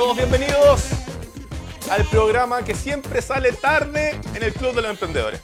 todos 0.00 0.16
bienvenidos 0.16 0.84
al 1.90 2.06
programa 2.06 2.64
que 2.64 2.74
siempre 2.74 3.20
sale 3.20 3.52
tarde 3.52 4.18
en 4.34 4.42
el 4.42 4.54
Club 4.54 4.74
de 4.74 4.80
los 4.80 4.92
Emprendedores. 4.92 5.42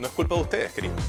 No 0.00 0.08
es 0.08 0.12
culpa 0.12 0.34
de 0.34 0.40
ustedes, 0.40 0.72
queridos. 0.72 1.00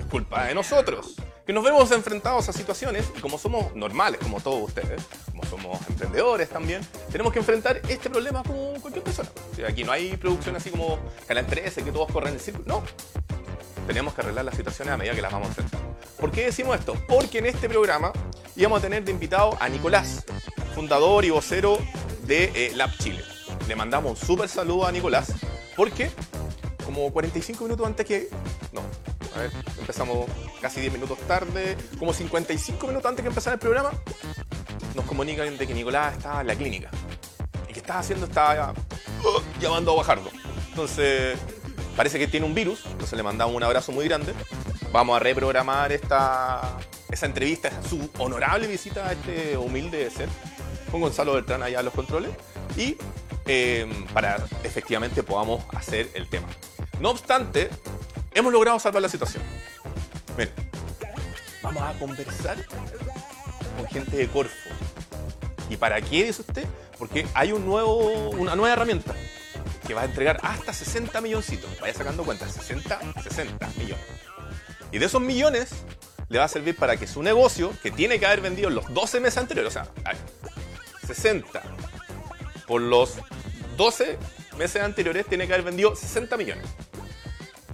Es 0.00 0.04
culpa 0.06 0.46
de 0.46 0.56
nosotros, 0.56 1.14
que 1.46 1.52
nos 1.52 1.62
vemos 1.62 1.92
enfrentados 1.92 2.48
a 2.48 2.52
situaciones 2.52 3.08
y 3.16 3.20
como 3.20 3.38
somos 3.38 3.76
normales, 3.76 4.18
como 4.20 4.40
todos 4.40 4.60
ustedes, 4.60 5.00
como 5.30 5.44
somos 5.44 5.78
emprendedores 5.88 6.48
también, 6.48 6.84
tenemos 7.12 7.32
que 7.32 7.38
enfrentar 7.38 7.80
este 7.88 8.10
problema 8.10 8.42
como 8.42 8.72
cualquier 8.80 9.04
persona. 9.04 9.28
aquí 9.64 9.84
no 9.84 9.92
hay 9.92 10.16
producción 10.16 10.56
así 10.56 10.70
como 10.70 10.98
empresa 11.28 11.80
y 11.80 11.84
que 11.84 11.92
todos 11.92 12.10
corren 12.10 12.30
en 12.30 12.34
el 12.34 12.40
círculo. 12.40 12.64
No. 12.66 12.82
Tenemos 13.86 14.14
que 14.14 14.20
arreglar 14.22 14.44
las 14.44 14.56
situaciones 14.56 14.94
a 14.94 14.96
medida 14.96 15.14
que 15.14 15.22
las 15.22 15.30
vamos 15.30 15.46
a 15.46 15.50
enfrentar. 15.50 15.80
¿Por 16.18 16.32
qué 16.32 16.46
decimos 16.46 16.76
esto? 16.76 16.94
Porque 17.06 17.38
en 17.38 17.46
este 17.46 17.68
programa 17.68 18.12
íbamos 18.56 18.80
a 18.80 18.82
tener 18.82 19.04
de 19.04 19.12
invitado 19.12 19.56
a 19.60 19.68
Nicolás, 19.68 20.24
fundador 20.78 21.24
y 21.24 21.30
vocero 21.30 21.76
de 22.22 22.52
eh, 22.54 22.72
Lab 22.76 22.96
Chile. 22.98 23.24
Le 23.66 23.74
mandamos 23.74 24.12
un 24.12 24.26
súper 24.28 24.48
saludo 24.48 24.86
a 24.86 24.92
Nicolás, 24.92 25.32
porque 25.74 26.08
como 26.84 27.12
45 27.12 27.64
minutos 27.64 27.84
antes 27.84 28.06
que... 28.06 28.28
No, 28.70 28.82
a 29.34 29.40
ver, 29.40 29.50
empezamos 29.76 30.28
casi 30.60 30.80
10 30.80 30.92
minutos 30.92 31.18
tarde, 31.26 31.76
como 31.98 32.12
55 32.12 32.86
minutos 32.86 33.08
antes 33.08 33.24
que 33.24 33.28
empezara 33.28 33.54
el 33.54 33.58
programa, 33.58 33.90
nos 34.94 35.04
comunican 35.04 35.58
de 35.58 35.66
que 35.66 35.74
Nicolás 35.74 36.16
estaba 36.16 36.42
en 36.42 36.46
la 36.46 36.54
clínica. 36.54 36.90
Y 37.68 37.72
que 37.72 37.80
estaba 37.80 37.98
haciendo, 37.98 38.26
estaba 38.26 38.70
uh, 38.70 39.60
llamando 39.60 39.90
a 39.90 39.96
Bajardo. 39.96 40.30
Entonces, 40.68 41.36
parece 41.96 42.20
que 42.20 42.28
tiene 42.28 42.46
un 42.46 42.54
virus, 42.54 42.86
entonces 42.86 43.16
le 43.16 43.24
mandamos 43.24 43.56
un 43.56 43.64
abrazo 43.64 43.90
muy 43.90 44.04
grande. 44.06 44.32
Vamos 44.92 45.16
a 45.16 45.18
reprogramar 45.18 45.90
esta, 45.90 46.78
esa 47.10 47.26
entrevista, 47.26 47.72
su 47.82 48.08
honorable 48.18 48.68
visita 48.68 49.08
a 49.08 49.12
este 49.14 49.56
humilde 49.56 50.08
ser, 50.08 50.28
con 50.90 51.00
Gonzalo 51.00 51.34
Beltrán 51.34 51.62
allá 51.62 51.80
a 51.80 51.82
los 51.82 51.94
controles, 51.94 52.30
y 52.76 52.96
em, 53.46 54.06
para 54.06 54.36
efectivamente 54.64 55.22
podamos 55.22 55.64
hacer 55.74 56.10
el 56.14 56.28
tema. 56.28 56.48
No 57.00 57.10
obstante, 57.10 57.70
hemos 58.34 58.52
logrado 58.52 58.78
salvar 58.78 59.02
la 59.02 59.08
situación. 59.08 59.42
Miren, 60.36 60.52
vamos 61.62 61.82
a 61.82 61.98
conversar 61.98 62.56
con 63.76 63.86
gente 63.88 64.16
de 64.16 64.28
Corfo. 64.28 64.54
¿Y 65.70 65.76
para 65.76 66.00
qué 66.00 66.24
dice 66.24 66.40
usted? 66.40 66.66
Porque 66.98 67.26
hay 67.34 67.52
un 67.52 67.66
nuevo, 67.66 68.30
una 68.30 68.56
nueva 68.56 68.72
herramienta 68.72 69.14
que 69.86 69.94
va 69.94 70.02
a 70.02 70.04
entregar 70.04 70.38
hasta 70.42 70.72
60 70.72 71.20
milloncitos. 71.20 71.70
Vaya 71.80 71.94
sacando 71.94 72.24
cuentas, 72.24 72.52
60, 72.52 73.00
60 73.22 73.68
millones. 73.78 74.04
Y 74.92 74.98
de 74.98 75.06
esos 75.06 75.20
millones 75.20 75.70
le 76.28 76.38
va 76.38 76.44
a 76.44 76.48
servir 76.48 76.76
para 76.76 76.96
que 76.96 77.06
su 77.06 77.22
negocio, 77.22 77.72
que 77.82 77.90
tiene 77.90 78.18
que 78.18 78.26
haber 78.26 78.40
vendido 78.40 78.68
en 78.68 78.74
los 78.74 78.92
12 78.92 79.20
meses 79.20 79.38
anteriores, 79.38 79.74
o 79.74 79.82
sea, 79.82 79.90
60 81.08 81.62
por 82.66 82.82
los 82.82 83.14
12 83.78 84.18
meses 84.58 84.82
anteriores, 84.82 85.26
tiene 85.26 85.46
que 85.46 85.54
haber 85.54 85.64
vendido 85.64 85.96
60 85.96 86.36
millones. 86.36 86.66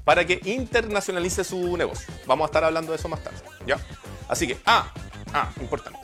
Para 0.04 0.24
que 0.24 0.40
internacionalice 0.44 1.42
su 1.42 1.76
negocio. 1.76 2.12
Vamos 2.26 2.44
a 2.44 2.46
estar 2.46 2.62
hablando 2.62 2.92
de 2.92 2.98
eso 2.98 3.08
más 3.08 3.24
tarde. 3.24 3.38
¿Ya? 3.66 3.78
Así 4.28 4.46
que, 4.46 4.58
ah, 4.66 4.92
ah, 5.32 5.50
importante. 5.60 5.98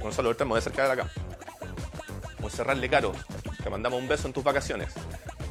Gonzalo, 0.00 0.28
ahorita 0.28 0.44
me 0.44 0.50
voy 0.50 0.56
a 0.56 0.58
acercar 0.58 0.86
de 0.88 0.92
acá. 0.92 1.10
Voy 2.38 2.50
a 2.52 2.54
cerrarle 2.54 2.90
caro. 2.90 3.12
Te 3.62 3.70
mandamos 3.70 3.98
un 3.98 4.08
beso 4.08 4.26
en 4.26 4.34
tus 4.34 4.44
vacaciones. 4.44 4.92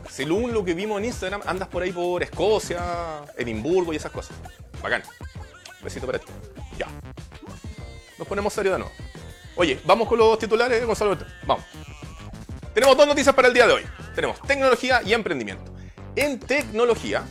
Según 0.09 0.53
lo 0.53 0.63
que 0.63 0.73
vimos 0.73 0.99
en 0.99 1.05
Instagram, 1.05 1.41
andas 1.45 1.69
por 1.69 1.81
ahí 1.81 1.93
por 1.93 2.21
Escocia, 2.21 3.23
Edimburgo 3.37 3.93
y 3.93 3.95
esas 3.95 4.11
cosas. 4.11 4.35
Bacán. 4.83 5.01
Besito 5.81 6.05
para 6.05 6.19
ti. 6.19 6.27
Ya. 6.77 6.87
Nos 8.19 8.27
ponemos 8.27 8.53
serio 8.53 8.73
de 8.73 8.79
nuevo. 8.79 8.93
Oye, 9.55 9.79
vamos 9.85 10.07
con 10.07 10.17
los 10.17 10.39
titulares, 10.39 10.85
Gonzalo. 10.85 11.17
Vamos. 11.45 11.65
Tenemos 12.73 12.95
dos 12.95 13.07
noticias 13.07 13.35
para 13.35 13.49
el 13.49 13.53
día 13.53 13.67
de 13.67 13.73
hoy. 13.73 13.83
Tenemos 14.15 14.41
tecnología 14.41 15.01
y 15.03 15.13
emprendimiento. 15.13 15.71
En 16.15 16.39
tecnología, 16.39 17.23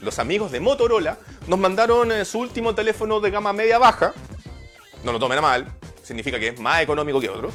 los 0.00 0.18
amigos 0.18 0.52
de 0.52 0.60
Motorola 0.60 1.18
nos 1.46 1.58
mandaron 1.58 2.12
eh, 2.12 2.24
su 2.24 2.38
último 2.38 2.74
teléfono 2.74 3.20
de 3.20 3.30
gama 3.30 3.52
media 3.52 3.78
baja. 3.78 4.12
No 5.02 5.12
lo 5.12 5.18
tomen 5.18 5.38
a 5.38 5.42
mal, 5.42 5.66
significa 6.02 6.38
que 6.38 6.48
es 6.48 6.60
más 6.60 6.82
económico 6.82 7.20
que 7.20 7.30
otro. 7.30 7.50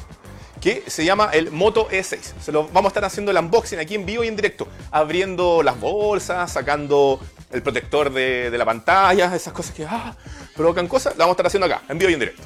Que 0.60 0.84
se 0.88 1.04
llama 1.04 1.30
el 1.32 1.50
Moto 1.50 1.88
E6. 1.88 2.18
Se 2.40 2.52
lo 2.52 2.64
vamos 2.68 2.86
a 2.86 2.88
estar 2.88 3.04
haciendo 3.04 3.30
el 3.30 3.38
unboxing 3.38 3.78
aquí 3.78 3.94
en 3.94 4.04
vivo 4.04 4.24
y 4.24 4.28
en 4.28 4.36
directo. 4.36 4.68
Abriendo 4.90 5.62
las 5.62 5.78
bolsas, 5.80 6.52
sacando 6.52 7.20
el 7.50 7.62
protector 7.62 8.12
de, 8.12 8.50
la 8.56 8.64
pantalla, 8.64 9.34
esas 9.34 9.52
cosas 9.52 9.74
que 9.74 9.86
ah, 9.86 10.14
provocan 10.54 10.86
cosas. 10.86 11.16
La 11.16 11.24
vamos 11.24 11.30
a 11.30 11.34
estar 11.34 11.46
haciendo 11.46 11.66
acá, 11.66 11.82
en 11.88 11.98
vivo 11.98 12.10
y 12.10 12.14
en 12.14 12.20
directo. 12.20 12.42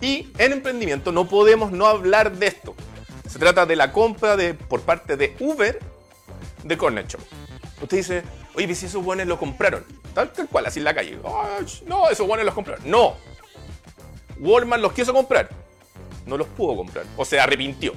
Y 0.00 0.28
en 0.38 0.52
emprendimiento 0.52 1.12
no 1.12 1.28
podemos 1.28 1.72
no 1.72 1.86
hablar 1.86 2.32
de 2.32 2.46
esto. 2.46 2.74
Se 3.28 3.38
trata 3.38 3.66
de 3.66 3.76
la 3.76 3.92
compra 3.92 4.36
de, 4.36 4.54
por 4.54 4.82
parte 4.82 5.16
de 5.16 5.36
Uber 5.40 5.78
de 6.62 6.78
Corner 6.78 7.06
Shop. 7.06 7.20
Usted 7.82 7.96
dice, 7.96 8.22
oye, 8.54 8.74
si 8.74 8.86
esos 8.86 9.04
buenos 9.04 9.26
lo 9.26 9.38
compraron. 9.38 9.84
Tal, 10.14 10.32
cual, 10.50 10.66
así 10.66 10.80
en 10.80 10.84
la 10.84 10.94
calle. 10.94 11.18
no, 11.86 12.10
esos 12.10 12.26
buenos 12.26 12.44
los 12.44 12.54
compraron. 12.54 12.88
No. 12.88 13.16
Walmart 14.38 14.82
los 14.82 14.92
quiso 14.92 15.12
comprar. 15.12 15.48
No 16.26 16.36
los 16.36 16.46
pudo 16.48 16.76
comprar. 16.76 17.04
O 17.16 17.24
se 17.24 17.38
arrepintió. 17.38 17.92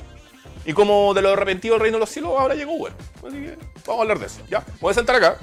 Y 0.65 0.73
como 0.73 1.13
de 1.13 1.21
lo 1.21 1.29
arrepentido 1.29 1.75
del 1.75 1.81
reino 1.81 1.97
de 1.97 2.01
los 2.01 2.09
cielos, 2.09 2.33
ahora 2.37 2.53
llegó 2.53 2.73
Uber. 2.73 2.93
Así 3.27 3.37
que 3.37 3.57
vamos 3.85 3.99
a 3.99 4.01
hablar 4.01 4.19
de 4.19 4.25
eso. 4.27 4.41
Ya, 4.49 4.63
voy 4.79 4.91
a 4.91 4.93
sentar 4.93 5.15
acá. 5.15 5.37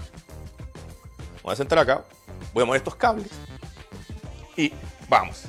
Voy 1.42 1.52
a 1.52 1.56
sentar 1.56 1.78
acá. 1.78 2.04
Voy 2.52 2.62
a 2.62 2.66
mover 2.66 2.78
estos 2.78 2.94
cables. 2.94 3.28
Y 4.56 4.72
vamos. 5.08 5.44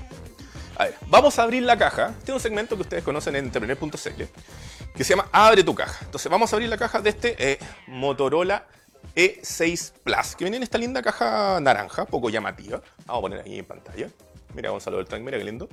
A 0.79 0.85
ver, 0.85 0.95
vamos 1.07 1.37
a 1.37 1.43
abrir 1.43 1.61
la 1.63 1.77
caja. 1.77 2.15
Este 2.17 2.31
es 2.31 2.35
un 2.35 2.39
segmento 2.39 2.77
que 2.77 2.83
ustedes 2.83 3.03
conocen 3.03 3.35
en 3.35 3.43
entrepreneur.cl 3.43 4.23
que 4.95 5.03
se 5.03 5.09
llama 5.09 5.27
Abre 5.33 5.61
tu 5.61 5.75
caja. 5.75 6.05
Entonces 6.05 6.31
vamos 6.31 6.53
a 6.53 6.55
abrir 6.55 6.69
la 6.69 6.77
caja 6.77 7.01
de 7.01 7.09
este 7.09 7.51
eh, 7.51 7.59
Motorola 7.87 8.65
E6 9.13 9.91
Plus, 10.01 10.37
que 10.37 10.45
viene 10.45 10.55
en 10.55 10.63
esta 10.63 10.77
linda 10.77 11.01
caja 11.01 11.59
naranja, 11.59 12.05
poco 12.05 12.29
llamativa. 12.29 12.81
Vamos 13.05 13.19
a 13.19 13.21
poner 13.21 13.41
ahí 13.41 13.59
en 13.59 13.65
pantalla. 13.65 14.07
Mira 14.53 14.69
Gonzalo 14.69 14.95
Beltrán, 14.95 15.21
mira 15.21 15.37
qué 15.37 15.43
lindo. 15.43 15.67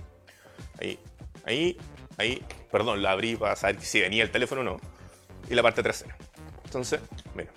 Ahí, 0.80 0.98
ahí, 1.44 1.78
ahí. 2.18 2.44
Perdón, 2.72 3.00
la 3.00 3.12
abrí 3.12 3.36
para 3.36 3.54
saber 3.54 3.80
si 3.82 4.00
venía 4.00 4.24
el 4.24 4.32
teléfono 4.32 4.62
o 4.62 4.64
no. 4.64 4.80
Y 5.48 5.54
la 5.54 5.62
parte 5.62 5.84
trasera. 5.84 6.16
Entonces, 6.64 6.98
mira. 7.36 7.52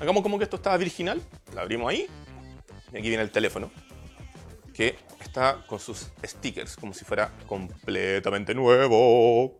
Hagamos 0.00 0.24
como 0.24 0.38
que 0.38 0.44
esto 0.44 0.56
está 0.56 0.76
virginal. 0.76 1.22
La 1.54 1.60
abrimos 1.60 1.88
ahí. 1.88 2.08
Y 2.92 2.98
aquí 2.98 3.08
viene 3.08 3.22
el 3.22 3.30
teléfono. 3.30 3.70
Que 4.74 4.98
está 5.24 5.64
con 5.66 5.78
sus 5.78 6.08
stickers, 6.24 6.76
como 6.76 6.94
si 6.94 7.04
fuera 7.04 7.30
completamente 7.46 8.54
nuevo. 8.54 9.58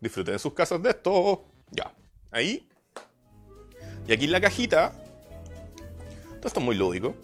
Disfruten 0.00 0.34
de 0.34 0.38
sus 0.38 0.54
casas 0.54 0.82
de 0.82 0.90
esto. 0.90 1.44
Ya, 1.70 1.92
ahí. 2.30 2.68
Y 4.06 4.12
aquí 4.12 4.26
en 4.26 4.32
la 4.32 4.40
cajita, 4.40 4.92
todo 6.36 6.46
esto 6.46 6.60
es 6.60 6.64
muy 6.64 6.76
lúdico. 6.76 7.14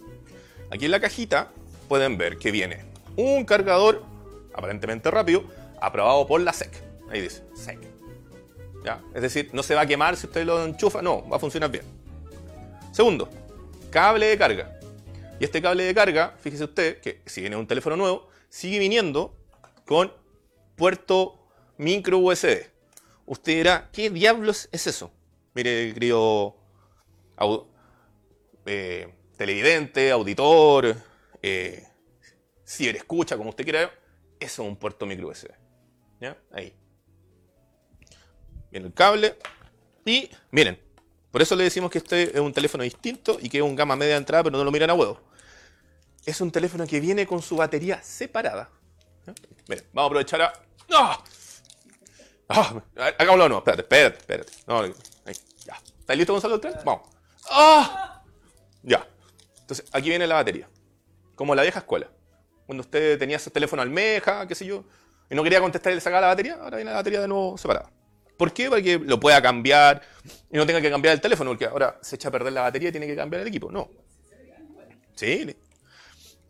Aquí 0.71 0.87
en 0.87 0.91
la 0.91 1.01
cajita 1.01 1.53
pueden 1.89 2.17
ver 2.17 2.39
que 2.39 2.51
viene 2.51 2.85
un 3.17 3.45
cargador 3.45 4.05
aparentemente 4.55 5.11
rápido, 5.11 5.45
aprobado 5.81 6.27
por 6.27 6.41
la 6.41 6.53
SEC. 6.53 6.71
Ahí 7.11 7.21
dice, 7.21 7.43
SEC. 7.55 7.79
¿Ya? 8.85 9.03
Es 9.15 9.23
decir, 9.23 9.51
no 9.53 9.63
se 9.63 9.75
va 9.75 9.83
a 9.83 9.87
quemar 9.87 10.17
si 10.17 10.27
usted 10.27 10.45
lo 10.45 10.65
enchufa, 10.65 11.03
no, 11.03 11.29
va 11.29 11.37
a 11.37 11.41
funcionar 11.41 11.71
bien. 11.71 11.85
Segundo, 12.93 13.29
cable 13.91 14.27
de 14.27 14.39
carga. 14.39 14.80
Y 15.41 15.45
este 15.45 15.63
cable 15.63 15.85
de 15.85 15.95
carga, 15.95 16.37
fíjese 16.39 16.65
usted 16.65 17.01
que 17.01 17.23
si 17.25 17.41
viene 17.41 17.57
un 17.57 17.67
teléfono 17.67 17.97
nuevo, 17.97 18.29
sigue 18.51 18.79
viniendo 18.79 19.35
con 19.87 20.13
puerto 20.77 21.49
micro 21.79 22.19
USB. 22.19 22.67
Usted 23.25 23.55
dirá, 23.55 23.89
¿qué 23.91 24.11
diablos 24.11 24.69
es 24.71 24.87
eso? 24.87 25.11
Mire, 25.55 25.95
querido 25.95 26.57
eh, 28.67 29.15
televidente, 29.39 30.11
auditor, 30.11 30.95
eh, 31.41 31.89
ciberescucha, 32.67 33.39
como 33.39 33.49
usted 33.49 33.65
quiera, 33.65 33.91
eso 34.39 34.63
es 34.63 34.69
un 34.69 34.77
puerto 34.77 35.07
micro 35.07 35.29
USB. 35.29 35.49
¿Ya? 36.21 36.37
Ahí. 36.53 36.75
Viene 38.71 38.89
el 38.89 38.93
cable. 38.93 39.37
Y 40.05 40.29
miren, 40.51 40.79
por 41.31 41.41
eso 41.41 41.57
le 41.57 41.65
decimos 41.65 41.91
que 41.91 41.97
este 41.97 42.25
es 42.25 42.41
un 42.41 42.53
teléfono 42.53 42.85
distinto 42.85 43.39
y 43.41 43.49
que 43.49 43.57
es 43.57 43.65
un 43.65 43.75
gama 43.75 43.97
media 43.97 44.13
de 44.13 44.19
entrada, 44.19 44.45
pero 44.45 44.59
no 44.59 44.65
lo 44.65 44.71
miran 44.71 44.91
a 44.91 44.95
huevo 44.95 45.30
es 46.27 46.41
un 46.41 46.51
teléfono 46.51 46.87
que 46.87 47.01
viene 47.01 47.27
con 47.27 47.43
su 47.43 47.57
batería 47.57 48.03
separada. 48.03 48.71
vamos 49.67 49.85
a 49.95 50.07
aprovechar 50.07 50.43
a. 50.43 50.53
¡Ah! 50.93 51.25
¡Ah! 52.49 52.83
Hagámoslo 53.19 53.49
nuevo. 53.49 53.59
Espérate, 53.59 53.83
espérate, 53.83 54.19
espérate. 54.19 54.53
No, 54.67 54.81
ahí, 54.81 54.93
ya. 55.65 55.75
¿Estás 56.01 56.17
listo, 56.17 56.33
Gonzalo? 56.33 56.57
El 56.57 56.61
tren? 56.61 56.75
Vamos. 56.85 57.09
¡Ah! 57.51 58.23
Ya. 58.83 59.07
Entonces, 59.61 59.87
aquí 59.93 60.09
viene 60.09 60.27
la 60.27 60.37
batería. 60.37 60.69
Como 61.35 61.55
la 61.55 61.63
vieja 61.63 61.81
escuela. 61.81 62.11
Cuando 62.67 62.83
usted 62.83 63.19
tenía 63.19 63.37
ese 63.37 63.51
teléfono 63.51 63.83
almeja, 63.83 64.47
qué 64.47 64.55
sé 64.55 64.67
yo, 64.67 64.85
y 65.29 65.35
no 65.35 65.43
quería 65.43 65.61
contestar 65.61 65.93
y 65.93 65.97
le 65.97 66.01
sacaba 66.01 66.23
la 66.23 66.27
batería, 66.29 66.55
ahora 66.55 66.77
viene 66.77 66.91
la 66.91 66.99
batería 66.99 67.21
de 67.21 67.29
nuevo 67.29 67.57
separada. 67.57 67.91
¿Por 68.37 68.53
qué? 68.53 68.71
Para 68.71 68.81
que 68.83 68.99
lo 68.99 69.21
pueda 69.21 69.41
cambiar 69.43 70.03
y 70.51 70.57
no 70.57 70.67
tenga 70.67 70.81
que 70.81 70.91
cambiar 70.91 71.15
el 71.15 71.21
teléfono, 71.21 71.51
porque 71.51 71.67
ahora 71.67 71.99
se 72.01 72.17
echa 72.17 72.29
a 72.29 72.33
perder 72.33 72.53
la 72.53 72.63
batería 72.63 72.89
y 72.89 72.93
tiene 72.93 73.07
que 73.07 73.17
cambiar 73.17 73.43
el 73.43 73.49
equipo. 73.49 73.71
No. 73.71 73.91
Sí, 75.15 75.57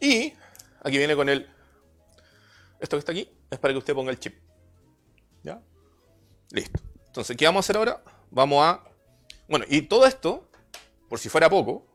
y 0.00 0.34
aquí 0.82 0.98
viene 0.98 1.14
con 1.14 1.28
el... 1.28 1.48
Esto 2.80 2.96
que 2.96 3.00
está 3.00 3.12
aquí 3.12 3.30
es 3.50 3.58
para 3.58 3.74
que 3.74 3.78
usted 3.78 3.94
ponga 3.94 4.10
el 4.10 4.18
chip. 4.18 4.34
¿Ya? 5.42 5.60
Listo. 6.50 6.80
Entonces, 7.06 7.36
¿qué 7.36 7.44
vamos 7.44 7.58
a 7.58 7.64
hacer 7.66 7.76
ahora? 7.76 8.02
Vamos 8.30 8.64
a... 8.64 8.82
Bueno, 9.48 9.64
y 9.68 9.82
todo 9.82 10.06
esto, 10.06 10.48
por 11.08 11.18
si 11.18 11.28
fuera 11.28 11.50
poco, 11.50 11.86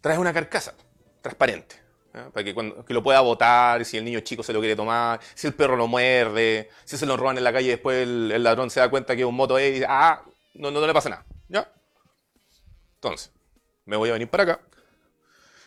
trae 0.00 0.18
una 0.18 0.32
carcasa 0.32 0.74
transparente. 1.20 1.84
Para 2.12 2.44
que, 2.44 2.54
cuando, 2.54 2.84
que 2.84 2.94
lo 2.94 3.02
pueda 3.02 3.20
botar, 3.20 3.84
si 3.84 3.96
el 3.96 4.04
niño 4.04 4.20
chico 4.20 4.42
se 4.44 4.52
lo 4.52 4.60
quiere 4.60 4.76
tomar, 4.76 5.18
si 5.34 5.48
el 5.48 5.54
perro 5.54 5.76
lo 5.76 5.88
muerde, 5.88 6.70
si 6.84 6.96
se 6.96 7.06
lo 7.06 7.16
roban 7.16 7.36
en 7.38 7.44
la 7.44 7.52
calle 7.52 7.66
y 7.66 7.70
después 7.70 8.02
el, 8.04 8.42
ladrón 8.42 8.70
se 8.70 8.78
da 8.78 8.88
cuenta 8.88 9.16
que 9.16 9.22
es 9.22 9.26
un 9.26 9.34
moto 9.34 9.58
y 9.58 9.72
dice, 9.72 9.86
ah, 9.88 10.22
no, 10.54 10.70
no, 10.70 10.80
no 10.80 10.86
le 10.86 10.92
pasa 10.94 11.08
nada. 11.08 11.24
¿Ya? 11.48 11.72
Entonces, 12.96 13.32
me 13.84 13.96
voy 13.96 14.10
a 14.10 14.12
venir 14.12 14.30
para 14.30 14.44
acá. 14.44 14.60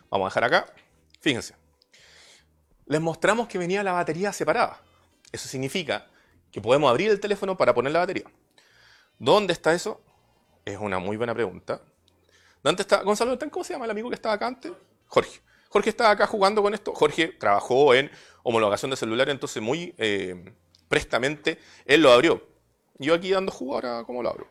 Vamos 0.09 0.25
a 0.25 0.29
dejar 0.29 0.43
acá. 0.45 0.73
Fíjense. 1.27 1.55
Les 2.85 3.01
mostramos 3.01 3.49
que 3.49 3.57
venía 3.57 3.83
la 3.83 3.91
batería 3.91 4.31
separada. 4.31 4.81
Eso 5.29 5.49
significa 5.49 6.07
que 6.49 6.61
podemos 6.61 6.89
abrir 6.89 7.11
el 7.11 7.19
teléfono 7.19 7.57
para 7.57 7.73
poner 7.73 7.91
la 7.91 7.99
batería. 7.99 8.23
¿Dónde 9.19 9.51
está 9.51 9.73
eso? 9.73 9.99
Es 10.63 10.77
una 10.77 10.99
muy 10.99 11.17
buena 11.17 11.33
pregunta. 11.33 11.81
¿Dónde 12.63 12.83
está? 12.83 13.01
Gonzalo, 13.01 13.37
¿cómo 13.51 13.65
se 13.65 13.73
llama 13.73 13.83
el 13.83 13.91
amigo 13.91 14.07
que 14.07 14.15
estaba 14.15 14.35
acá 14.35 14.47
antes? 14.47 14.71
Jorge. 15.07 15.41
Jorge 15.67 15.89
estaba 15.89 16.11
acá 16.11 16.27
jugando 16.27 16.63
con 16.63 16.73
esto. 16.73 16.93
Jorge 16.93 17.27
trabajó 17.37 17.93
en 17.93 18.09
homologación 18.43 18.89
de 18.91 18.95
celular, 18.95 19.27
entonces 19.27 19.61
muy 19.61 19.93
eh, 19.97 20.55
prestamente 20.87 21.59
él 21.83 22.03
lo 22.03 22.13
abrió. 22.13 22.41
Yo 22.99 23.13
aquí 23.13 23.31
dando 23.31 23.51
jugo 23.51 23.73
ahora, 23.73 24.05
¿cómo 24.05 24.23
lo 24.23 24.29
abro? 24.29 24.47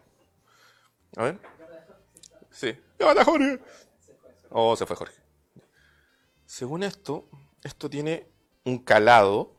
A 1.16 1.22
ver. 1.22 1.38
Sí. 2.50 2.78
¡Llévate 2.98 3.24
Jorge! 3.24 3.60
Oh, 4.50 4.76
se 4.76 4.84
fue 4.84 4.94
Jorge. 4.94 5.25
Según 6.46 6.82
esto, 6.82 7.28
esto 7.62 7.90
tiene 7.90 8.26
un 8.64 8.78
calado. 8.78 9.54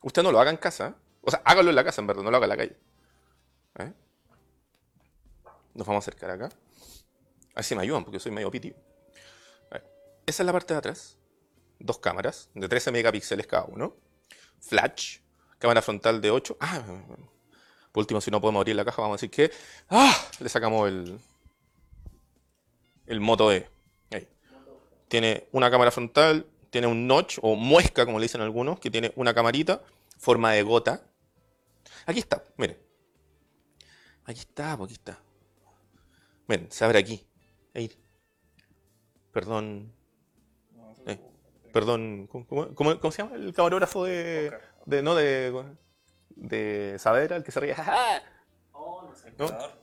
Usted 0.00 0.22
no 0.22 0.32
lo 0.32 0.40
haga 0.40 0.50
en 0.50 0.56
casa. 0.56 0.96
O 1.20 1.30
sea, 1.30 1.42
hágalo 1.44 1.70
en 1.70 1.76
la 1.76 1.84
casa, 1.84 2.00
en 2.00 2.06
verdad, 2.06 2.22
no 2.22 2.30
lo 2.30 2.36
haga 2.36 2.46
en 2.46 2.50
la 2.50 2.56
calle. 2.56 2.76
¿Eh? 3.78 3.92
Nos 5.74 5.86
vamos 5.86 6.02
a 6.02 6.04
acercar 6.04 6.30
acá. 6.30 6.46
A 6.46 7.56
ver 7.56 7.64
si 7.64 7.74
me 7.74 7.82
ayudan, 7.82 8.04
porque 8.04 8.18
soy 8.18 8.32
medio 8.32 8.50
piti. 8.50 8.74
Esa 10.26 10.42
es 10.42 10.46
la 10.46 10.52
parte 10.52 10.72
de 10.72 10.78
atrás. 10.78 11.18
Dos 11.78 11.98
cámaras 11.98 12.48
de 12.54 12.68
13 12.68 12.90
megapíxeles 12.92 13.46
cada 13.46 13.64
uno. 13.64 13.96
Flash. 14.60 15.18
Cámara 15.58 15.82
frontal 15.82 16.20
de 16.20 16.30
8. 16.30 16.56
Ah, 16.60 16.82
por 17.92 18.02
último, 18.02 18.20
si 18.20 18.30
no 18.30 18.40
podemos 18.40 18.60
abrir 18.60 18.76
la 18.76 18.84
caja, 18.84 19.02
vamos 19.02 19.14
a 19.14 19.18
decir 19.18 19.30
que. 19.30 19.52
¡Ah! 19.88 20.14
Le 20.40 20.48
sacamos 20.48 20.88
el. 20.88 21.18
El 23.06 23.20
Moto 23.20 23.52
E. 23.52 23.73
Tiene 25.14 25.46
una 25.52 25.70
cámara 25.70 25.92
frontal, 25.92 26.44
tiene 26.70 26.88
un 26.88 27.06
notch 27.06 27.38
o 27.40 27.54
muesca, 27.54 28.04
como 28.04 28.18
le 28.18 28.24
dicen 28.24 28.40
algunos, 28.40 28.80
que 28.80 28.90
tiene 28.90 29.12
una 29.14 29.32
camarita, 29.32 29.80
forma 30.18 30.50
de 30.50 30.64
gota. 30.64 31.04
Aquí 32.04 32.18
está, 32.18 32.42
miren. 32.56 32.76
Aquí 34.24 34.40
está, 34.40 34.72
aquí 34.72 34.94
está. 34.94 35.22
Miren, 36.48 36.66
se 36.72 36.84
abre 36.84 36.98
aquí. 36.98 37.24
Ahí. 37.76 37.96
Perdón. 39.30 39.94
Eh, 41.06 41.20
perdón, 41.72 42.26
¿cómo, 42.26 42.74
cómo, 42.74 43.12
se 43.12 43.22
llama 43.22 43.36
el 43.36 43.54
camarógrafo 43.54 44.06
de, 44.06 44.52
de 44.84 45.00
no 45.00 45.14
de, 45.14 45.76
de 46.30 46.96
Saavedra, 46.98 47.36
el 47.36 47.44
que 47.44 47.52
se 47.52 47.60
ríe? 47.60 47.76
Oh, 48.72 49.02
no 49.02 49.14
sé. 49.14 49.32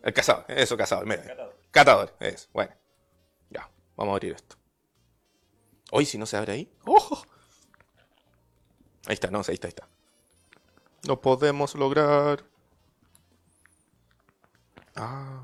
El 0.04 0.14
cazador, 0.14 0.44
eso, 0.50 0.76
cazador, 0.76 1.06
mira. 1.06 1.24
Catador. 1.24 1.58
Catador, 1.72 2.16
eso, 2.20 2.50
bueno. 2.52 2.74
Ya, 3.50 3.72
vamos 3.96 4.12
a 4.12 4.16
abrir 4.16 4.34
esto. 4.34 4.61
Hoy 5.92 6.06
si 6.06 6.18
no 6.18 6.26
se 6.26 6.38
abre 6.38 6.54
ahí. 6.54 6.72
¡Ojo! 6.86 7.22
Ahí 9.06 9.14
está, 9.14 9.30
no, 9.30 9.40
ahí 9.40 9.54
está, 9.54 9.68
ahí 9.68 9.74
está. 9.76 9.88
No 11.06 11.20
podemos 11.20 11.76
lograr. 11.76 12.44
Ah. 14.96 15.44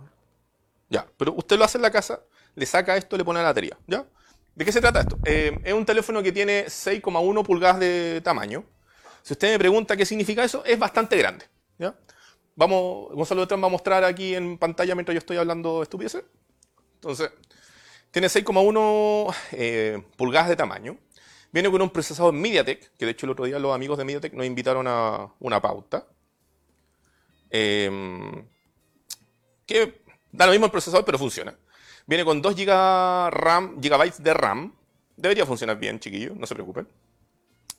Ya, 0.89 1.05
pero 1.17 1.33
usted 1.33 1.57
lo 1.57 1.65
hace 1.65 1.77
en 1.77 1.81
la 1.81 1.91
casa, 1.91 2.21
le 2.55 2.65
saca 2.65 2.95
esto, 2.95 3.17
le 3.17 3.25
pone 3.25 3.39
la 3.39 3.45
batería, 3.49 3.77
¿ya? 3.87 4.05
¿De 4.55 4.63
qué 4.63 4.71
se 4.71 4.79
trata 4.79 5.01
esto? 5.01 5.17
Eh, 5.25 5.59
es 5.63 5.73
un 5.73 5.85
teléfono 5.85 6.23
que 6.23 6.31
tiene 6.31 6.65
6,1 6.67 7.45
pulgadas 7.45 7.79
de 7.79 8.21
tamaño. 8.23 8.63
Si 9.21 9.33
usted 9.33 9.51
me 9.51 9.59
pregunta 9.59 9.97
qué 9.97 10.05
significa 10.05 10.43
eso, 10.45 10.63
es 10.63 10.79
bastante 10.79 11.17
grande, 11.17 11.45
¿ya? 11.77 11.93
Vamos, 12.55 13.09
Gonzalo 13.13 13.47
Trump 13.47 13.63
va 13.63 13.67
a 13.67 13.71
mostrar 13.71 14.03
aquí 14.05 14.33
en 14.33 14.57
pantalla 14.57 14.95
mientras 14.95 15.13
yo 15.13 15.19
estoy 15.19 15.37
hablando 15.37 15.77
de 15.77 15.83
estupideces. 15.83 16.23
Entonces, 16.95 17.31
tiene 18.17 18.29
6,1 18.29 19.35
eh, 19.51 20.01
pulgadas 20.15 20.49
de 20.49 20.55
tamaño. 20.55 20.97
Viene 21.51 21.69
con 21.69 21.83
un 21.83 21.91
procesador 21.91 22.33
MediaTek, 22.33 22.97
que 22.97 23.05
de 23.05 23.11
hecho 23.11 23.27
el 23.27 23.31
otro 23.33 23.45
día 23.45 23.59
los 23.59 23.75
amigos 23.75 23.95
de 23.95 24.05
MediaTek 24.05 24.33
nos 24.33 24.47
invitaron 24.47 24.87
a 24.87 25.31
una 25.39 25.61
pauta. 25.61 26.07
Em, 27.51 28.43
que 29.67 30.01
da 30.31 30.47
lo 30.47 30.51
mismo 30.51 30.65
el 30.65 30.71
procesador, 30.71 31.05
pero 31.05 31.19
funciona. 31.19 31.55
Viene 32.07 32.25
con 32.25 32.41
2 32.41 32.55
GB 32.55 34.17
de 34.17 34.33
RAM. 34.33 34.73
Debería 35.15 35.45
funcionar 35.45 35.77
bien, 35.77 35.99
chiquillos, 35.99 36.35
no 36.35 36.47
se 36.47 36.55
preocupen. 36.55 36.87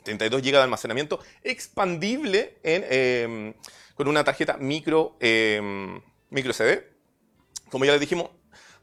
32 0.04 0.40
GB 0.40 0.52
de 0.52 0.58
almacenamiento 0.58 1.18
expandible 1.42 2.58
em, 2.62 3.54
con 3.96 4.06
una 4.06 4.22
tarjeta 4.22 4.56
micro, 4.56 5.16
em, 5.18 6.00
micro 6.30 6.52
CD. 6.52 6.86
Como 7.70 7.84
ya 7.84 7.90
les 7.90 8.00
dijimos, 8.00 8.30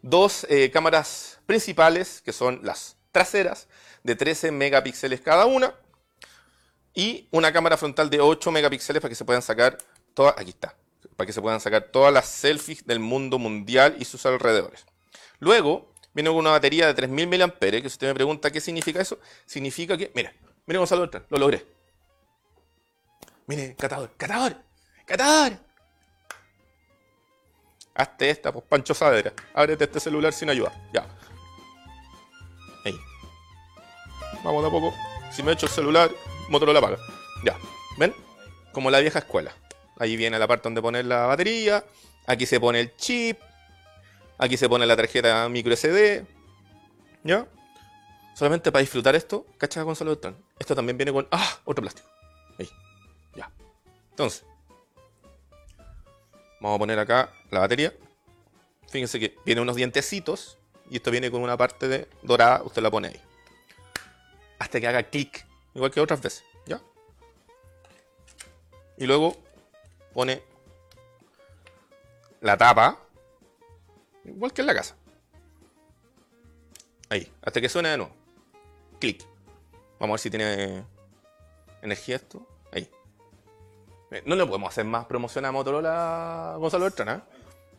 dos 0.05 0.45
eh, 0.49 0.69
cámaras 0.69 1.39
principales, 1.47 2.21
que 2.21 2.31
son 2.31 2.59
las 2.63 2.95
traseras, 3.11 3.67
de 4.03 4.15
13 4.15 4.51
megapíxeles 4.51 5.19
cada 5.19 5.47
una, 5.47 5.73
y 6.93 7.27
una 7.31 7.51
cámara 7.51 7.75
frontal 7.75 8.09
de 8.09 8.21
8 8.21 8.51
megapíxeles 8.51 9.01
para 9.01 9.09
que 9.09 9.15
se 9.15 9.25
puedan 9.25 9.41
sacar 9.41 9.79
todas, 10.13 10.35
aquí 10.37 10.51
está, 10.51 10.75
para 11.17 11.25
que 11.25 11.33
se 11.33 11.41
puedan 11.41 11.59
sacar 11.59 11.89
todas 11.91 12.13
las 12.13 12.27
selfies 12.27 12.85
del 12.85 12.99
mundo 12.99 13.39
mundial 13.39 13.95
y 13.99 14.05
sus 14.05 14.25
alrededores. 14.27 14.85
Luego, 15.39 15.91
viene 16.13 16.29
con 16.29 16.37
una 16.37 16.51
batería 16.51 16.85
de 16.85 16.93
3000 16.93 17.27
mAh, 17.27 17.59
que 17.59 17.81
si 17.81 17.87
usted 17.87 18.07
me 18.07 18.13
pregunta 18.13 18.51
qué 18.51 18.61
significa 18.61 19.01
eso, 19.01 19.19
significa 19.47 19.97
que, 19.97 20.11
mira, 20.13 20.31
mire 20.67 20.77
Gonzalo 20.77 21.09
lo 21.29 21.37
logré. 21.37 21.65
Mire, 23.47 23.75
catador, 23.75 24.11
catador, 24.17 24.55
catador. 25.05 25.57
Hazte 27.95 28.29
esta, 28.29 28.51
pues 28.51 28.65
Pancho 28.67 28.93
Saavedra. 28.93 29.33
Ábrete 29.53 29.85
este 29.85 29.99
celular 30.01 30.33
sin 30.33 30.49
ayuda. 30.49 30.71
Ya. 30.93 31.05
Ahí. 32.83 32.99
Vamos 34.43 34.61
de 34.61 34.67
a 34.67 34.71
poco. 34.71 34.93
Si 35.31 35.41
me 35.41 35.53
echo 35.53 35.65
el 35.65 35.71
celular, 35.71 36.11
Motorola 36.49 36.79
apaga. 36.79 36.97
Ya. 37.45 37.57
¿Ven? 37.97 38.13
Como 38.73 38.91
la 38.91 38.99
vieja 38.99 39.19
escuela. 39.19 39.53
Ahí 39.97 40.17
viene 40.17 40.37
la 40.37 40.47
parte 40.47 40.63
donde 40.63 40.81
poner 40.81 41.05
la 41.05 41.25
batería. 41.25 41.85
Aquí 42.27 42.45
se 42.45 42.59
pone 42.59 42.81
el 42.81 42.95
chip. 42.97 43.39
Aquí 44.37 44.57
se 44.57 44.67
pone 44.67 44.85
la 44.85 44.97
tarjeta 44.97 45.47
micro 45.47 45.73
SD. 45.73 46.25
¿Ya? 47.23 47.47
Solamente 48.35 48.69
para 48.73 48.81
disfrutar 48.81 49.15
esto, 49.15 49.45
¿cachai 49.57 49.85
con 49.85 49.95
solo 49.95 50.19
Esto 50.59 50.75
también 50.75 50.97
viene 50.97 51.13
con. 51.13 51.25
¡Ah! 51.31 51.59
Otro 51.63 51.81
plástico. 51.81 52.09
Ahí. 52.59 52.69
Ya. 53.33 53.49
Entonces, 54.09 54.43
Vamos 56.59 56.75
a 56.75 56.79
poner 56.79 56.99
acá 56.99 57.31
la 57.51 57.59
batería. 57.59 57.93
Fíjense 58.89 59.19
que 59.19 59.37
viene 59.45 59.61
unos 59.61 59.75
dientecitos 59.75 60.57
y 60.89 60.97
esto 60.97 61.11
viene 61.11 61.31
con 61.31 61.41
una 61.41 61.57
parte 61.57 61.87
de 61.87 62.07
dorada, 62.21 62.61
usted 62.63 62.81
la 62.81 62.91
pone 62.91 63.09
ahí. 63.09 63.21
Hasta 64.59 64.79
que 64.79 64.87
haga 64.87 65.03
clic, 65.03 65.45
igual 65.73 65.91
que 65.91 65.99
otras 65.99 66.21
veces, 66.21 66.43
¿ya? 66.65 66.81
Y 68.97 69.05
luego 69.05 69.35
pone 70.13 70.41
la 72.41 72.57
tapa, 72.57 72.99
igual 74.23 74.53
que 74.53 74.61
en 74.61 74.67
la 74.67 74.75
casa. 74.75 74.95
Ahí, 77.09 77.31
hasta 77.41 77.59
que 77.59 77.69
suene 77.69 77.89
de 77.89 77.97
nuevo. 77.97 78.13
Clic. 78.99 79.25
Vamos 79.99 80.13
a 80.13 80.15
ver 80.15 80.19
si 80.19 80.29
tiene 80.29 80.83
energía 81.81 82.15
esto. 82.15 82.47
Eh, 82.71 82.89
no 84.25 84.35
le 84.35 84.45
podemos 84.45 84.69
hacer 84.69 84.85
más 84.85 85.05
promoción 85.05 85.45
a 85.45 85.51
Motorola 85.51 86.55
Gonzalo 86.57 86.85
Bertrán, 86.85 87.17
¿eh? 87.17 87.21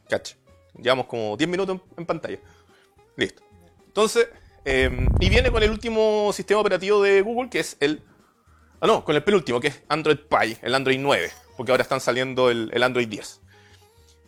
Cacha. 0.08 0.36
Llevamos 0.80 1.06
como 1.06 1.36
10 1.36 1.48
minutos 1.48 1.80
en, 1.96 2.06
pantalla. 2.06 2.38
Listo. 3.16 3.42
Entonces, 3.86 4.28
em, 4.64 5.08
y 5.20 5.28
viene 5.28 5.50
con 5.50 5.62
el 5.62 5.70
último 5.70 6.30
sistema 6.32 6.60
operativo 6.60 7.02
de 7.02 7.22
Google, 7.22 7.48
que 7.48 7.60
es 7.60 7.76
el. 7.80 8.02
Ah, 8.80 8.86
no, 8.86 9.04
con 9.04 9.16
el 9.16 9.24
penúltimo, 9.24 9.60
que 9.60 9.68
es 9.68 9.82
Android 9.88 10.18
Pie, 10.18 10.58
el 10.62 10.74
Android 10.74 10.98
9, 11.00 11.30
porque 11.56 11.72
ahora 11.72 11.82
están 11.82 12.00
saliendo 12.00 12.50
el, 12.50 12.82
Android 12.82 13.08
10. 13.08 13.40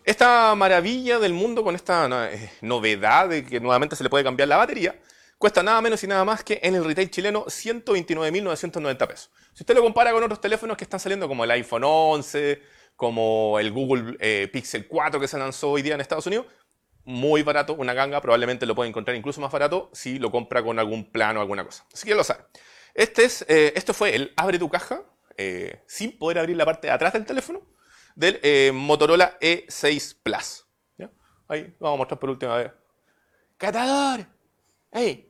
Esta 0.05 0.55
maravilla 0.55 1.19
del 1.19 1.35
mundo 1.35 1.63
con 1.63 1.75
esta 1.75 2.09
eh, 2.33 2.51
novedad 2.63 3.29
de 3.29 3.45
que 3.45 3.61
nuevamente 3.61 3.95
se 3.95 4.03
le 4.03 4.09
puede 4.09 4.25
cambiar 4.25 4.49
la 4.49 4.57
batería, 4.57 4.99
cuesta 5.39 5.63
nada 5.63 5.81
menos 5.81 6.03
y 6.03 6.07
nada 6.07 6.25
más 6.25 6.43
que 6.45 6.61
en 6.63 6.75
el 6.75 6.85
retail 6.85 7.11
chileno 7.11 7.45
129.990 7.47 9.07
pesos. 9.07 9.31
Si 9.55 9.63
usted 9.63 9.75
lo 9.75 9.83
compara 9.83 10.13
con 10.13 10.23
otros 10.23 10.41
teléfonos 10.41 10.77
que 10.77 10.85
están 10.85 11.01
saliendo 11.01 11.29
como 11.29 11.45
el 11.45 11.51
iPhone 11.53 11.85
11, 11.85 12.61
como 12.97 13.59
el 13.59 13.71
Google 13.73 14.17
eh, 14.21 14.49
Pixel 14.53 14.89
4 14.89 15.21
que 15.21 15.29
se 15.29 15.39
lanzó 15.39 15.71
hoy 15.71 15.83
día 15.83 15.95
en 15.95 16.01
Estados 16.01 16.27
Unidos, 16.27 16.47
muy 17.05 17.43
barato, 17.43 17.75
una 17.75 17.95
ganga, 17.95 18.21
probablemente 18.21 18.67
lo 18.67 18.75
puede 18.75 18.91
encontrar 18.91 19.17
incluso 19.17 19.41
más 19.41 19.51
barato 19.51 19.89
si 19.95 20.19
lo 20.19 20.31
compra 20.31 20.63
con 20.63 20.79
algún 20.79 21.11
plan 21.11 21.37
o 21.37 21.41
alguna 21.41 21.65
cosa. 21.65 21.87
Así 21.95 22.07
que 22.07 22.15
lo 22.15 22.25
sabe. 22.25 22.45
Este, 22.95 23.25
es, 23.25 23.47
eh, 23.49 23.73
fue 23.95 24.15
el 24.15 24.33
Abre 24.37 24.59
tu 24.59 24.69
caja. 24.69 25.03
eh, 25.37 25.83
sin 25.87 26.19
poder 26.19 26.41
abrir 26.41 26.57
la 26.57 26.65
parte 26.65 26.89
de 26.89 26.93
atrás 26.93 27.13
del 27.13 27.25
teléfono 27.25 27.63
del 28.17 28.73
Motorola 28.73 29.39
E6 29.41 30.17
Plus. 30.23 30.65
Ahí 31.47 31.63
lo 31.63 31.87
vamos 31.87 31.95
a 31.95 31.99
mostrar 31.99 32.21
por 32.21 32.31
última 32.31 32.57
vez. 32.57 32.73
¡Catador! 33.57 34.27
¡Ey! 34.93 35.28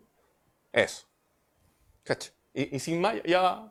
Eso. 0.72 1.06
¿Cacha? 2.04 2.30
Y, 2.52 2.78
sin 2.78 3.00
más, 3.00 3.16
ya... 3.24 3.70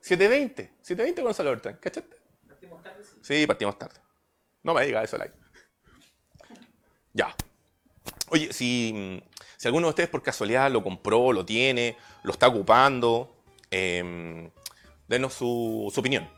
720. 0.00 0.74
720 0.82 1.22
con 1.22 1.34
Salvador 1.34 1.80
¿Cachaste? 1.80 2.16
¿Partimos 2.46 2.82
tarde? 2.82 3.04
Sí. 3.22 3.46
partimos 3.46 3.78
tarde. 3.78 4.00
No 4.62 4.74
me 4.74 4.84
diga 4.84 5.02
eso, 5.02 5.16
like. 5.16 5.34
Ya. 7.12 7.34
Oye, 8.28 8.52
si, 8.52 9.22
si 9.56 9.68
alguno 9.68 9.86
de 9.86 9.90
ustedes 9.90 10.08
por 10.08 10.22
casualidad 10.22 10.70
lo 10.70 10.82
compró, 10.82 11.32
lo 11.32 11.44
tiene, 11.44 11.96
lo 12.22 12.32
está 12.32 12.48
ocupando, 12.48 13.36
eh, 13.70 14.50
denos 15.08 15.34
su, 15.34 15.90
su 15.92 16.00
opinión. 16.00 16.28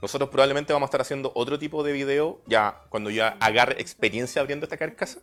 Nosotros 0.00 0.30
probablemente 0.30 0.72
vamos 0.72 0.86
a 0.86 0.90
estar 0.90 1.00
haciendo 1.00 1.32
otro 1.34 1.58
tipo 1.58 1.82
de 1.82 1.92
video 1.92 2.40
ya 2.46 2.82
cuando 2.88 3.10
ya 3.10 3.36
agarre 3.40 3.80
experiencia 3.80 4.40
abriendo 4.40 4.64
esta 4.64 4.76
carcasa 4.76 5.20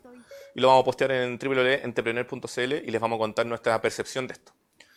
y 0.55 0.61
lo 0.61 0.69
vamos 0.69 0.83
a 0.83 0.85
postear 0.85 1.11
en 1.11 1.37
www.entrepreneur.cl 1.37 2.73
y 2.73 2.89
les 2.89 3.01
vamos 3.01 3.17
a 3.17 3.19
contar 3.19 3.45
nuestra 3.45 3.79
percepción 3.81 4.25
de 4.25 4.33
esto. 4.33 4.53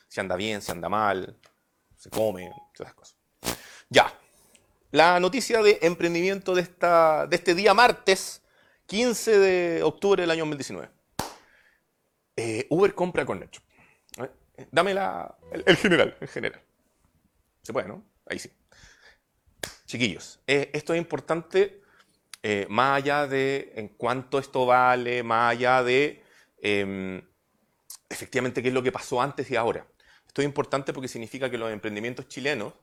Si 0.07 0.21
anda 0.21 0.37
bien, 0.37 0.63
si 0.63 0.71
anda 0.71 0.89
mal, 0.89 1.37
se 1.97 2.09
come, 2.11 2.51
todas 2.73 2.93
esas 2.93 2.95
cosas. 2.95 3.17
Ya. 3.91 4.13
La 4.93 5.19
noticia 5.19 5.61
de 5.61 5.81
emprendimiento 5.83 6.55
de, 6.55 6.63
esta, 6.63 7.27
de 7.27 7.37
este 7.37 7.57
día 7.57 7.75
martes, 7.75 8.41
15 8.87 9.39
de 9.39 9.83
octubre 9.83 10.23
del 10.23 10.31
año 10.31 10.45
2019. 10.45 10.91
Eh, 12.37 12.67
Uber 12.71 12.95
compra 12.95 13.27
con 13.27 13.41
Nacho. 13.41 13.61
Dame 14.71 14.95
la, 14.95 15.37
el, 15.53 15.77
general, 15.77 16.17
el 16.21 16.29
general. 16.29 16.63
Se 17.63 17.73
puede, 17.73 17.89
¿no? 17.89 18.05
Ahí 18.27 18.39
sí. 18.39 18.51
Chiquillos, 19.87 20.41
eh, 20.47 20.71
esto 20.73 20.95
es 20.95 20.99
importante 20.99 21.83
eh, 22.43 22.67
más 22.69 22.99
allá 22.99 23.27
de 23.27 23.73
en 23.77 23.89
cuánto 23.89 24.39
esto 24.39 24.67
vale, 24.67 25.23
más 25.23 25.53
allá 25.53 25.83
de 25.83 26.23
em, 26.63 27.23
efectivamente 28.09 28.63
qué 28.63 28.69
es 28.69 28.75
lo 28.75 28.83
que 28.83 28.93
pasó 28.93 29.21
antes 29.21 29.51
y 29.51 29.57
ahora. 29.57 29.87
Esto 30.27 30.43
es 30.43 30.47
importante 30.47 30.93
porque 30.93 31.09
significa 31.09 31.51
que 31.51 31.59
los 31.59 31.73
emprendimientos 31.73 32.29
chilenos 32.29 32.75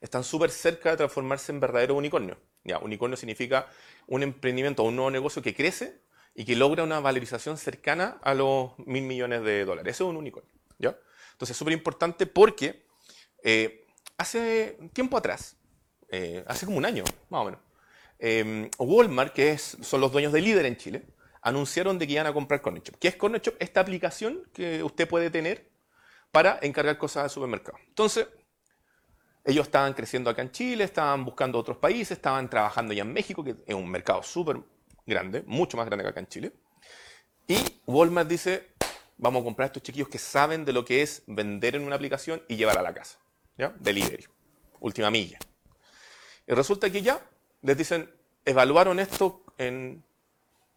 están 0.00 0.24
súper 0.24 0.50
cerca 0.50 0.90
de 0.90 0.96
transformarse 0.98 1.52
en 1.52 1.60
verdaderos 1.60 1.96
unicornios. 1.96 2.38
Ya, 2.64 2.78
unicornio 2.78 3.16
significa 3.16 3.68
un 4.06 4.22
emprendimiento 4.22 4.82
o 4.82 4.88
un 4.88 4.96
nuevo 4.96 5.10
negocio 5.10 5.42
que 5.42 5.54
crece 5.54 6.00
y 6.34 6.44
que 6.44 6.54
logra 6.54 6.84
una 6.84 7.00
valorización 7.00 7.56
cercana 7.56 8.18
a 8.22 8.34
los 8.34 8.78
mil 8.78 9.02
millones 9.02 9.42
de 9.42 9.64
dólares. 9.64 9.96
Eso 9.96 10.04
es 10.04 10.10
un 10.10 10.16
unicornio. 10.16 10.52
¿ya? 10.78 10.96
Entonces 11.32 11.54
es 11.54 11.56
súper 11.56 11.72
importante 11.72 12.26
porque 12.26 12.84
eh, 13.42 13.86
hace 14.16 14.78
tiempo 14.92 15.16
atrás, 15.16 15.56
eh, 16.10 16.44
hace 16.46 16.66
como 16.66 16.78
un 16.78 16.84
año, 16.84 17.04
más 17.30 17.42
o 17.42 17.44
menos, 17.46 17.60
eh, 18.18 18.70
Walmart, 18.78 19.32
que 19.32 19.56
son 19.58 20.00
los 20.00 20.12
dueños 20.12 20.32
de 20.32 20.40
líder 20.40 20.66
en 20.66 20.76
Chile, 20.76 21.06
anunciaron 21.42 21.98
de 21.98 22.06
que 22.06 22.14
iban 22.14 22.26
a 22.26 22.32
comprar 22.32 22.60
Corner 22.60 22.82
¿Qué 22.82 23.08
es 23.08 23.16
Corner 23.16 23.40
Esta 23.58 23.80
aplicación 23.80 24.42
que 24.52 24.82
usted 24.82 25.08
puede 25.08 25.30
tener 25.30 25.68
para 26.32 26.58
encargar 26.62 26.98
cosas 26.98 27.24
al 27.24 27.30
supermercado. 27.30 27.78
Entonces, 27.88 28.26
ellos 29.44 29.66
estaban 29.66 29.94
creciendo 29.94 30.28
acá 30.28 30.42
en 30.42 30.50
Chile, 30.50 30.84
estaban 30.84 31.24
buscando 31.24 31.58
otros 31.58 31.78
países, 31.78 32.12
estaban 32.12 32.50
trabajando 32.50 32.92
ya 32.92 33.02
en 33.02 33.12
México, 33.12 33.42
que 33.42 33.56
es 33.66 33.74
un 33.74 33.88
mercado 33.88 34.22
súper 34.22 34.60
grande, 35.06 35.42
mucho 35.46 35.76
más 35.76 35.86
grande 35.86 36.04
que 36.04 36.10
acá 36.10 36.20
en 36.20 36.26
Chile. 36.26 36.52
Y 37.46 37.56
Walmart 37.86 38.28
dice, 38.28 38.72
vamos 39.16 39.40
a 39.40 39.44
comprar 39.44 39.64
a 39.64 39.68
estos 39.68 39.82
chiquillos 39.82 40.08
que 40.08 40.18
saben 40.18 40.66
de 40.66 40.72
lo 40.74 40.84
que 40.84 41.00
es 41.00 41.22
vender 41.26 41.76
en 41.76 41.82
una 41.82 41.96
aplicación 41.96 42.42
y 42.46 42.56
llevar 42.56 42.76
a 42.78 42.82
la 42.82 42.92
casa. 42.92 43.18
¿Ya? 43.56 43.74
Delivery. 43.78 44.26
Última 44.80 45.10
milla. 45.10 45.38
Y 46.46 46.52
resulta 46.52 46.90
que 46.90 47.00
ya 47.00 47.20
les 47.62 47.76
dicen, 47.76 48.10
evaluaron 48.44 48.98
esto 48.98 49.42
en 49.58 50.02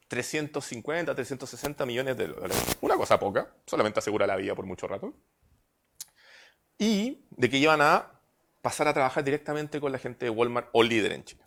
350, 0.07 1.15
360 1.15 1.85
millones 1.85 2.17
de 2.17 2.27
dólares. 2.27 2.77
Una 2.81 2.95
cosa 2.95 3.19
poca, 3.19 3.53
solamente 3.65 3.99
asegura 3.99 4.27
la 4.27 4.35
vida 4.35 4.53
por 4.55 4.65
mucho 4.65 4.87
rato. 4.87 5.13
Y 6.77 7.23
de 7.29 7.49
que 7.49 7.57
iban 7.57 7.81
a 7.81 8.11
pasar 8.61 8.87
a 8.87 8.93
trabajar 8.93 9.23
directamente 9.23 9.79
con 9.79 9.91
la 9.91 9.99
gente 9.99 10.25
de 10.25 10.29
Walmart 10.29 10.69
o 10.73 10.83
líder 10.83 11.13
en 11.13 11.23
Chile. 11.23 11.41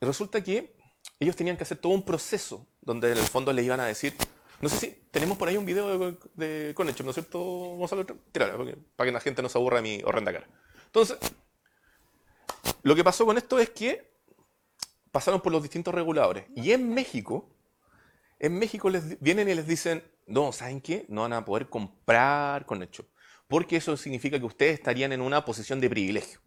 Y 0.00 0.06
resulta 0.06 0.42
que 0.42 0.74
ellos 1.20 1.36
tenían 1.36 1.56
que 1.56 1.62
hacer 1.62 1.78
todo 1.78 1.92
un 1.92 2.02
proceso 2.02 2.66
donde 2.80 3.12
en 3.12 3.18
el 3.18 3.24
fondo 3.24 3.52
les 3.52 3.64
iban 3.64 3.78
a 3.78 3.86
decir, 3.86 4.14
no 4.60 4.68
sé 4.68 4.76
si 4.78 4.90
tenemos 5.10 5.38
por 5.38 5.48
ahí 5.48 5.56
un 5.56 5.64
video 5.64 5.96
de, 5.98 6.16
de 6.34 6.74
¿no 6.76 7.10
es 7.10 7.14
cierto, 7.14 7.38
Gonzalo? 7.40 8.04
Tíralo, 8.32 8.64
para 8.96 9.08
que 9.08 9.12
la 9.12 9.20
gente 9.20 9.42
no 9.42 9.48
se 9.48 9.58
aburra 9.58 9.76
de 9.76 9.82
mi 9.82 10.02
horrenda 10.04 10.32
cara. 10.32 10.48
Entonces, 10.86 11.18
lo 12.82 12.94
que 12.94 13.04
pasó 13.04 13.24
con 13.26 13.38
esto 13.38 13.58
es 13.58 13.70
que 13.70 14.12
pasaron 15.10 15.40
por 15.40 15.52
los 15.52 15.62
distintos 15.62 15.94
reguladores. 15.94 16.46
Y 16.56 16.72
en 16.72 16.92
México, 16.92 17.48
en 18.38 18.58
México 18.58 18.90
les 18.90 19.20
vienen 19.20 19.48
y 19.48 19.54
les 19.54 19.66
dicen, 19.66 20.02
no, 20.26 20.52
¿saben 20.52 20.80
qué? 20.80 21.04
No 21.08 21.22
van 21.22 21.32
a 21.34 21.44
poder 21.44 21.68
comprar 21.68 22.66
con 22.66 22.82
hecho. 22.82 23.06
Porque 23.46 23.76
eso 23.76 23.96
significa 23.96 24.38
que 24.38 24.46
ustedes 24.46 24.74
estarían 24.74 25.12
en 25.12 25.20
una 25.20 25.44
posición 25.44 25.80
de 25.80 25.90
privilegio. 25.90 26.40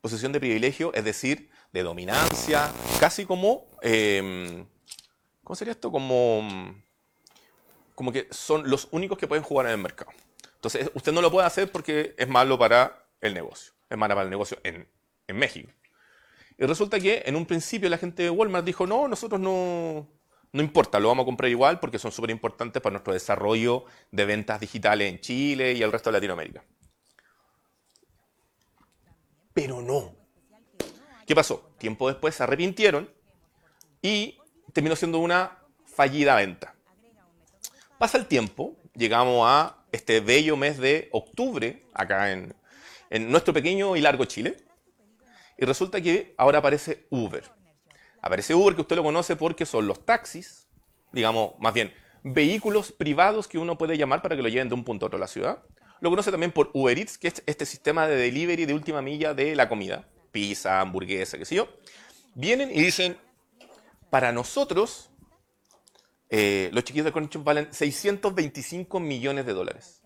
Posición 0.00 0.32
de 0.32 0.40
privilegio, 0.40 0.92
es 0.94 1.04
decir, 1.04 1.50
de 1.72 1.82
dominancia, 1.82 2.72
casi 2.98 3.26
como, 3.26 3.66
em, 3.82 4.66
¿cómo 5.44 5.54
sería 5.54 5.72
esto? 5.72 5.90
Como, 5.90 6.74
como 7.94 8.12
que 8.12 8.26
son 8.30 8.68
los 8.68 8.88
únicos 8.90 9.18
que 9.18 9.26
pueden 9.26 9.44
jugar 9.44 9.66
en 9.66 9.72
el 9.72 9.78
mercado. 9.78 10.10
Entonces, 10.54 10.90
usted 10.94 11.12
no 11.12 11.20
lo 11.20 11.30
puede 11.30 11.46
hacer 11.46 11.70
porque 11.70 12.14
es 12.16 12.28
malo 12.28 12.58
para 12.58 13.06
el 13.20 13.34
negocio. 13.34 13.72
Es 13.90 13.98
malo 13.98 14.14
para 14.14 14.24
el 14.24 14.30
negocio 14.30 14.58
en, 14.64 14.88
en 15.26 15.36
México. 15.36 15.70
Y 16.58 16.64
resulta 16.64 16.98
que 16.98 17.22
en 17.26 17.36
un 17.36 17.44
principio 17.44 17.88
la 17.88 17.98
gente 17.98 18.22
de 18.22 18.30
Walmart 18.30 18.64
dijo, 18.64 18.86
no, 18.86 19.08
nosotros 19.08 19.40
no, 19.40 20.08
no 20.52 20.62
importa, 20.62 20.98
lo 20.98 21.08
vamos 21.08 21.24
a 21.24 21.26
comprar 21.26 21.50
igual 21.50 21.80
porque 21.80 21.98
son 21.98 22.12
súper 22.12 22.30
importantes 22.30 22.80
para 22.80 22.92
nuestro 22.92 23.12
desarrollo 23.12 23.84
de 24.10 24.24
ventas 24.24 24.58
digitales 24.58 25.12
en 25.12 25.20
Chile 25.20 25.74
y 25.74 25.82
el 25.82 25.92
resto 25.92 26.10
de 26.10 26.14
Latinoamérica. 26.14 26.64
Pero 29.52 29.82
no. 29.82 30.14
¿Qué 31.26 31.34
pasó? 31.34 31.72
Tiempo 31.78 32.08
después 32.08 32.34
se 32.34 32.42
arrepintieron 32.42 33.10
y 34.00 34.38
terminó 34.72 34.96
siendo 34.96 35.18
una 35.18 35.58
fallida 35.84 36.36
venta. 36.36 36.74
Pasa 37.98 38.16
el 38.16 38.26
tiempo, 38.26 38.76
llegamos 38.94 39.42
a 39.46 39.84
este 39.92 40.20
bello 40.20 40.56
mes 40.56 40.78
de 40.78 41.08
octubre, 41.12 41.84
acá 41.92 42.32
en, 42.32 42.54
en 43.10 43.30
nuestro 43.30 43.52
pequeño 43.52 43.96
y 43.96 44.00
largo 44.00 44.24
Chile, 44.26 44.56
y 45.58 45.64
resulta 45.64 46.00
que 46.00 46.34
ahora 46.36 46.58
aparece 46.58 47.06
Uber. 47.10 47.44
Aparece 48.20 48.54
Uber, 48.54 48.74
que 48.74 48.80
usted 48.82 48.96
lo 48.96 49.02
conoce 49.02 49.36
porque 49.36 49.66
son 49.66 49.86
los 49.86 50.04
taxis, 50.04 50.68
digamos, 51.12 51.52
más 51.58 51.72
bien, 51.72 51.92
vehículos 52.22 52.92
privados 52.92 53.46
que 53.46 53.58
uno 53.58 53.78
puede 53.78 53.96
llamar 53.96 54.20
para 54.22 54.36
que 54.36 54.42
lo 54.42 54.48
lleven 54.48 54.68
de 54.68 54.74
un 54.74 54.84
punto 54.84 55.04
a 55.04 55.08
otro 55.08 55.18
de 55.18 55.20
la 55.20 55.28
ciudad. 55.28 55.62
Lo 56.00 56.10
conoce 56.10 56.30
también 56.30 56.52
por 56.52 56.70
Uber 56.74 56.98
Eats, 56.98 57.16
que 57.18 57.28
es 57.28 57.42
este 57.46 57.64
sistema 57.64 58.06
de 58.06 58.16
delivery 58.16 58.66
de 58.66 58.74
última 58.74 59.00
milla 59.00 59.32
de 59.32 59.54
la 59.54 59.68
comida. 59.68 60.06
Pizza, 60.32 60.80
hamburguesa, 60.80 61.38
qué 61.38 61.44
sé 61.44 61.54
yo. 61.54 61.68
Vienen 62.34 62.70
y 62.70 62.82
dicen, 62.82 63.16
para 64.10 64.32
nosotros, 64.32 65.10
eh, 66.28 66.68
los 66.72 66.84
chiquillos 66.84 67.06
de 67.06 67.12
Connection 67.12 67.44
valen 67.44 67.72
625 67.72 69.00
millones 69.00 69.46
de 69.46 69.52
dólares. 69.54 70.02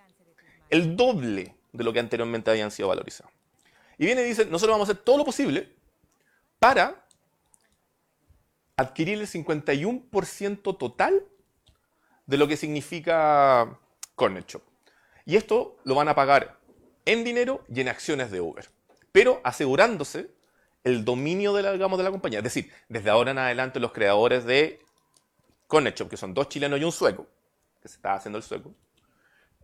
El 0.68 0.96
doble 0.96 1.56
de 1.72 1.84
lo 1.84 1.92
que 1.92 1.98
anteriormente 1.98 2.50
habían 2.50 2.70
sido 2.70 2.88
valorizados. 2.88 3.32
Y 4.00 4.06
viene 4.06 4.22
y 4.22 4.24
dice, 4.24 4.46
nosotros 4.46 4.72
vamos 4.72 4.88
a 4.88 4.92
hacer 4.92 5.04
todo 5.04 5.18
lo 5.18 5.26
posible 5.26 5.74
para 6.58 7.04
adquirir 8.74 9.20
el 9.20 9.26
51% 9.26 10.78
total 10.78 11.22
de 12.24 12.38
lo 12.38 12.48
que 12.48 12.56
significa 12.56 13.78
Corner 14.14 14.46
Shop. 14.46 14.62
Y 15.26 15.36
esto 15.36 15.76
lo 15.84 15.94
van 15.94 16.08
a 16.08 16.14
pagar 16.14 16.58
en 17.04 17.24
dinero 17.24 17.62
y 17.68 17.82
en 17.82 17.90
acciones 17.90 18.30
de 18.30 18.40
Uber, 18.40 18.70
pero 19.12 19.42
asegurándose 19.44 20.30
el 20.82 21.04
dominio 21.04 21.52
de 21.52 21.62
la, 21.62 21.72
de 21.72 22.02
la 22.02 22.10
compañía. 22.10 22.38
Es 22.38 22.44
decir, 22.44 22.72
desde 22.88 23.10
ahora 23.10 23.32
en 23.32 23.38
adelante 23.38 23.80
los 23.80 23.92
creadores 23.92 24.46
de 24.46 24.80
Corner 25.66 25.92
Shop, 25.92 26.08
que 26.08 26.16
son 26.16 26.32
dos 26.32 26.48
chilenos 26.48 26.80
y 26.80 26.84
un 26.84 26.92
sueco, 26.92 27.26
que 27.82 27.88
se 27.88 27.96
está 27.96 28.14
haciendo 28.14 28.38
el 28.38 28.44
sueco, 28.44 28.74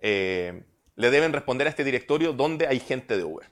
eh, 0.02 0.62
le 0.94 1.10
deben 1.10 1.32
responder 1.32 1.68
a 1.68 1.70
este 1.70 1.84
directorio 1.84 2.34
donde 2.34 2.66
hay 2.66 2.80
gente 2.80 3.16
de 3.16 3.24
Uber. 3.24 3.50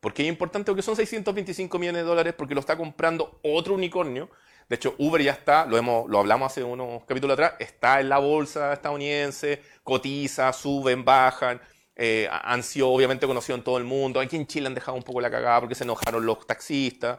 ¿Por 0.00 0.14
qué 0.14 0.22
es 0.22 0.28
importante? 0.28 0.70
Porque 0.70 0.82
son 0.82 0.96
625 0.96 1.78
millones 1.78 2.02
de 2.02 2.08
dólares 2.08 2.34
porque 2.36 2.54
lo 2.54 2.60
está 2.60 2.76
comprando 2.76 3.40
otro 3.42 3.74
unicornio. 3.74 4.30
De 4.68 4.76
hecho, 4.76 4.94
Uber 4.98 5.22
ya 5.22 5.32
está, 5.32 5.66
lo, 5.66 5.76
hemos, 5.76 6.08
lo 6.08 6.18
hablamos 6.18 6.52
hace 6.52 6.62
unos 6.62 7.04
capítulos 7.04 7.34
atrás, 7.34 7.54
está 7.58 8.00
en 8.00 8.08
la 8.10 8.18
bolsa 8.18 8.72
estadounidense, 8.74 9.62
cotiza, 9.82 10.52
suben, 10.52 11.04
bajan. 11.04 11.60
Eh, 11.96 12.28
han 12.30 12.62
sido 12.62 12.90
obviamente 12.90 13.26
conocidos 13.26 13.58
en 13.58 13.64
todo 13.64 13.78
el 13.78 13.84
mundo. 13.84 14.20
Aquí 14.20 14.36
en 14.36 14.46
Chile 14.46 14.68
han 14.68 14.74
dejado 14.74 14.96
un 14.96 15.02
poco 15.02 15.20
la 15.20 15.30
cagada 15.30 15.60
porque 15.60 15.74
se 15.74 15.84
enojaron 15.84 16.24
los 16.24 16.46
taxistas, 16.46 17.18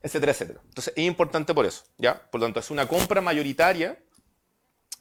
etcétera, 0.00 0.32
etcétera. 0.32 0.60
Entonces 0.64 0.94
es 0.96 1.04
importante 1.04 1.52
por 1.52 1.66
eso, 1.66 1.84
¿ya? 1.98 2.14
Por 2.30 2.40
lo 2.40 2.46
tanto, 2.46 2.60
es 2.60 2.70
una 2.70 2.86
compra 2.86 3.20
mayoritaria 3.20 3.98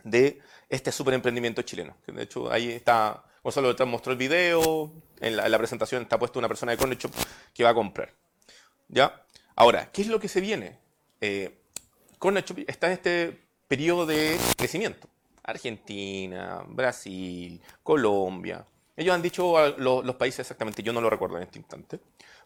de 0.03 0.41
este 0.67 0.91
super 0.91 1.13
emprendimiento 1.13 1.61
chileno. 1.61 1.95
De 2.07 2.23
hecho, 2.23 2.51
ahí 2.51 2.71
está 2.71 3.23
Gonzalo 3.45 3.67
Beltrán 3.67 3.89
mostró 3.89 4.11
el 4.11 4.17
video, 4.17 4.91
en 5.19 5.35
la, 5.35 5.57
presentación 5.59 6.01
está 6.01 6.17
puesta 6.17 6.39
una 6.39 6.47
persona 6.47 6.71
de 6.71 6.79
Corner 6.79 6.97
Shop 6.97 7.11
que 7.53 7.63
va 7.63 7.69
a 7.69 7.73
comprar. 7.75 8.11
¿Ya? 8.87 9.23
Ahora, 9.55 9.91
¿qué 9.91 10.01
es 10.01 10.07
lo 10.07 10.19
que 10.19 10.27
se 10.27 10.41
viene? 10.41 10.79
Eh, 11.21 11.55
Corner 12.17 12.43
Shop 12.43 12.57
está 12.65 12.87
en 12.87 12.93
este 12.93 13.39
periodo 13.67 14.07
de 14.07 14.35
crecimiento. 14.57 15.07
Argentina, 15.43 16.63
Brasil, 16.67 17.61
Colombia. 17.83 18.65
Ellos 18.97 19.13
han 19.13 19.21
dicho 19.21 19.75
los 19.77 20.15
países 20.15 20.39
exactamente, 20.39 20.81
yo 20.81 20.91
no 20.91 20.99
lo 20.99 21.11
recuerdo 21.11 21.37
en 21.37 21.43
este 21.43 21.59
instante, 21.59 21.99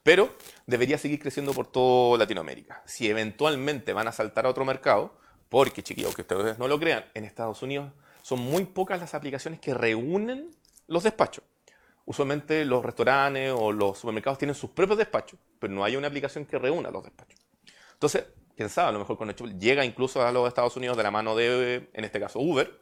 pero 0.03 0.36
debería 0.68 0.98
seguir 0.98 1.22
creciendo 1.22 1.53
por 1.53 1.68
toda 1.68 2.18
Latinoamérica. 2.18 2.84
Si 2.86 3.10
eventualmente 3.10 3.94
van 3.94 4.10
a 4.10 4.12
saltar 4.12 4.48
a 4.48 4.50
otro 4.50 4.65
mercado, 4.65 5.13
porque 5.48 5.82
chiquillos, 5.82 6.13
que 6.13 6.24
ustedes 6.24 6.60
no 6.60 6.68
lo 6.68 6.77
crean, 6.77 7.06
en 7.13 7.24
Estados 7.24 7.63
Unidos 7.63 7.89
son 8.22 8.39
muy 8.39 8.65
pocas 8.65 9.00
las 9.00 9.13
aplicaciones 9.13 9.62
que 9.62 9.74
reúnen 9.74 10.59
los 10.89 11.03
despachos. 11.03 11.43
Usualmente 12.05 12.65
los 12.65 12.84
restaurantes 12.84 13.53
o 13.55 13.72
los 13.72 14.00
supermercados 14.00 14.39
tienen 14.39 14.55
sus 14.55 14.72
propios 14.72 14.98
despachos, 14.98 15.39
pero 15.60 15.72
no 15.72 15.84
hay 15.84 15.96
una 15.96 16.08
aplicación 16.08 16.46
que 16.46 16.58
reúna 16.58 16.89
los 16.89 17.03
despachos. 17.03 17.39
Entonces, 17.93 18.25
quién 18.55 18.69
sabe, 18.69 18.89
a 18.89 18.91
lo 18.93 19.00
mejor 19.00 19.17
con 19.17 19.29
esto 19.29 19.46
llega 19.46 19.86
incluso 19.86 20.25
a 20.25 20.31
los 20.31 20.48
Estados 20.48 20.75
Unidos 20.75 20.98
de 20.98 21.03
la 21.03 21.12
mano 21.12 21.36
de, 21.36 21.89
en 21.93 22.03
este 22.03 22.19
caso, 22.19 22.39
Uber, 22.39 22.79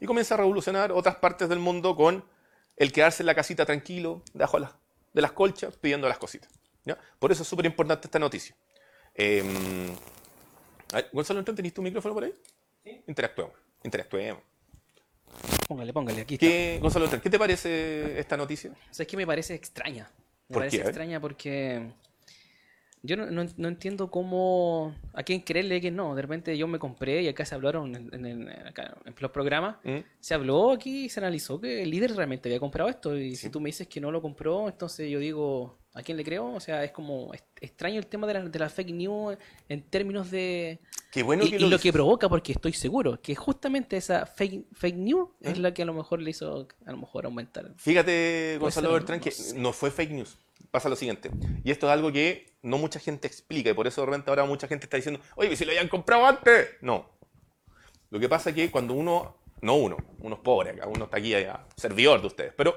y 0.00 0.06
comienza 0.06 0.34
a 0.34 0.38
revolucionar 0.38 0.92
otras 0.92 1.16
partes 1.16 1.48
del 1.48 1.60
mundo 1.60 1.94
con 1.94 2.24
el 2.76 2.92
quedarse 2.92 3.22
en 3.22 3.26
la 3.26 3.34
casita 3.34 3.64
tranquilo, 3.64 4.22
debajo 4.34 4.58
de 4.58 5.22
las, 5.22 5.32
colchas, 5.32 5.76
pidiendo 5.76 6.08
las 6.08 6.18
cositas. 6.18 6.50
Por 7.18 7.32
eso 7.32 7.42
es 7.42 7.48
súper 7.48 7.66
importante 7.66 8.08
esta 8.08 8.18
noticia. 8.18 8.54
Eh, 9.14 9.42
Gonzalo, 11.12 11.42
¿tenés 11.44 11.72
tu 11.72 11.82
micrófono 11.82 12.14
por 12.14 12.24
ahí? 12.24 12.34
Sí. 12.84 13.02
Interactuemos, 13.06 13.54
interactuemos. 13.82 14.42
Póngale, 15.68 15.92
póngale, 15.92 16.20
aquí 16.22 16.38
¿Qué, 16.38 16.78
Gonzalo, 16.80 17.08
¿qué 17.10 17.30
te 17.30 17.38
parece 17.38 18.18
esta 18.18 18.36
noticia? 18.36 18.70
O 18.70 18.94
sea, 18.94 19.04
es 19.04 19.08
que 19.08 19.16
me 19.16 19.26
parece 19.26 19.54
extraña. 19.54 20.10
Me 20.48 20.54
¿Por 20.54 20.62
parece 20.62 20.78
qué? 20.78 20.82
extraña 20.84 21.20
porque 21.20 21.82
yo 23.02 23.16
no, 23.16 23.26
no, 23.30 23.68
entiendo 23.68 24.10
cómo, 24.10 24.94
a 25.12 25.22
quién 25.22 25.40
creerle 25.40 25.80
que 25.80 25.90
no. 25.90 26.14
De 26.14 26.22
repente 26.22 26.56
yo 26.58 26.66
me 26.66 26.78
compré 26.78 27.22
y 27.22 27.28
acá 27.28 27.44
se 27.44 27.54
hablaron 27.54 27.94
en, 27.94 28.26
en, 28.26 28.48
los 29.18 29.30
programas, 29.30 29.76
¿Mm? 29.84 29.98
se 30.20 30.34
habló 30.34 30.72
aquí 30.72 31.04
y 31.04 31.08
se 31.08 31.20
analizó 31.20 31.60
que 31.60 31.82
el 31.82 31.90
líder 31.90 32.14
realmente 32.16 32.48
había 32.48 32.60
comprado 32.60 32.90
esto. 32.90 33.16
Y 33.16 33.36
si 33.36 33.48
tú 33.48 33.60
me 33.60 33.68
dices 33.68 33.86
que 33.86 34.00
no 34.00 34.10
lo 34.10 34.20
compró, 34.20 34.68
entonces 34.68 35.08
yo 35.08 35.18
digo, 35.18 35.78
¿a 35.96 36.02
quién 36.02 36.16
le 36.16 36.24
creo? 36.24 36.54
O 36.54 36.60
sea, 36.60 36.84
es 36.84 36.92
como 36.92 37.32
extraño 37.60 37.98
el 37.98 38.06
tema 38.06 38.26
de 38.26 38.34
la, 38.34 38.44
de 38.44 38.58
la 38.58 38.68
fake 38.68 38.90
news 38.90 39.36
en 39.68 39.82
términos 39.82 40.30
de... 40.30 40.78
Qué 41.10 41.22
bueno 41.22 41.44
y, 41.44 41.58
lo, 41.58 41.78
que 41.78 41.92
provoca, 41.92 42.28
porque 42.28 42.52
estoy 42.52 42.74
seguro 42.74 43.20
que 43.22 43.34
justamente 43.34 43.96
esa 43.96 44.26
fake, 44.26 44.66
fake 44.72 44.96
news 44.96 45.30
es 45.40 45.56
¿Eh? 45.56 45.60
la 45.60 45.72
que 45.72 45.82
a 45.82 45.86
lo 45.86 45.94
mejor 45.94 46.20
le 46.20 46.30
hizo 46.30 46.68
a 46.84 46.90
lo 46.92 46.98
mejor 46.98 47.24
aumentar. 47.24 47.72
Fíjate, 47.78 48.58
Gonzalo 48.60 48.92
Bertrán, 48.92 49.20
que 49.20 49.32
no 49.54 49.72
fue 49.72 49.90
fake 49.90 50.10
news 50.10 50.36
pasa 50.70 50.90
lo 50.90 50.96
siguiente. 50.96 51.30
Y 51.64 51.70
esto 51.70 51.86
es 51.86 51.92
algo 51.92 52.12
que 52.12 52.52
no 52.62 52.76
mucha 52.76 53.00
gente 53.00 53.26
explica 53.26 53.70
y 53.70 53.72
por 53.72 53.86
eso 53.86 54.02
de 54.02 54.06
repente 54.06 54.28
ahora 54.28 54.44
mucha 54.44 54.68
gente 54.68 54.84
está 54.84 54.98
diciendo, 54.98 55.20
oye, 55.36 55.56
si 55.56 55.64
lo 55.64 55.70
habían 55.70 55.88
comprado 55.88 56.26
antes. 56.26 56.68
No. 56.82 57.08
Lo 58.10 58.20
que 58.20 58.28
pasa 58.28 58.50
es 58.50 58.56
que 58.56 58.70
cuando 58.70 58.92
uno, 58.92 59.36
no 59.62 59.76
uno, 59.76 59.96
uno 60.20 60.34
es 60.34 60.40
pobre 60.42 60.70
acá, 60.70 60.86
uno 60.86 61.04
está 61.04 61.16
aquí 61.16 61.34
allá, 61.34 61.66
servidor 61.76 62.20
de 62.20 62.26
ustedes, 62.26 62.52
pero 62.54 62.76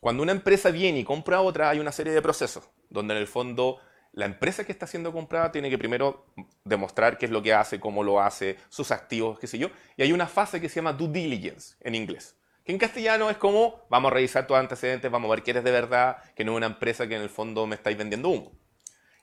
cuando 0.00 0.22
una 0.22 0.32
empresa 0.32 0.70
viene 0.70 1.00
y 1.00 1.04
compra 1.04 1.40
otra, 1.40 1.70
hay 1.70 1.78
una 1.78 1.92
serie 1.92 2.12
de 2.12 2.22
procesos 2.22 2.68
donde 2.90 3.14
en 3.14 3.20
el 3.20 3.26
fondo 3.26 3.78
la 4.12 4.24
empresa 4.24 4.64
que 4.64 4.72
está 4.72 4.86
siendo 4.86 5.12
comprada 5.12 5.52
tiene 5.52 5.68
que 5.68 5.78
primero 5.78 6.26
demostrar 6.64 7.18
qué 7.18 7.26
es 7.26 7.32
lo 7.32 7.42
que 7.42 7.52
hace, 7.52 7.80
cómo 7.80 8.02
lo 8.02 8.20
hace, 8.20 8.56
sus 8.68 8.90
activos, 8.90 9.38
qué 9.38 9.46
sé 9.46 9.58
yo. 9.58 9.68
Y 9.96 10.02
hay 10.02 10.12
una 10.12 10.26
fase 10.26 10.60
que 10.60 10.68
se 10.68 10.76
llama 10.76 10.92
due 10.92 11.08
diligence 11.08 11.76
en 11.80 11.94
inglés 11.94 12.36
que 12.66 12.72
en 12.72 12.78
castellano 12.78 13.30
es 13.30 13.36
como, 13.36 13.86
vamos 13.88 14.10
a 14.10 14.14
revisar 14.14 14.48
tus 14.48 14.56
antecedentes, 14.56 15.08
vamos 15.08 15.30
a 15.30 15.34
ver 15.36 15.44
que 15.44 15.52
eres 15.52 15.62
de 15.62 15.70
verdad, 15.70 16.16
que 16.34 16.44
no 16.44 16.52
es 16.52 16.56
una 16.56 16.66
empresa 16.66 17.06
que 17.06 17.14
en 17.14 17.22
el 17.22 17.28
fondo 17.28 17.64
me 17.64 17.76
estáis 17.76 17.96
vendiendo 17.96 18.28
humo. 18.28 18.58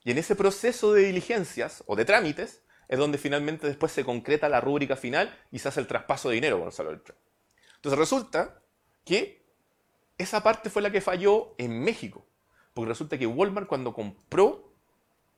Y 0.05 0.11
en 0.11 0.17
ese 0.17 0.37
proceso 0.37 0.93
de 0.93 1.03
diligencias 1.03 1.83
o 1.85 1.97
de 1.97 2.05
trámites 2.05 2.63
es 2.87 2.97
donde 2.97 3.17
finalmente 3.17 3.67
después 3.67 3.91
se 3.91 4.05
concreta 4.05 4.47
la 4.47 4.61
rúbrica 4.61 4.95
final 4.95 5.37
y 5.51 5.59
se 5.59 5.67
hace 5.67 5.81
el 5.81 5.87
traspaso 5.87 6.29
de 6.29 6.35
dinero, 6.35 6.57
Gonzalo 6.57 6.91
Entonces 6.91 7.99
resulta 7.99 8.61
que 9.03 9.42
esa 10.17 10.43
parte 10.43 10.69
fue 10.69 10.81
la 10.81 10.91
que 10.91 11.01
falló 11.01 11.55
en 11.57 11.83
México. 11.83 12.25
Porque 12.73 12.89
resulta 12.89 13.17
que 13.17 13.27
Walmart 13.27 13.67
cuando 13.67 13.93
compró 13.93 14.73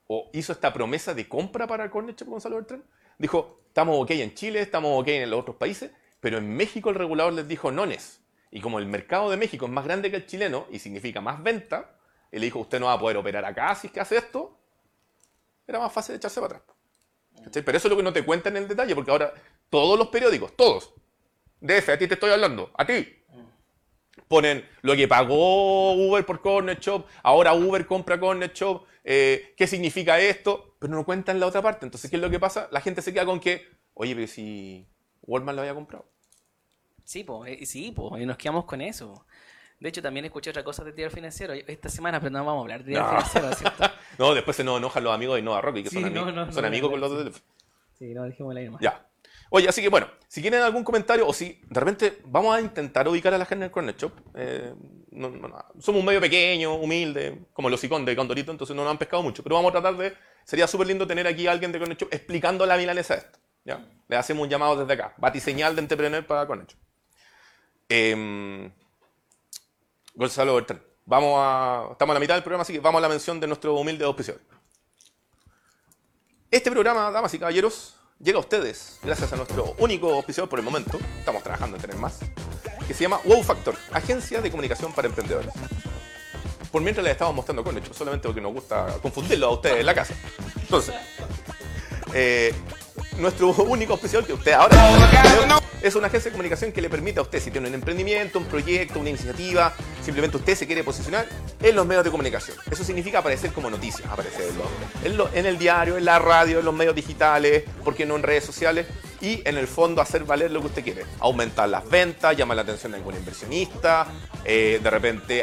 o 0.06 0.30
hizo 0.32 0.52
esta 0.52 0.72
promesa 0.72 1.14
de 1.14 1.28
compra 1.28 1.66
para 1.66 1.90
Cornet 1.90 2.22
Gonzalo 2.24 2.56
Beltrán, 2.56 2.84
dijo, 3.18 3.60
estamos 3.68 4.00
ok 4.00 4.10
en 4.12 4.34
Chile, 4.34 4.60
estamos 4.60 5.00
ok 5.00 5.08
en 5.08 5.30
los 5.30 5.40
otros 5.40 5.56
países, 5.56 5.90
pero 6.20 6.38
en 6.38 6.56
México 6.56 6.90
el 6.90 6.96
regulador 6.96 7.32
les 7.32 7.48
dijo 7.48 7.70
nones. 7.70 8.20
Y 8.50 8.60
como 8.60 8.78
el 8.78 8.86
mercado 8.86 9.30
de 9.30 9.36
México 9.36 9.66
es 9.66 9.72
más 9.72 9.84
grande 9.84 10.10
que 10.10 10.16
el 10.16 10.26
chileno 10.26 10.66
y 10.70 10.78
significa 10.78 11.20
más 11.20 11.42
venta, 11.42 11.96
él 12.30 12.42
dijo, 12.42 12.60
usted 12.60 12.80
no 12.80 12.86
va 12.86 12.94
a 12.94 12.98
poder 12.98 13.16
operar 13.16 13.44
acá 13.44 13.74
si 13.74 13.88
es 13.88 13.92
que 13.92 14.00
hace 14.00 14.16
esto. 14.16 14.58
Era 15.66 15.78
más 15.78 15.92
fácil 15.92 16.14
echarse 16.14 16.40
para 16.40 16.58
atrás. 16.58 16.76
Pero 17.52 17.76
eso 17.76 17.88
es 17.88 17.90
lo 17.90 17.96
que 17.96 18.02
no 18.02 18.12
te 18.12 18.24
cuenta 18.24 18.48
en 18.48 18.56
el 18.56 18.68
detalle, 18.68 18.94
porque 18.94 19.10
ahora 19.10 19.32
todos 19.68 19.98
los 19.98 20.08
periódicos, 20.08 20.56
todos, 20.56 20.94
DF, 21.60 21.88
a 21.90 21.98
ti 21.98 22.06
te 22.06 22.14
estoy 22.14 22.30
hablando, 22.30 22.70
a 22.76 22.86
ti, 22.86 23.24
ponen 24.28 24.64
lo 24.82 24.94
que 24.96 25.08
pagó 25.08 25.92
Uber 25.92 26.24
por 26.24 26.40
Corner 26.40 26.78
Shop, 26.78 27.06
ahora 27.22 27.54
Uber 27.54 27.86
compra 27.86 28.18
Corner 28.18 28.52
Shop, 28.52 28.84
eh, 29.04 29.54
qué 29.56 29.66
significa 29.66 30.18
esto, 30.18 30.76
pero 30.78 30.94
no 30.94 31.04
cuentan 31.04 31.38
la 31.40 31.46
otra 31.46 31.62
parte. 31.62 31.86
Entonces, 31.86 32.10
¿qué 32.10 32.16
es 32.16 32.22
lo 32.22 32.30
que 32.30 32.40
pasa? 32.40 32.68
La 32.72 32.80
gente 32.80 33.02
se 33.02 33.12
queda 33.12 33.24
con 33.24 33.40
que, 33.40 33.66
oye, 33.94 34.14
pero 34.14 34.26
si 34.26 34.86
Walmart 35.22 35.56
lo 35.56 35.62
había 35.62 35.74
comprado. 35.74 36.06
Sí, 37.04 37.22
pues, 37.22 37.68
sí, 37.68 37.92
pues, 37.94 38.22
y 38.22 38.26
nos 38.26 38.36
quedamos 38.36 38.64
con 38.64 38.80
eso. 38.80 39.26
De 39.78 39.90
hecho, 39.90 40.02
también 40.02 40.24
escuché 40.24 40.50
otra 40.50 40.64
cosa 40.64 40.82
de 40.82 40.92
Tierra 40.92 41.10
Financiero 41.10 41.52
esta 41.52 41.88
semana, 41.88 42.18
pero 42.18 42.30
no 42.30 42.44
vamos 42.44 42.60
a 42.60 42.62
hablar 42.62 42.84
de 42.84 42.92
Tierra 42.92 43.22
Financiero, 43.22 43.52
¿cierto? 43.54 43.84
no, 44.18 44.34
después 44.34 44.56
se 44.56 44.64
nos 44.64 44.78
enojan 44.78 45.04
los 45.04 45.14
amigos 45.14 45.36
de 45.36 45.42
Nova 45.42 45.60
Rocky, 45.60 45.84
que 45.84 45.90
son, 45.90 46.04
amigos, 46.04 46.54
son 46.54 46.64
amigos 46.64 46.90
con 46.90 47.00
los 47.00 47.24
de 47.24 47.32
Sí, 47.98 48.12
no, 48.12 48.24
dejémosla 48.24 48.60
ahí 48.60 48.66
nomás. 48.66 48.80
Ya. 48.82 49.06
Oye, 49.50 49.68
así 49.68 49.80
que 49.80 49.88
bueno, 49.88 50.08
si 50.28 50.40
quieren 50.40 50.62
algún 50.62 50.84
comentario 50.84 51.26
o 51.26 51.32
si 51.32 51.60
de 51.68 51.80
repente 51.80 52.18
vamos 52.24 52.56
a 52.56 52.60
intentar 52.60 53.06
ubicar 53.08 53.32
a 53.32 53.38
la 53.38 53.46
gente 53.46 53.64
en 53.64 53.68
el 53.68 53.70
Corner 53.70 53.96
Shop. 53.96 54.12
Eh, 54.34 54.74
somos 55.78 56.00
un 56.00 56.04
medio 56.04 56.20
pequeño, 56.20 56.74
humilde, 56.74 57.46
como 57.52 57.70
los 57.70 57.82
icon 57.84 58.04
de 58.04 58.16
Condorito, 58.16 58.50
entonces 58.50 58.74
no 58.74 58.82
nos 58.82 58.90
han 58.90 58.98
pescado 58.98 59.22
mucho. 59.22 59.42
Pero 59.42 59.56
vamos 59.56 59.70
a 59.70 59.72
tratar 59.72 59.96
de. 59.96 60.14
Sería 60.44 60.66
súper 60.66 60.88
lindo 60.88 61.06
tener 61.06 61.26
aquí 61.26 61.46
a 61.46 61.52
alguien 61.52 61.72
de 61.72 61.78
Corner 61.78 61.96
Shop 61.96 62.08
explicando 62.12 62.66
la 62.66 62.76
milanesa 62.76 63.14
esto. 63.14 63.38
¿ya? 63.64 63.84
Le 64.08 64.16
hacemos 64.16 64.44
un 64.44 64.50
llamado 64.50 64.76
desde 64.76 64.92
acá. 64.92 65.14
Batiseñal 65.16 65.74
de 65.74 65.82
entrepreneur 65.82 66.26
para 66.26 66.46
con 66.46 66.66
Eh, 67.88 68.70
Gonzalo 70.14 70.54
Bertrán. 70.54 70.82
Vamos 71.04 71.34
a, 71.36 71.88
estamos 71.92 72.12
a 72.12 72.14
la 72.14 72.20
mitad 72.20 72.34
del 72.34 72.42
programa, 72.42 72.62
así 72.62 72.72
que 72.72 72.80
vamos 72.80 72.98
a 72.98 73.02
la 73.02 73.08
mención 73.08 73.38
de 73.38 73.46
nuestro 73.46 73.74
humilde 73.74 74.04
auspiciador. 74.04 74.42
Este 76.50 76.70
programa, 76.70 77.10
damas 77.12 77.32
y 77.34 77.38
caballeros, 77.38 77.96
llega 78.18 78.38
a 78.38 78.40
ustedes 78.40 78.98
gracias 79.02 79.32
a 79.32 79.36
nuestro 79.36 79.74
único 79.78 80.12
auspiciador 80.12 80.48
por 80.48 80.58
el 80.58 80.64
momento. 80.64 80.98
Estamos 81.18 81.42
trabajando 81.42 81.76
en 81.76 81.82
tener 81.82 81.96
más. 81.96 82.18
Que 82.86 82.94
se 82.94 83.02
llama 83.02 83.20
Wow 83.24 83.42
Factor, 83.42 83.76
agencia 83.92 84.40
de 84.40 84.50
comunicación 84.50 84.92
para 84.92 85.08
emprendedores. 85.08 85.52
Por 86.70 86.82
mientras 86.82 87.04
les 87.04 87.12
estamos 87.12 87.34
mostrando 87.34 87.64
con 87.64 87.76
hecho, 87.76 87.92
solamente 87.94 88.28
porque 88.28 88.40
nos 88.40 88.52
gusta 88.52 88.98
confundirlo 89.02 89.46
a 89.46 89.50
ustedes 89.50 89.80
en 89.80 89.86
la 89.86 89.94
casa. 89.94 90.14
Entonces, 90.60 90.94
eh, 92.14 92.54
nuestro 93.18 93.48
único 93.50 93.94
oficial 93.94 94.24
que 94.24 94.32
usted 94.32 94.52
ahora 94.52 94.76
es 95.82 95.94
una 95.94 96.08
agencia 96.08 96.30
de 96.30 96.32
comunicación 96.32 96.72
que 96.72 96.80
le 96.80 96.88
permite 96.88 97.18
a 97.18 97.22
usted, 97.22 97.40
si 97.40 97.50
tiene 97.50 97.68
un 97.68 97.74
emprendimiento, 97.74 98.38
un 98.38 98.46
proyecto, 98.46 99.00
una 99.00 99.10
iniciativa, 99.10 99.72
simplemente 100.02 100.36
usted 100.36 100.54
se 100.54 100.66
quiere 100.66 100.82
posicionar 100.84 101.26
en 101.62 101.76
los 101.76 101.86
medios 101.86 102.04
de 102.04 102.10
comunicación. 102.10 102.56
Eso 102.70 102.84
significa 102.84 103.18
aparecer 103.18 103.52
como 103.52 103.70
noticias, 103.70 104.08
aparecer 104.10 104.46
en, 105.04 105.46
el 105.46 105.58
diario, 105.58 105.96
en 105.96 106.04
la 106.04 106.18
radio, 106.18 106.58
en 106.60 106.64
los 106.64 106.74
medios 106.74 106.94
digitales, 106.94 107.64
¿por 107.84 107.94
qué 107.94 108.06
no 108.06 108.16
en 108.16 108.22
redes 108.22 108.44
sociales? 108.44 108.86
Y 109.20 109.42
en 109.44 109.56
el 109.56 109.66
fondo 109.66 110.02
hacer 110.02 110.24
valer 110.24 110.50
lo 110.50 110.60
que 110.60 110.66
usted 110.66 110.84
quiere. 110.84 111.04
Aumentar 111.20 111.68
las 111.68 111.88
ventas, 111.88 112.36
llamar 112.36 112.56
la 112.56 112.62
atención 112.62 112.92
de 112.92 112.98
algún 112.98 113.14
inversionista, 113.14 114.06
eh, 114.44 114.80
de 114.82 114.90
repente 114.90 115.42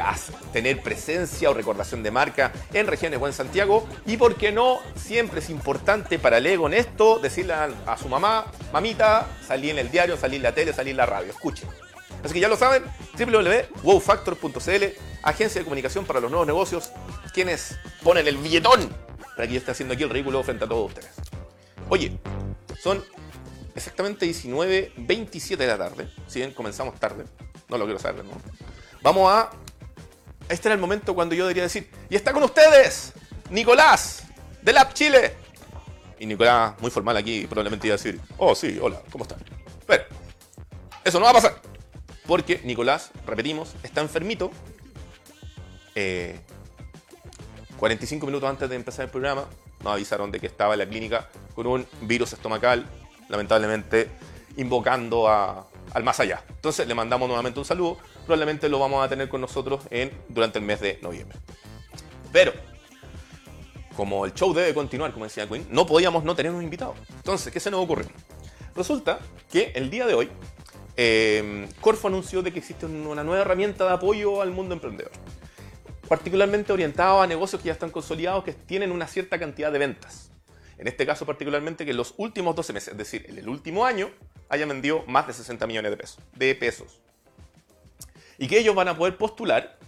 tener 0.51 0.81
presencia 0.81 1.49
o 1.49 1.53
recordación 1.53 2.03
de 2.03 2.11
marca 2.11 2.51
en 2.73 2.87
regiones 2.87 3.19
o 3.21 3.27
en 3.27 3.33
Santiago. 3.33 3.87
Y 4.05 4.17
por 4.17 4.35
qué 4.35 4.51
no, 4.51 4.79
siempre 4.95 5.39
es 5.39 5.49
importante 5.49 6.19
para 6.19 6.37
el 6.37 6.45
ego 6.45 6.67
en 6.67 6.73
esto 6.73 7.19
decirle 7.19 7.53
a, 7.53 7.97
su 7.97 8.09
mamá, 8.09 8.45
mamita, 8.71 9.27
salí 9.45 9.69
en 9.69 9.79
el 9.79 9.91
diario, 9.91 10.17
salí 10.17 10.37
en 10.37 10.43
la 10.43 10.53
tele, 10.53 10.73
salí 10.73 10.91
en 10.91 10.97
la 10.97 11.05
radio, 11.05 11.31
escuchen. 11.31 11.69
Así 12.23 12.33
que 12.33 12.39
ya 12.39 12.47
lo 12.47 12.55
saben, 12.55 12.83
www.wowfactor.cl, 13.17 14.83
agencia 15.23 15.59
de 15.59 15.65
comunicación 15.65 16.05
para 16.05 16.19
los 16.21 16.31
nuevos 16.31 16.47
negocios, 16.47 16.91
quienes 17.33 17.77
ponen 18.01 18.27
el 18.27 18.37
billetón 18.37 18.89
para 19.35 19.47
que 19.47 19.53
yo 19.53 19.59
esté 19.59 19.71
haciendo 19.71 19.93
aquí 19.93 20.03
el 20.03 20.09
ridículo 20.09 20.43
frente 20.43 20.65
a 20.65 20.67
todos 20.67 20.89
ustedes. 20.89 21.11
Oye, 21.89 22.17
son 22.81 23.03
exactamente 23.75 24.25
19.27 24.25 25.57
de 25.57 25.67
la 25.67 25.77
tarde. 25.77 26.09
Si 26.27 26.39
bien 26.39 26.51
comenzamos 26.51 26.99
tarde, 26.99 27.25
no 27.69 27.77
lo 27.77 27.85
quiero 27.85 27.99
saber, 27.99 28.25
¿no? 28.25 28.33
Vamos 29.01 29.31
a. 29.31 29.51
Este 30.49 30.67
era 30.67 30.75
el 30.75 30.81
momento 30.81 31.15
cuando 31.15 31.35
yo 31.35 31.45
debería 31.45 31.63
decir: 31.63 31.89
¡Y 32.09 32.15
está 32.15 32.33
con 32.33 32.43
ustedes! 32.43 33.13
Nicolás, 33.49 34.23
del 34.61 34.77
App 34.77 34.93
Chile. 34.93 35.35
Y 36.19 36.25
Nicolás, 36.25 36.73
muy 36.79 36.91
formal 36.91 37.17
aquí, 37.17 37.45
probablemente 37.47 37.87
iba 37.87 37.95
a 37.95 37.97
decir: 37.97 38.19
Oh, 38.37 38.55
sí, 38.55 38.77
hola, 38.81 39.01
¿cómo 39.11 39.23
están? 39.23 39.39
Pero, 39.85 40.03
eso 41.03 41.19
no 41.19 41.25
va 41.25 41.31
a 41.31 41.35
pasar. 41.35 41.55
Porque 42.25 42.61
Nicolás, 42.63 43.11
repetimos, 43.25 43.75
está 43.83 44.01
enfermito. 44.01 44.51
45 45.93 45.93
eh, 45.95 46.39
minutos 48.27 48.49
antes 48.49 48.69
de 48.69 48.75
empezar 48.75 49.05
el 49.05 49.11
programa, 49.11 49.45
nos 49.83 49.93
avisaron 49.93 50.31
de 50.31 50.39
que 50.39 50.47
estaba 50.47 50.73
en 50.73 50.79
la 50.79 50.87
clínica 50.87 51.29
con 51.53 51.67
un 51.67 51.85
virus 52.01 52.33
estomacal, 52.33 52.87
lamentablemente 53.29 54.09
invocando 54.57 55.27
al 55.27 56.03
más 56.03 56.19
allá. 56.19 56.43
Entonces 56.49 56.87
le 56.87 56.95
mandamos 56.95 57.27
nuevamente 57.27 57.59
un 57.59 57.65
saludo. 57.65 57.97
Probablemente 58.25 58.69
lo 58.69 58.79
vamos 58.79 59.05
a 59.05 59.09
tener 59.09 59.29
con 59.29 59.41
nosotros 59.41 59.81
en, 59.89 60.11
durante 60.29 60.59
el 60.59 60.65
mes 60.65 60.79
de 60.79 60.99
noviembre. 61.01 61.37
Pero, 62.31 62.53
como 63.95 64.25
el 64.25 64.33
show 64.33 64.53
debe 64.53 64.73
continuar, 64.73 65.11
como 65.11 65.25
decía 65.25 65.47
Queen, 65.47 65.67
no 65.69 65.85
podíamos 65.85 66.23
no 66.23 66.35
tener 66.35 66.51
un 66.51 66.63
invitado. 66.63 66.95
Entonces, 67.15 67.53
¿qué 67.53 67.59
se 67.59 67.69
nos 67.69 67.83
ocurrió? 67.83 68.07
Resulta 68.75 69.19
que 69.51 69.71
el 69.75 69.89
día 69.89 70.07
de 70.07 70.15
hoy, 70.15 70.29
eh, 70.97 71.67
Corfo 71.79 72.07
anunció 72.07 72.41
de 72.41 72.51
que 72.51 72.59
existe 72.59 72.85
una 72.85 73.23
nueva 73.23 73.41
herramienta 73.41 73.85
de 73.85 73.91
apoyo 73.91 74.41
al 74.41 74.51
mundo 74.51 74.73
emprendedor. 74.73 75.11
Particularmente 76.07 76.73
orientado 76.73 77.21
a 77.21 77.27
negocios 77.27 77.61
que 77.61 77.67
ya 77.67 77.73
están 77.73 77.91
consolidados, 77.91 78.43
que 78.43 78.53
tienen 78.53 78.91
una 78.91 79.07
cierta 79.07 79.37
cantidad 79.37 79.71
de 79.71 79.79
ventas. 79.79 80.32
En 80.83 80.89
este 80.89 81.05
caso 81.05 81.25
particularmente 81.25 81.85
que 81.85 81.91
en 81.91 81.97
los 81.97 82.13
últimos 82.17 82.57
12 82.57 82.73
meses, 82.73 82.89
es 82.89 82.97
decir, 82.97 83.25
en 83.29 83.37
el 83.37 83.47
último 83.47 83.85
año, 83.85 84.11
hayan 84.49 84.67
vendido 84.67 85.05
más 85.07 85.25
de 85.25 85.31
60 85.31 85.65
millones 85.65 85.91
de 85.91 85.95
pesos. 85.95 86.19
De 86.35 86.55
pesos. 86.55 86.99
Y 88.37 88.49
que 88.49 88.59
ellos 88.59 88.75
van 88.75 88.89
a 88.89 88.97
poder 88.97 89.17
postular, 89.17 89.79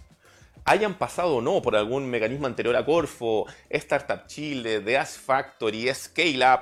hayan 0.64 0.96
pasado 0.96 1.36
o 1.36 1.42
no 1.42 1.60
por 1.60 1.76
algún 1.76 2.08
mecanismo 2.08 2.46
anterior 2.46 2.74
a 2.76 2.86
Corfo, 2.86 3.44
Startup 3.68 4.26
Chile, 4.26 4.80
The 4.80 4.96
Ask 4.96 5.20
Factory, 5.20 5.92
Scale 5.94 6.50
Up, 6.50 6.60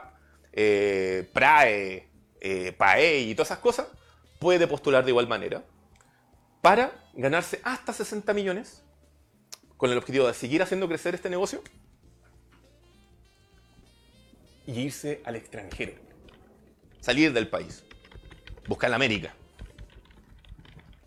eh, 0.52 1.30
PRAE, 1.32 2.08
eh, 2.40 2.72
PAE 2.76 3.20
y 3.20 3.36
todas 3.36 3.52
esas 3.52 3.60
cosas, 3.60 3.86
puede 4.40 4.66
postular 4.66 5.04
de 5.04 5.12
igual 5.12 5.28
manera 5.28 5.62
para 6.60 6.90
ganarse 7.12 7.60
hasta 7.62 7.92
60 7.92 8.34
millones 8.34 8.82
con 9.76 9.92
el 9.92 9.98
objetivo 9.98 10.26
de 10.26 10.34
seguir 10.34 10.60
haciendo 10.60 10.88
crecer 10.88 11.14
este 11.14 11.30
negocio 11.30 11.62
y 14.66 14.80
irse 14.80 15.22
al 15.24 15.36
extranjero. 15.36 15.92
Salir 17.00 17.32
del 17.32 17.48
país. 17.48 17.84
Buscar 18.66 18.92
América. 18.92 19.34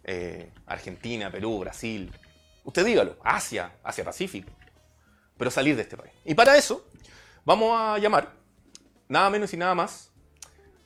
Eh, 0.03 0.51
Argentina, 0.65 1.31
Perú, 1.31 1.59
Brasil. 1.59 2.11
Usted 2.63 2.85
dígalo. 2.85 3.17
Asia, 3.23 3.73
Asia 3.83 4.03
Pacífico. 4.03 4.51
Pero 5.37 5.51
salir 5.51 5.75
de 5.75 5.81
este 5.81 5.97
país. 5.97 6.11
Y 6.25 6.33
para 6.33 6.57
eso 6.57 6.85
vamos 7.45 7.79
a 7.79 7.97
llamar 7.97 8.33
nada 9.07 9.29
menos 9.29 9.53
y 9.53 9.57
nada 9.57 9.75
más 9.75 10.11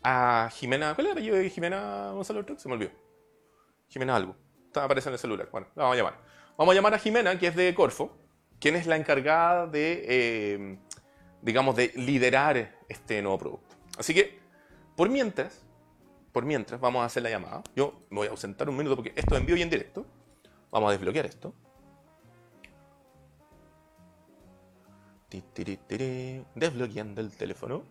a 0.04 0.50
Jimena. 0.54 0.96
¿Cuál 0.96 1.08
es 1.08 1.12
el 1.12 1.18
apellido 1.18 1.36
de 1.36 1.50
Jimena 1.50 2.12
Gonzalo 2.12 2.46
Se 2.58 2.68
me 2.68 2.76
olvidó. 2.76 2.92
Jimena 3.90 4.16
algo. 4.16 4.36
Está 4.68 4.86
apareciendo 4.86 5.12
en 5.12 5.16
el 5.16 5.20
celular. 5.20 5.50
Bueno, 5.52 5.68
la 5.76 5.84
vamos 5.84 5.96
a 5.96 5.98
llamar. 5.98 6.20
Vamos 6.58 6.72
a 6.72 6.76
llamar 6.76 6.94
a 6.94 7.00
Jimena, 7.00 7.38
que 7.38 7.48
es 7.48 7.56
de 7.56 7.74
Corfo, 7.74 8.18
quien 8.60 8.76
es 8.76 8.88
la 8.88 8.96
encargada 8.96 9.68
de 9.68 10.06
eh, 10.08 10.80
digamos, 11.42 11.76
de 11.76 11.92
liderar 11.96 12.80
este 12.88 13.22
nuevo 13.22 13.38
producto. 13.38 13.76
Así 13.98 14.14
que, 14.14 14.40
por 14.96 15.10
mientras, 15.10 15.64
por 16.32 16.46
mientras, 16.46 16.80
vamos 16.80 17.02
a 17.02 17.06
hacer 17.06 17.24
la 17.24 17.30
llamada. 17.30 17.64
Yo 17.76 18.06
me 18.10 18.18
voy 18.18 18.28
a 18.28 18.32
ausentar 18.32 18.70
un 18.70 18.78
minuto 18.78 18.96
porque 18.96 19.14
esto 19.16 19.36
es 19.36 19.42
en 19.42 19.58
y 19.58 19.62
en 19.62 19.70
directo. 19.70 20.06
Vamos 20.72 20.90
a 20.90 20.92
desbloquear 20.92 21.26
esto. 21.26 21.54
Desbloqueando 26.56 27.22
el 27.22 27.36
teléfono. 27.36 27.84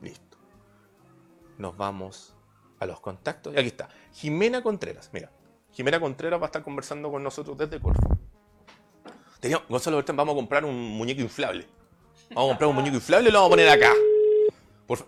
Listo. 0.00 0.38
Nos 1.58 1.76
vamos 1.76 2.34
a 2.78 2.86
los 2.86 3.00
contactos. 3.00 3.54
Y 3.54 3.58
aquí 3.58 3.68
está. 3.68 3.88
Jimena 4.12 4.62
Contreras. 4.62 5.10
Mira. 5.12 5.30
Jimena 5.72 6.00
Contreras 6.00 6.40
va 6.40 6.44
a 6.44 6.46
estar 6.46 6.62
conversando 6.62 7.10
con 7.10 7.22
nosotros 7.22 7.58
desde 7.58 7.80
Corfo. 7.80 8.18
Gonzalo 9.68 10.02
vamos 10.14 10.32
a 10.32 10.36
comprar 10.36 10.64
un 10.64 10.76
muñeco 10.76 11.20
inflable. 11.20 11.66
Vamos 12.30 12.44
a 12.44 12.52
comprar 12.52 12.70
un 12.70 12.76
muñeco 12.76 12.96
inflable 12.96 13.28
y 13.28 13.32
lo 13.32 13.38
vamos 13.38 13.48
a 13.48 13.56
poner 13.56 13.68
acá. 13.68 13.92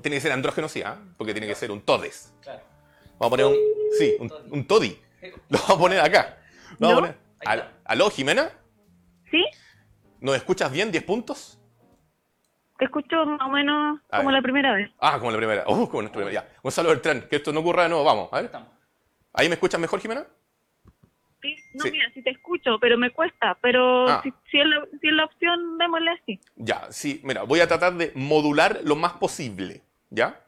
tiene 0.02 0.16
que 0.16 0.20
ser 0.20 0.32
andrógeno, 0.32 0.68
sí, 0.68 0.82
¿ah? 0.82 0.98
porque 1.16 1.32
tiene 1.32 1.46
que 1.46 1.54
ser 1.54 1.70
un 1.70 1.80
Todes. 1.80 2.32
Claro. 2.42 2.60
Vamos 3.18 3.26
a 3.26 3.30
poner 3.30 3.46
un. 3.46 3.56
Sí, 3.98 4.16
un, 4.18 4.32
un 4.50 4.66
Toddy. 4.66 4.98
Lo 5.48 5.58
vamos 5.58 5.70
a 5.70 5.78
poner 5.78 6.00
acá. 6.00 6.38
Lo 6.78 6.88
vamos 6.88 7.10
a 7.10 7.14
poner. 7.44 7.70
¿Aló, 7.84 8.10
Jimena? 8.10 8.50
¿Sí? 9.30 9.44
¿Nos 10.20 10.36
escuchas 10.36 10.70
bien? 10.70 10.92
¿10 10.92 11.04
puntos? 11.04 11.58
Te 12.78 12.86
escucho 12.86 13.26
más 13.26 13.40
o 13.42 13.50
menos 13.50 14.00
como 14.10 14.30
la 14.30 14.40
primera 14.40 14.74
vez. 14.74 14.90
Ah, 14.98 15.18
como 15.18 15.30
la 15.30 15.36
primera. 15.36 15.64
Oh, 15.66 15.88
como 15.88 16.02
la 16.02 16.10
primera. 16.10 16.32
Ya. 16.32 16.48
Gonzalo 16.62 16.88
Bertrán, 16.88 17.28
que 17.28 17.36
esto 17.36 17.52
no 17.52 17.60
ocurra 17.60 17.82
de 17.82 17.90
nuevo. 17.90 18.04
Vamos, 18.04 18.28
a 18.32 18.40
ver. 18.40 18.50
¿Ahí 19.34 19.48
me 19.48 19.54
escuchas 19.54 19.80
mejor, 19.80 20.00
Jimena? 20.00 20.26
No, 21.74 21.84
mira, 21.84 22.10
si 22.12 22.22
te 22.22 22.30
escucho, 22.30 22.78
pero 22.80 22.98
me 22.98 23.10
cuesta. 23.10 23.56
Pero 23.60 24.08
ah. 24.08 24.22
si, 24.22 24.58
es 24.58 24.66
la, 25.12 25.24
opción, 25.24 25.78
démosle 25.78 26.10
así. 26.10 26.40
Ya, 26.56 26.86
sí, 26.90 27.20
mira, 27.24 27.42
voy 27.42 27.60
a 27.60 27.68
tratar 27.68 27.94
de 27.94 28.12
modular 28.14 28.80
lo 28.84 28.96
más 28.96 29.12
posible. 29.14 29.82
¿Ya? 30.10 30.40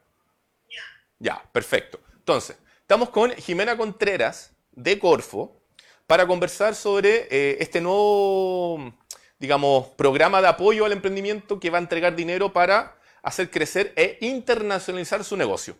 Ya. 0.69 0.83
Ya, 1.19 1.43
perfecto. 1.51 1.99
Entonces, 2.17 2.61
estamos 2.81 3.09
con 3.09 3.31
Jimena 3.31 3.77
Contreras 3.77 4.55
de 4.71 4.99
Corfo 4.99 5.61
para 6.07 6.27
conversar 6.27 6.75
sobre 6.75 7.27
eh, 7.31 7.57
este 7.59 7.81
nuevo, 7.81 8.93
digamos, 9.39 9.87
programa 9.89 10.41
de 10.41 10.47
apoyo 10.47 10.85
al 10.85 10.91
emprendimiento 10.91 11.59
que 11.59 11.69
va 11.69 11.77
a 11.77 11.81
entregar 11.81 12.15
dinero 12.15 12.51
para 12.51 12.97
hacer 13.21 13.49
crecer 13.49 13.93
e 13.95 14.17
internacionalizar 14.21 15.23
su 15.23 15.37
negocio. 15.37 15.77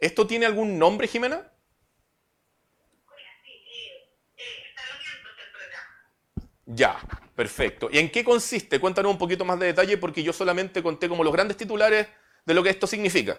¿Esto 0.00 0.26
tiene 0.26 0.46
algún 0.46 0.78
nombre, 0.78 1.06
Jimena? 1.06 1.50
Ya, 6.66 6.96
perfecto. 7.36 7.88
¿Y 7.92 7.98
en 7.98 8.10
qué 8.10 8.24
consiste? 8.24 8.80
Cuéntanos 8.80 9.12
un 9.12 9.18
poquito 9.18 9.44
más 9.44 9.58
de 9.58 9.66
detalle 9.66 9.96
porque 9.98 10.22
yo 10.22 10.32
solamente 10.32 10.82
conté 10.82 11.08
como 11.08 11.22
los 11.22 11.32
grandes 11.32 11.56
titulares 11.56 12.08
de 12.44 12.54
lo 12.54 12.62
que 12.62 12.70
esto 12.70 12.86
significa. 12.86 13.38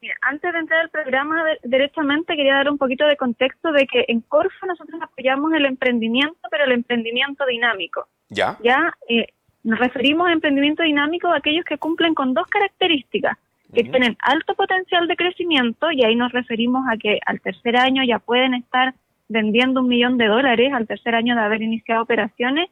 Mira, 0.00 0.14
antes 0.22 0.50
de 0.52 0.58
entrar 0.58 0.80
al 0.80 0.90
programa 0.90 1.44
directamente 1.62 2.34
quería 2.34 2.54
dar 2.54 2.70
un 2.70 2.78
poquito 2.78 3.06
de 3.06 3.16
contexto 3.16 3.70
de 3.72 3.86
que 3.86 4.06
en 4.08 4.22
Corfo 4.22 4.64
nosotros 4.64 4.98
apoyamos 5.02 5.52
el 5.52 5.66
emprendimiento, 5.66 6.38
pero 6.50 6.64
el 6.64 6.72
emprendimiento 6.72 7.44
dinámico. 7.44 8.08
Ya. 8.30 8.56
Ya 8.62 8.94
eh, 9.08 9.26
nos 9.62 9.78
referimos 9.78 10.28
a 10.28 10.32
emprendimiento 10.32 10.82
dinámico 10.84 11.28
a 11.28 11.36
aquellos 11.36 11.64
que 11.64 11.76
cumplen 11.76 12.14
con 12.14 12.32
dos 12.32 12.46
características, 12.46 13.36
que 13.74 13.84
tienen 13.84 14.16
alto 14.20 14.54
potencial 14.54 15.06
de 15.06 15.16
crecimiento 15.16 15.90
y 15.92 16.02
ahí 16.04 16.16
nos 16.16 16.32
referimos 16.32 16.84
a 16.90 16.96
que 16.96 17.20
al 17.26 17.40
tercer 17.40 17.76
año 17.76 18.02
ya 18.04 18.18
pueden 18.18 18.54
estar 18.54 18.94
vendiendo 19.30 19.80
un 19.80 19.88
millón 19.88 20.18
de 20.18 20.26
dólares 20.26 20.72
al 20.74 20.86
tercer 20.86 21.14
año 21.14 21.34
de 21.36 21.40
haber 21.40 21.62
iniciado 21.62 22.02
operaciones 22.02 22.68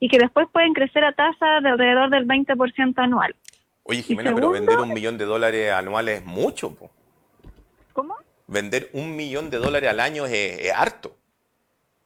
y 0.00 0.08
que 0.08 0.18
después 0.18 0.48
pueden 0.52 0.74
crecer 0.74 1.04
a 1.04 1.12
tasa 1.12 1.60
de 1.62 1.68
alrededor 1.68 2.10
del 2.10 2.26
20% 2.26 2.94
anual. 2.96 3.34
Oye, 3.84 4.02
Jimena, 4.02 4.34
pero 4.34 4.50
vender 4.50 4.78
un 4.78 4.92
millón 4.92 5.16
de 5.16 5.24
dólares 5.24 5.72
anuales 5.72 6.20
es 6.20 6.26
mucho. 6.26 6.76
¿Cómo? 7.92 8.16
Vender 8.48 8.90
un 8.92 9.14
millón 9.14 9.50
de 9.50 9.58
dólares 9.58 9.88
al 9.88 10.00
año 10.00 10.26
es, 10.26 10.72
harto. 10.74 11.16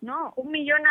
No, 0.02 0.34
un 0.36 0.50
millón 0.50 0.82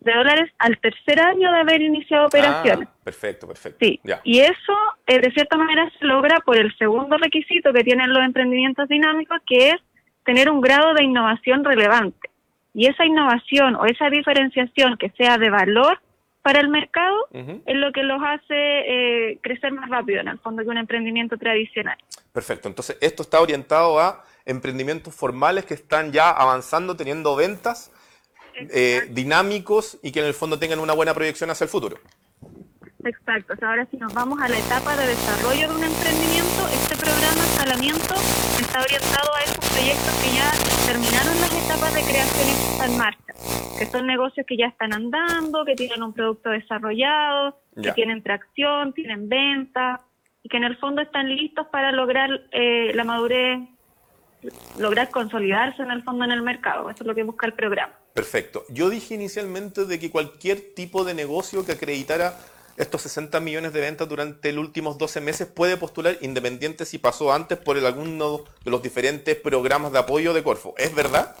de 0.00 0.12
dólares 0.12 0.50
al 0.58 0.76
tercer 0.80 1.20
año 1.20 1.52
de 1.52 1.58
haber 1.60 1.80
iniciado 1.82 2.26
operaciones. 2.26 2.88
Ah, 2.90 2.96
perfecto, 3.04 3.46
perfecto. 3.46 3.78
Sí, 3.80 4.00
y 4.24 4.40
eso 4.40 4.72
eh, 5.06 5.20
de 5.20 5.30
cierta 5.30 5.56
manera 5.56 5.88
se 5.98 6.04
logra 6.04 6.40
por 6.40 6.56
el 6.56 6.76
segundo 6.78 7.16
requisito 7.16 7.72
que 7.72 7.84
tienen 7.84 8.12
los 8.12 8.24
emprendimientos 8.24 8.88
dinámicos, 8.88 9.38
que 9.46 9.70
es 9.70 9.76
tener 10.24 10.50
un 10.50 10.60
grado 10.60 10.94
de 10.94 11.04
innovación 11.04 11.64
relevante 11.64 12.29
y 12.74 12.86
esa 12.86 13.04
innovación 13.04 13.76
o 13.76 13.84
esa 13.86 14.10
diferenciación 14.10 14.96
que 14.96 15.10
sea 15.10 15.38
de 15.38 15.50
valor 15.50 16.00
para 16.42 16.60
el 16.60 16.68
mercado 16.68 17.28
es 17.32 17.76
lo 17.76 17.92
que 17.92 18.02
los 18.02 18.20
hace 18.22 18.54
eh, 18.54 19.38
crecer 19.42 19.72
más 19.72 19.90
rápido 19.90 20.20
en 20.20 20.28
el 20.28 20.38
fondo 20.38 20.62
que 20.62 20.68
un 20.68 20.78
emprendimiento 20.78 21.36
tradicional. 21.36 21.98
Perfecto, 22.32 22.68
entonces 22.68 22.96
esto 23.00 23.22
está 23.22 23.40
orientado 23.40 24.00
a 24.00 24.24
emprendimientos 24.46 25.14
formales 25.14 25.66
que 25.66 25.74
están 25.74 26.12
ya 26.12 26.30
avanzando, 26.30 26.96
teniendo 26.96 27.36
ventas 27.36 27.92
eh, 28.54 29.02
dinámicos 29.10 29.98
y 30.02 30.12
que 30.12 30.20
en 30.20 30.26
el 30.26 30.34
fondo 30.34 30.58
tengan 30.58 30.80
una 30.80 30.94
buena 30.94 31.14
proyección 31.14 31.50
hacia 31.50 31.64
el 31.64 31.70
futuro. 31.70 31.98
Exacto. 33.04 33.54
ahora 33.62 33.86
si 33.90 33.96
nos 33.96 34.12
vamos 34.12 34.40
a 34.40 34.48
la 34.48 34.58
etapa 34.58 34.96
de 34.96 35.06
desarrollo 35.06 35.68
de 35.68 35.74
un 35.74 35.84
emprendimiento, 35.84 36.68
este 36.68 36.96
programa 36.96 37.44
Escalamiento 37.44 38.14
está 38.60 38.82
orientado 38.82 39.34
a 39.34 39.40
esos 39.40 39.70
proyectos 39.70 40.12
que 40.22 40.34
ya 40.36 40.50
terminaron 40.86 41.40
las 41.40 41.52
etapas 41.64 41.94
de 41.94 42.02
creación 42.02 42.48
y 42.48 42.50
están 42.50 42.90
en 42.90 42.98
marcha, 42.98 43.32
que 43.78 43.86
son 43.86 44.06
negocios 44.06 44.46
que 44.46 44.56
ya 44.56 44.66
están 44.66 44.92
andando, 44.92 45.64
que 45.64 45.74
tienen 45.76 46.02
un 46.02 46.12
producto 46.12 46.50
desarrollado, 46.50 47.58
que 47.82 47.92
tienen 47.92 48.22
tracción, 48.22 48.92
tienen 48.92 49.28
venta 49.28 50.00
y 50.42 50.48
que 50.48 50.56
en 50.58 50.64
el 50.64 50.76
fondo 50.76 51.00
están 51.00 51.28
listos 51.28 51.66
para 51.68 51.92
lograr 51.92 52.30
eh, 52.52 52.92
la 52.94 53.04
madurez, 53.04 53.60
lograr 54.78 55.10
consolidarse 55.10 55.82
en 55.82 55.90
el 55.90 56.02
fondo 56.02 56.24
en 56.24 56.32
el 56.32 56.42
mercado. 56.42 56.90
Eso 56.90 57.02
es 57.02 57.06
lo 57.06 57.14
que 57.14 57.22
busca 57.22 57.46
el 57.46 57.54
programa. 57.54 57.94
Perfecto. 58.14 58.64
Yo 58.68 58.90
dije 58.90 59.14
inicialmente 59.14 59.84
de 59.84 59.98
que 59.98 60.10
cualquier 60.10 60.74
tipo 60.74 61.04
de 61.04 61.14
negocio 61.14 61.64
que 61.64 61.72
acreditara 61.72 62.34
estos 62.80 63.02
60 63.02 63.40
millones 63.40 63.72
de 63.72 63.80
ventas 63.80 64.08
durante 64.08 64.52
los 64.52 64.64
últimos 64.64 64.96
12 64.96 65.20
meses 65.20 65.46
puede 65.46 65.76
postular 65.76 66.16
independiente 66.22 66.86
si 66.86 66.98
pasó 66.98 67.32
antes 67.32 67.58
por 67.58 67.76
el, 67.76 67.84
alguno 67.84 68.44
de 68.64 68.70
los 68.70 68.82
diferentes 68.82 69.36
programas 69.36 69.92
de 69.92 69.98
apoyo 69.98 70.32
de 70.32 70.42
Corfo. 70.42 70.74
¿Es 70.78 70.94
verdad? 70.94 71.36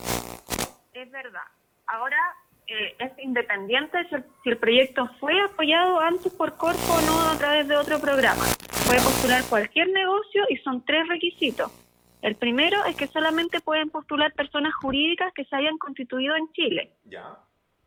Es 0.92 1.10
verdad. 1.10 1.42
Ahora 1.86 2.18
eh, 2.66 2.94
es 2.98 3.12
independiente 3.18 3.98
si 4.42 4.50
el, 4.50 4.58
proyecto 4.58 5.08
fue 5.18 5.32
apoyado 5.40 5.98
antes 6.00 6.32
por 6.32 6.56
Corfo 6.56 6.92
o 6.92 7.00
no 7.00 7.30
a 7.30 7.38
través 7.38 7.66
de 7.66 7.76
otro 7.76 7.98
programa. 7.98 8.44
Puede 8.86 9.00
postular 9.00 9.42
cualquier 9.48 9.88
negocio 9.88 10.44
y 10.50 10.56
son 10.58 10.84
tres 10.84 11.08
requisitos. 11.08 11.72
El 12.20 12.36
primero 12.36 12.84
es 12.84 12.96
que 12.96 13.06
solamente 13.06 13.60
pueden 13.60 13.88
postular 13.88 14.32
personas 14.34 14.74
jurídicas 14.74 15.32
que 15.32 15.46
se 15.46 15.56
hayan 15.56 15.78
constituido 15.78 16.36
en 16.36 16.52
Chile. 16.52 16.92
Ya. 17.04 17.38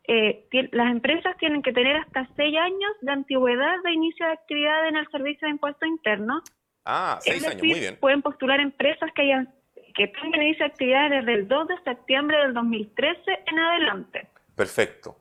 Eh, 0.06 0.48
las 0.72 0.92
empresas 0.92 1.38
tienen 1.38 1.62
que 1.62 1.72
tener 1.72 1.96
hasta 1.96 2.28
seis 2.36 2.56
años 2.58 2.92
de 3.02 3.12
antigüedad 3.12 3.76
de 3.84 3.94
inicio 3.94 4.26
de 4.26 4.34
actividad 4.34 4.88
en 4.88 4.98
el 4.98 5.08
servicio 5.10 5.48
de 5.48 5.54
impuesto 5.54 5.86
interno. 5.86 6.42
Ah, 6.86 7.20
seis 7.22 7.46
años, 7.48 7.64
muy 7.64 7.80
bien. 7.80 7.98
Pueden 8.00 8.22
postular 8.22 8.60
empresas 8.60 9.10
que 9.16 9.22
hayan 9.22 9.54
que 9.96 10.08
tengan 10.08 10.42
inicio 10.42 10.66
de 10.66 10.72
actividad 10.72 11.10
desde 11.10 11.34
el 11.34 11.48
2 11.48 11.68
de 11.68 11.76
septiembre 11.84 12.38
del 12.38 12.54
2013 12.54 13.22
en 13.46 13.60
adelante. 13.60 14.28
Perfecto. 14.56 15.16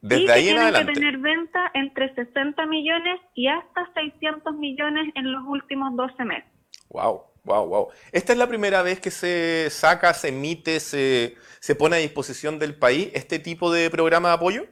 Desde 0.00 0.32
ahí 0.32 0.48
en 0.48 0.58
adelante. 0.58 0.92
Tienen 0.92 1.12
que 1.12 1.18
tener 1.18 1.36
venta 1.36 1.70
entre 1.74 2.14
60 2.14 2.66
millones 2.66 3.20
y 3.34 3.48
hasta 3.48 3.92
600 3.94 4.54
millones 4.56 5.12
en 5.14 5.32
los 5.32 5.44
últimos 5.46 5.94
12 5.96 6.24
meses. 6.24 6.50
Wow. 6.88 7.24
Wow, 7.46 7.68
wow. 7.68 7.88
¿Esta 8.10 8.32
es 8.32 8.38
la 8.38 8.48
primera 8.48 8.82
vez 8.82 9.00
que 9.00 9.12
se 9.12 9.70
saca, 9.70 10.12
se 10.14 10.28
emite, 10.28 10.80
se, 10.80 11.36
se 11.60 11.76
pone 11.76 11.96
a 11.96 12.00
disposición 12.00 12.58
del 12.58 12.74
país 12.74 13.10
este 13.14 13.38
tipo 13.38 13.72
de 13.72 13.88
programa 13.88 14.28
de 14.28 14.34
apoyo? 14.34 14.66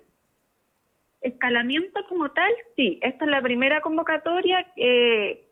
Escalamiento 1.20 2.00
como 2.08 2.30
tal, 2.32 2.50
sí. 2.74 2.98
Esta 3.00 3.24
es 3.24 3.30
la 3.30 3.40
primera 3.40 3.80
convocatoria 3.80 4.66
eh, 4.76 5.46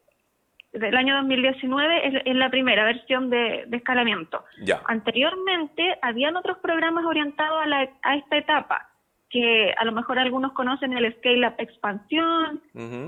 del 0.72 0.96
año 0.96 1.14
2019, 1.18 2.24
es, 2.28 2.34
la 2.34 2.50
primera 2.50 2.84
versión 2.84 3.30
de, 3.30 3.68
escalamiento. 3.70 4.44
Ya. 4.60 4.82
Anteriormente, 4.86 5.96
habían 6.02 6.34
otros 6.34 6.58
programas 6.58 7.04
orientados 7.04 7.62
a, 7.62 8.10
a 8.10 8.16
esta 8.16 8.36
etapa 8.36 8.88
que 9.30 9.72
a 9.78 9.84
lo 9.86 9.92
mejor 9.92 10.18
algunos 10.18 10.52
conocen 10.52 10.92
el 10.92 11.10
Scale 11.16 11.48
Up 11.48 11.54
Expansión, 11.56 12.60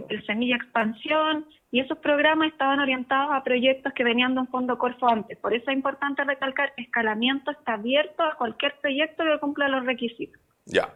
el 0.09 0.25
Semilla 0.25 0.57
Expansión, 0.57 1.47
y 1.75 1.81
esos 1.81 1.99
programas 1.99 2.53
estaban 2.53 2.79
orientados 2.79 3.33
a 3.33 3.43
proyectos 3.43 3.93
que 3.95 4.05
venían 4.05 4.33
de 4.33 4.43
un 4.43 4.47
fondo 4.47 4.79
Corfo 4.79 5.09
antes. 5.09 5.37
Por 5.39 5.53
eso 5.53 5.73
es 5.73 5.77
importante 5.77 6.23
recalcar, 6.23 6.73
escalamiento 6.77 7.51
está 7.51 7.73
abierto 7.73 8.23
a 8.23 8.37
cualquier 8.37 8.79
proyecto 8.81 9.25
que 9.25 9.41
cumpla 9.41 9.67
los 9.67 9.85
requisitos. 9.85 10.41
Ya, 10.67 10.95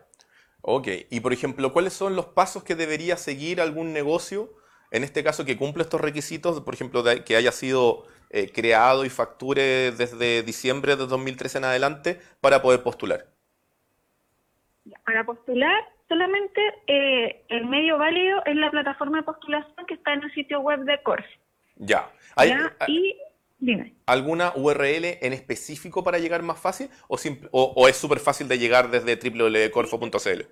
ok. 0.63 0.87
Y 1.11 1.19
por 1.19 1.33
ejemplo, 1.33 1.73
¿cuáles 1.73 1.95
son 1.95 2.15
los 2.15 2.27
pasos 2.27 2.63
que 2.63 2.77
debería 2.77 3.17
seguir 3.17 3.61
algún 3.61 3.93
negocio, 3.93 4.51
en 4.93 5.03
este 5.03 5.25
caso 5.25 5.45
que 5.45 5.57
cumple 5.57 5.83
estos 5.83 6.01
requisitos, 6.01 6.61
por 6.61 6.75
ejemplo, 6.75 7.03
que 7.27 7.35
haya 7.35 7.51
sido 7.51 8.05
eh, 8.31 8.53
creado 8.55 9.05
y 9.05 9.09
facture 9.09 9.91
desde 9.91 10.45
diciembre 10.45 10.95
de 10.95 11.07
2013 11.09 11.59
en 11.59 11.65
adelante 11.65 12.21
para 12.41 12.63
poder 12.63 12.85
postular? 12.85 13.27
Para 15.05 15.25
postular, 15.25 15.89
solamente 16.09 16.61
eh, 16.87 17.45
el 17.49 17.67
medio 17.67 17.99
válido 17.99 18.43
es 18.47 18.57
la 18.57 18.71
plataforma 18.71 19.19
de 19.19 19.25
postulación 19.25 19.87
que 19.87 19.95
está 19.95 20.15
en 20.15 20.23
el 20.23 20.33
sitio 20.33 20.61
web 20.61 20.81
de 20.81 21.03
Corf. 21.03 21.27
Ya. 21.77 22.11
¿Hay, 22.35 22.55
Y 22.87 23.17
dime. 23.59 23.95
¿Alguna 24.07 24.53
URL 24.55 25.19
en 25.21 25.33
específico 25.33 26.03
para 26.03 26.19
llegar 26.19 26.43
más 26.43 26.61
fácil 26.61 26.89
o, 27.09 27.19
o, 27.53 27.89
es 27.89 27.97
súper 27.97 28.19
fácil 28.19 28.49
de 28.49 28.59
llegar 28.59 28.91
desde 28.91 29.17
www.corfo.cl? 29.17 30.43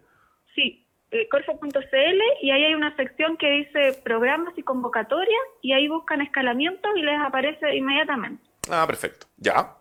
Sí, 0.55 0.87
eh, 1.11 1.29
corfo.cl 1.29 2.21
y 2.43 2.51
ahí 2.51 2.65
hay 2.65 2.75
una 2.75 2.95
sección 2.97 3.37
que 3.37 3.51
dice 3.51 4.01
programas 4.05 4.57
y 4.57 4.63
convocatorias 4.63 5.43
y 5.63 5.73
ahí 5.73 5.89
buscan 5.89 6.21
escalamientos 6.21 6.91
y 6.97 7.03
les 7.03 7.19
aparece 7.21 7.77
inmediatamente. 7.77 8.43
Ah, 8.71 8.85
perfecto. 8.87 9.27
Ya. 9.37 9.77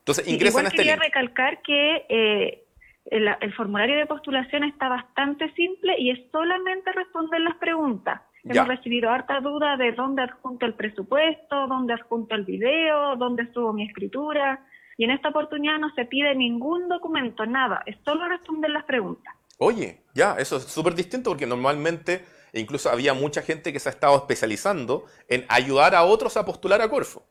Entonces 0.00 0.26
ingresan 0.26 0.64
a 0.64 0.68
este 0.68 0.78
quería 0.78 0.96
recalcar 0.96 1.62
que 1.62 2.06
eh, 2.08 2.64
el, 3.10 3.54
formulario 3.54 3.96
de 3.96 4.06
postulación 4.06 4.64
está 4.64 4.88
bastante 4.88 5.52
simple 5.54 5.94
y 5.98 6.10
es 6.10 6.18
solamente 6.30 6.92
responder 6.92 7.40
las 7.40 7.56
preguntas. 7.56 8.20
Hemos 8.44 8.68
recibido 8.68 9.10
harta 9.10 9.40
duda 9.40 9.76
de 9.76 9.92
dónde 9.92 10.22
adjunto 10.22 10.64
el 10.64 10.74
presupuesto, 10.74 11.66
dónde 11.66 11.94
adjunto 11.94 12.34
el 12.34 12.44
video, 12.44 13.16
dónde 13.16 13.50
subo 13.52 13.72
mi 13.72 13.86
escritura. 13.86 14.64
Y 14.96 15.04
en 15.04 15.10
esta 15.10 15.28
oportunidad 15.28 15.78
no 15.78 15.92
se 15.94 16.04
pide 16.06 16.34
ningún 16.34 16.88
documento, 16.88 17.46
nada. 17.46 17.82
Es 17.86 17.96
solo 18.04 18.28
responder 18.28 18.70
las 18.70 18.84
preguntas. 18.84 19.34
Oye, 19.58 20.02
ya, 20.14 20.36
eso 20.38 20.56
es 20.56 20.64
súper 20.64 20.94
distinto 20.94 21.30
porque 21.30 21.46
normalmente 21.46 22.24
incluso 22.52 22.90
había 22.90 23.12
mucha 23.12 23.42
gente 23.42 23.72
que 23.72 23.80
se 23.80 23.88
ha 23.88 23.92
estado 23.92 24.16
especializando 24.16 25.04
en 25.28 25.44
ayudar 25.48 25.94
a 25.94 26.04
otros 26.04 26.36
a 26.36 26.44
postular 26.44 26.80
a 26.80 26.88
Corfo. 26.88 27.24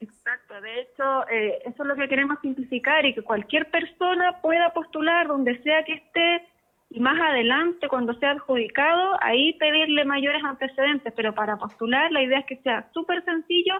Exacto, 0.00 0.45
de 0.60 0.80
hecho, 0.80 1.28
eh, 1.28 1.58
eso 1.64 1.82
es 1.82 1.88
lo 1.88 1.96
que 1.96 2.08
queremos 2.08 2.38
simplificar 2.40 3.04
y 3.04 3.14
que 3.14 3.22
cualquier 3.22 3.70
persona 3.70 4.40
pueda 4.40 4.72
postular 4.72 5.28
donde 5.28 5.60
sea 5.62 5.84
que 5.84 5.94
esté 5.94 6.42
y 6.90 7.00
más 7.00 7.18
adelante, 7.20 7.88
cuando 7.88 8.14
sea 8.14 8.30
adjudicado, 8.30 9.16
ahí 9.20 9.54
pedirle 9.54 10.04
mayores 10.04 10.42
antecedentes, 10.44 11.12
pero 11.16 11.34
para 11.34 11.56
postular 11.56 12.12
la 12.12 12.22
idea 12.22 12.38
es 12.38 12.46
que 12.46 12.56
sea 12.58 12.88
súper 12.94 13.24
sencillo 13.24 13.74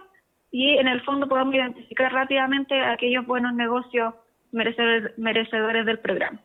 y 0.51 0.77
en 0.77 0.87
el 0.87 1.01
fondo 1.01 1.27
podamos 1.27 1.55
identificar 1.55 2.11
rápidamente 2.11 2.79
aquellos 2.79 3.25
buenos 3.25 3.53
negocios 3.53 4.13
merecedores, 4.51 5.17
merecedores 5.17 5.85
del 5.85 5.99
programa. 5.99 6.41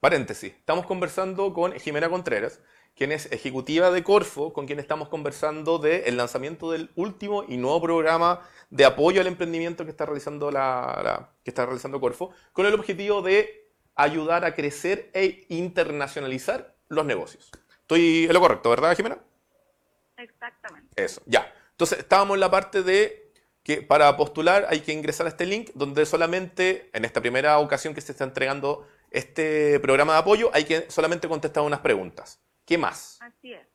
Paréntesis, 0.00 0.54
estamos 0.54 0.86
conversando 0.86 1.52
con 1.52 1.72
Jimena 1.72 2.08
Contreras, 2.08 2.62
quien 3.00 3.12
es 3.12 3.32
ejecutiva 3.32 3.90
de 3.90 4.04
Corfo, 4.04 4.52
con 4.52 4.66
quien 4.66 4.78
estamos 4.78 5.08
conversando 5.08 5.78
del 5.78 6.18
lanzamiento 6.18 6.70
del 6.70 6.90
último 6.96 7.46
y 7.48 7.56
nuevo 7.56 7.80
programa 7.80 8.46
de 8.68 8.84
apoyo 8.84 9.22
al 9.22 9.26
emprendimiento 9.26 9.86
que 9.86 9.90
está 9.90 10.04
realizando 10.04 10.50
la, 10.50 11.30
que 11.42 11.50
está 11.50 11.64
realizando 11.64 11.98
Corfo, 11.98 12.30
con 12.52 12.66
el 12.66 12.74
objetivo 12.74 13.22
de 13.22 13.72
ayudar 13.94 14.44
a 14.44 14.54
crecer 14.54 15.10
e 15.14 15.46
internacionalizar 15.48 16.76
los 16.90 17.06
negocios. 17.06 17.50
Estoy 17.80 18.26
en 18.26 18.34
lo 18.34 18.40
correcto, 18.40 18.68
¿verdad, 18.68 18.94
Jimena? 18.94 19.16
Exactamente. 20.18 21.02
Eso, 21.02 21.22
ya. 21.24 21.50
Entonces, 21.70 22.00
estábamos 22.00 22.34
en 22.34 22.40
la 22.40 22.50
parte 22.50 22.82
de 22.82 23.32
que 23.62 23.80
para 23.80 24.14
postular 24.18 24.66
hay 24.68 24.80
que 24.80 24.92
ingresar 24.92 25.24
a 25.24 25.30
este 25.30 25.46
link, 25.46 25.70
donde 25.72 26.04
solamente 26.04 26.90
en 26.92 27.06
esta 27.06 27.22
primera 27.22 27.60
ocasión 27.60 27.94
que 27.94 28.02
se 28.02 28.12
está 28.12 28.24
entregando 28.24 28.86
este 29.10 29.80
programa 29.80 30.12
de 30.12 30.18
apoyo, 30.18 30.50
hay 30.52 30.64
que 30.64 30.90
solamente 30.90 31.28
contestar 31.28 31.62
unas 31.62 31.80
preguntas. 31.80 32.40
¿Qué 32.70 32.78
más? 32.78 33.18
Así 33.20 33.52
es. 33.52 33.66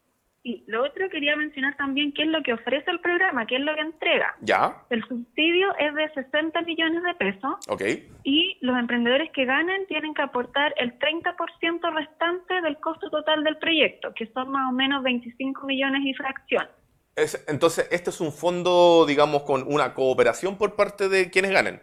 Y 0.41 0.63
lo 0.67 0.85
otro 0.85 1.09
quería 1.09 1.35
mencionar 1.35 1.75
también 1.75 2.13
qué 2.13 2.21
es 2.21 2.29
lo 2.29 2.41
que 2.43 2.53
ofrece 2.53 2.89
el 2.89 3.01
programa, 3.01 3.45
qué 3.45 3.57
es 3.57 3.61
lo 3.61 3.75
que 3.75 3.81
entrega. 3.81 4.37
Ya. 4.39 4.85
El 4.89 5.05
subsidio 5.05 5.75
es 5.77 5.93
de 5.95 6.13
60 6.13 6.61
millones 6.61 7.03
de 7.03 7.13
pesos. 7.15 7.55
Ok. 7.67 7.81
Y 8.23 8.57
los 8.61 8.79
emprendedores 8.79 9.29
que 9.33 9.43
ganen 9.43 9.85
tienen 9.87 10.13
que 10.13 10.21
aportar 10.21 10.73
el 10.77 10.97
30% 10.97 11.93
restante 11.93 12.61
del 12.61 12.77
costo 12.77 13.09
total 13.09 13.43
del 13.43 13.57
proyecto, 13.57 14.13
que 14.13 14.27
son 14.27 14.49
más 14.49 14.69
o 14.69 14.71
menos 14.71 15.03
25 15.03 15.65
millones 15.65 16.01
y 16.05 16.13
fracción. 16.13 16.65
Es, 17.17 17.43
entonces, 17.49 17.89
este 17.91 18.11
es 18.11 18.21
un 18.21 18.31
fondo, 18.31 19.05
digamos, 19.05 19.43
con 19.43 19.65
una 19.67 19.93
cooperación 19.93 20.57
por 20.57 20.77
parte 20.77 21.09
de 21.09 21.29
quienes 21.29 21.51
ganen. 21.51 21.81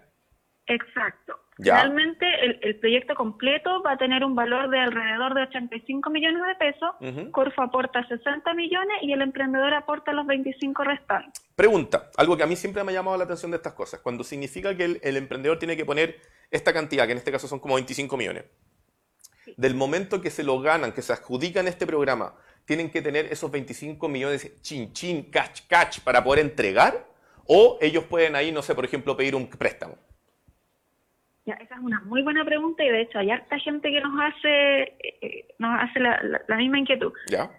Exacto. 0.66 1.41
Realmente 1.59 2.27
el, 2.62 2.77
proyecto 2.77 3.15
completo 3.15 3.83
va 3.83 3.93
a 3.93 3.97
tener 3.99 4.25
un 4.25 4.35
valor 4.35 4.71
de 4.71 4.79
alrededor 4.79 5.35
de 5.35 5.43
85 5.43 6.11
millones 6.11 6.43
de 6.47 6.55
pesos. 6.55 7.31
Corfo 7.31 7.62
aporta 7.62 8.07
60 8.09 8.55
millones 8.55 8.97
y 9.03 9.12
el 9.12 9.21
emprendedor 9.21 9.75
aporta 9.75 10.12
los 10.12 10.27
25 10.27 10.83
restantes. 10.83 11.45
Pregunta, 11.55 12.11
algo 12.17 12.37
que 12.37 12.43
a 12.43 12.47
mí 12.47 12.57
siempre 12.57 12.83
me 12.85 12.93
ha 12.93 12.95
llamado 12.95 13.19
la 13.19 13.25
atención 13.25 13.51
de 13.51 13.59
estas 13.59 13.75
cosas. 13.75 14.01
Cuando 14.01 14.25
significa 14.25 14.75
que 14.75 14.99
el, 15.03 15.17
emprendedor 15.17 15.59
tiene 15.59 15.77
que 15.77 15.85
poner 15.85 16.21
esta 16.51 16.73
cantidad, 16.73 17.05
que 17.05 17.12
en 17.12 17.19
este 17.19 17.31
caso 17.31 17.47
son 17.47 17.61
como 17.61 17.75
25 17.75 18.17
millones, 18.17 18.45
del 19.57 19.75
momento 19.75 20.23
que 20.23 20.31
se 20.31 20.45
lo 20.45 20.59
ganan, 20.61 20.93
que 20.93 21.03
se 21.03 21.12
adjudican 21.12 21.69
este 21.69 21.87
programa, 21.87 22.35
tienen 22.65 22.91
que 22.91 23.03
tener 23.03 23.27
esos 23.27 23.51
25 23.51 24.09
millones 24.09 24.62
chin 24.62 24.93
chin, 24.93 25.31
catch 25.31 25.67
catch 25.69 26.01
para 26.01 26.25
poder 26.25 26.41
entregar, 26.41 27.07
o 27.47 27.77
ellos 27.83 28.05
pueden 28.05 28.37
ahí, 28.37 28.53
no 28.53 28.62
sé, 28.62 28.75
por 28.75 28.87
ejemplo, 28.87 29.17
pedir 29.17 29.35
un 29.35 29.49
préstamo. 29.49 29.99
Ya, 31.44 31.55
esa 31.55 31.74
es 31.74 31.81
una 31.81 32.00
muy 32.02 32.22
buena 32.22 32.44
pregunta 32.44 32.85
y 32.85 32.88
de 32.88 33.02
hecho 33.02 33.18
hay 33.18 33.31
harta 33.31 33.59
gente 33.59 33.90
que 33.90 34.00
nos 34.00 34.12
hace, 34.20 34.83
eh, 35.02 35.48
nos 35.59 35.81
hace 35.81 35.98
la, 35.98 36.57
misma 36.57 36.78
inquietud. 36.78 37.12
Ya. 37.28 37.50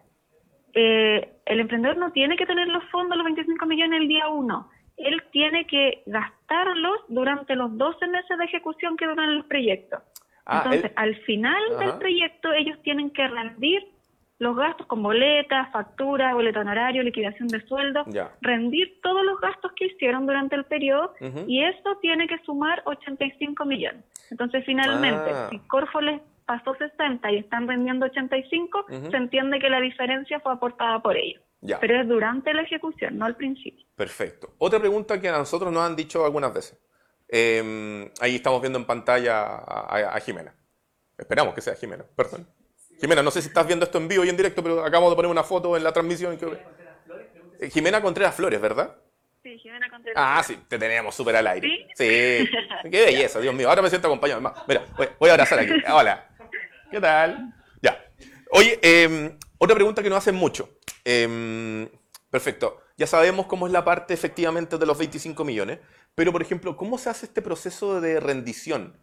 Eh, 0.73 1.33
el 1.45 1.59
emprendedor 1.59 1.97
no 1.97 2.11
tiene 2.11 2.37
que 2.37 2.45
tener 2.45 2.67
los 2.67 2.83
fondos, 2.85 3.17
los 3.17 3.25
25 3.25 3.65
millones 3.65 4.01
el 4.01 4.07
día 4.07 4.29
uno. 4.29 4.69
Él 4.95 5.21
tiene 5.31 5.67
que 5.67 6.03
gastarlos 6.05 7.01
durante 7.09 7.55
los 7.55 7.77
12 7.77 8.07
meses 8.07 8.37
de 8.37 8.45
ejecución 8.45 8.95
que 8.95 9.05
duran 9.05 9.35
los 9.35 9.45
proyectos. 9.47 10.01
Ah, 10.45 10.63
Entonces, 10.65 10.91
al 10.95 11.15
final 11.23 11.61
del 11.79 11.97
proyecto, 11.97 12.53
ellos 12.53 12.81
tienen 12.83 13.11
que 13.11 13.27
rendir 13.27 13.92
los 14.39 14.55
gastos 14.55 14.87
con 14.87 15.01
boletas, 15.01 15.71
factura, 15.71 16.33
boleto 16.33 16.59
honorario, 16.59 17.03
liquidación 17.03 17.47
de 17.47 17.65
sueldo, 17.65 18.03
rendir 18.41 18.99
todos 19.01 19.23
los 19.23 19.39
gastos 19.39 19.71
que 19.75 19.85
hicieron 19.85 20.25
durante 20.25 20.55
el 20.55 20.65
periodo 20.65 21.13
y 21.47 21.63
eso 21.63 21.97
tiene 22.01 22.27
que 22.27 22.37
sumar 22.45 22.81
85 22.85 23.65
millones. 23.65 24.03
Entonces, 24.31 24.63
finalmente, 24.65 25.31
ah. 25.33 25.47
si 25.49 25.59
Corfo 25.59 26.01
les 26.01 26.21
pasó 26.45 26.75
60 26.75 27.31
y 27.31 27.37
están 27.37 27.67
vendiendo 27.67 28.05
85, 28.05 28.85
se 29.09 29.17
entiende 29.17 29.59
que 29.59 29.69
la 29.69 29.79
diferencia 29.79 30.39
fue 30.39 30.53
aportada 30.53 31.01
por 31.01 31.15
ellos. 31.15 31.41
Pero 31.79 32.01
es 32.01 32.07
durante 32.07 32.53
la 32.53 32.63
ejecución, 32.63 33.17
no 33.17 33.25
al 33.25 33.37
principio. 33.37 33.85
Perfecto. 33.95 34.53
Otra 34.57 34.79
pregunta 34.79 35.21
que 35.21 35.29
a 35.29 35.37
nosotros 35.37 35.71
nos 35.71 35.83
han 35.83 35.95
dicho 35.95 36.25
algunas 36.25 36.53
veces. 36.53 36.77
Em, 37.29 38.09
ahí 38.19 38.35
estamos 38.35 38.61
viendo 38.61 38.77
en 38.77 38.85
pantalla 38.85 39.55
a, 39.55 40.19
Jimena. 40.19 40.53
Esperamos 41.17 41.53
que 41.53 41.61
sea 41.61 41.75
Jimena, 41.75 42.03
perdón. 42.15 42.47
Jimena, 43.03 43.21
no 43.21 43.31
sé 43.31 43.41
si 43.41 43.49
estás 43.49 43.67
viendo 43.67 43.83
esto 43.83 43.97
en 43.97 44.07
vivo 44.07 44.23
y 44.23 44.29
en 44.29 44.37
directo, 44.37 44.63
pero 44.63 44.79
acabamos 44.79 45.11
de 45.11 45.17
poner 45.17 45.29
una 45.29 45.43
foto 45.43 45.75
en 45.75 45.83
la 45.83 45.91
transmisión. 45.91 46.37
Que... 46.37 47.69
Jimena 47.69 48.01
Contreras 48.01 48.33
Flores, 48.33 48.61
¿verdad? 48.61 48.95
Sí, 49.43 49.59
Jimena 49.59 49.89
Contreras. 49.89 50.23
Ah, 50.25 50.41
sí, 50.41 50.57
te 50.69 50.79
teníamos 50.79 51.13
súper 51.13 51.35
al 51.35 51.47
aire. 51.47 51.85
Sí. 51.95 52.49
Qué 52.89 53.05
belleza, 53.05 53.41
Dios 53.41 53.53
mío. 53.53 53.67
Ahora 53.67 53.81
me 53.81 53.89
siento 53.89 54.07
acompañado. 54.07 54.39
Mira, 54.69 54.85
voy, 55.19 55.29
a 55.29 55.33
abrazar 55.33 55.59
aquí. 55.59 55.73
Hola. 55.91 56.29
¿Qué 56.89 57.01
tal? 57.01 57.53
Ya. 57.81 58.01
Oye, 58.51 58.79
em, 58.81 59.37
otra 59.57 59.75
pregunta 59.75 60.01
que 60.01 60.07
nos 60.09 60.19
hacen 60.19 60.35
mucho. 60.35 60.69
Em, 61.03 61.89
perfecto. 62.29 62.83
Ya 62.95 63.05
sabemos 63.05 63.47
cómo 63.47 63.67
es 63.67 63.73
la 63.73 63.83
parte 63.83 64.13
efectivamente 64.13 64.77
de 64.77 64.85
los 64.85 64.97
25 64.97 65.43
millones, 65.43 65.79
pero 66.15 66.31
por 66.31 66.41
ejemplo, 66.41 66.77
¿cómo 66.77 66.97
se 66.97 67.09
hace 67.09 67.25
este 67.25 67.41
proceso 67.41 67.99
de 67.99 68.21
rendición? 68.21 68.97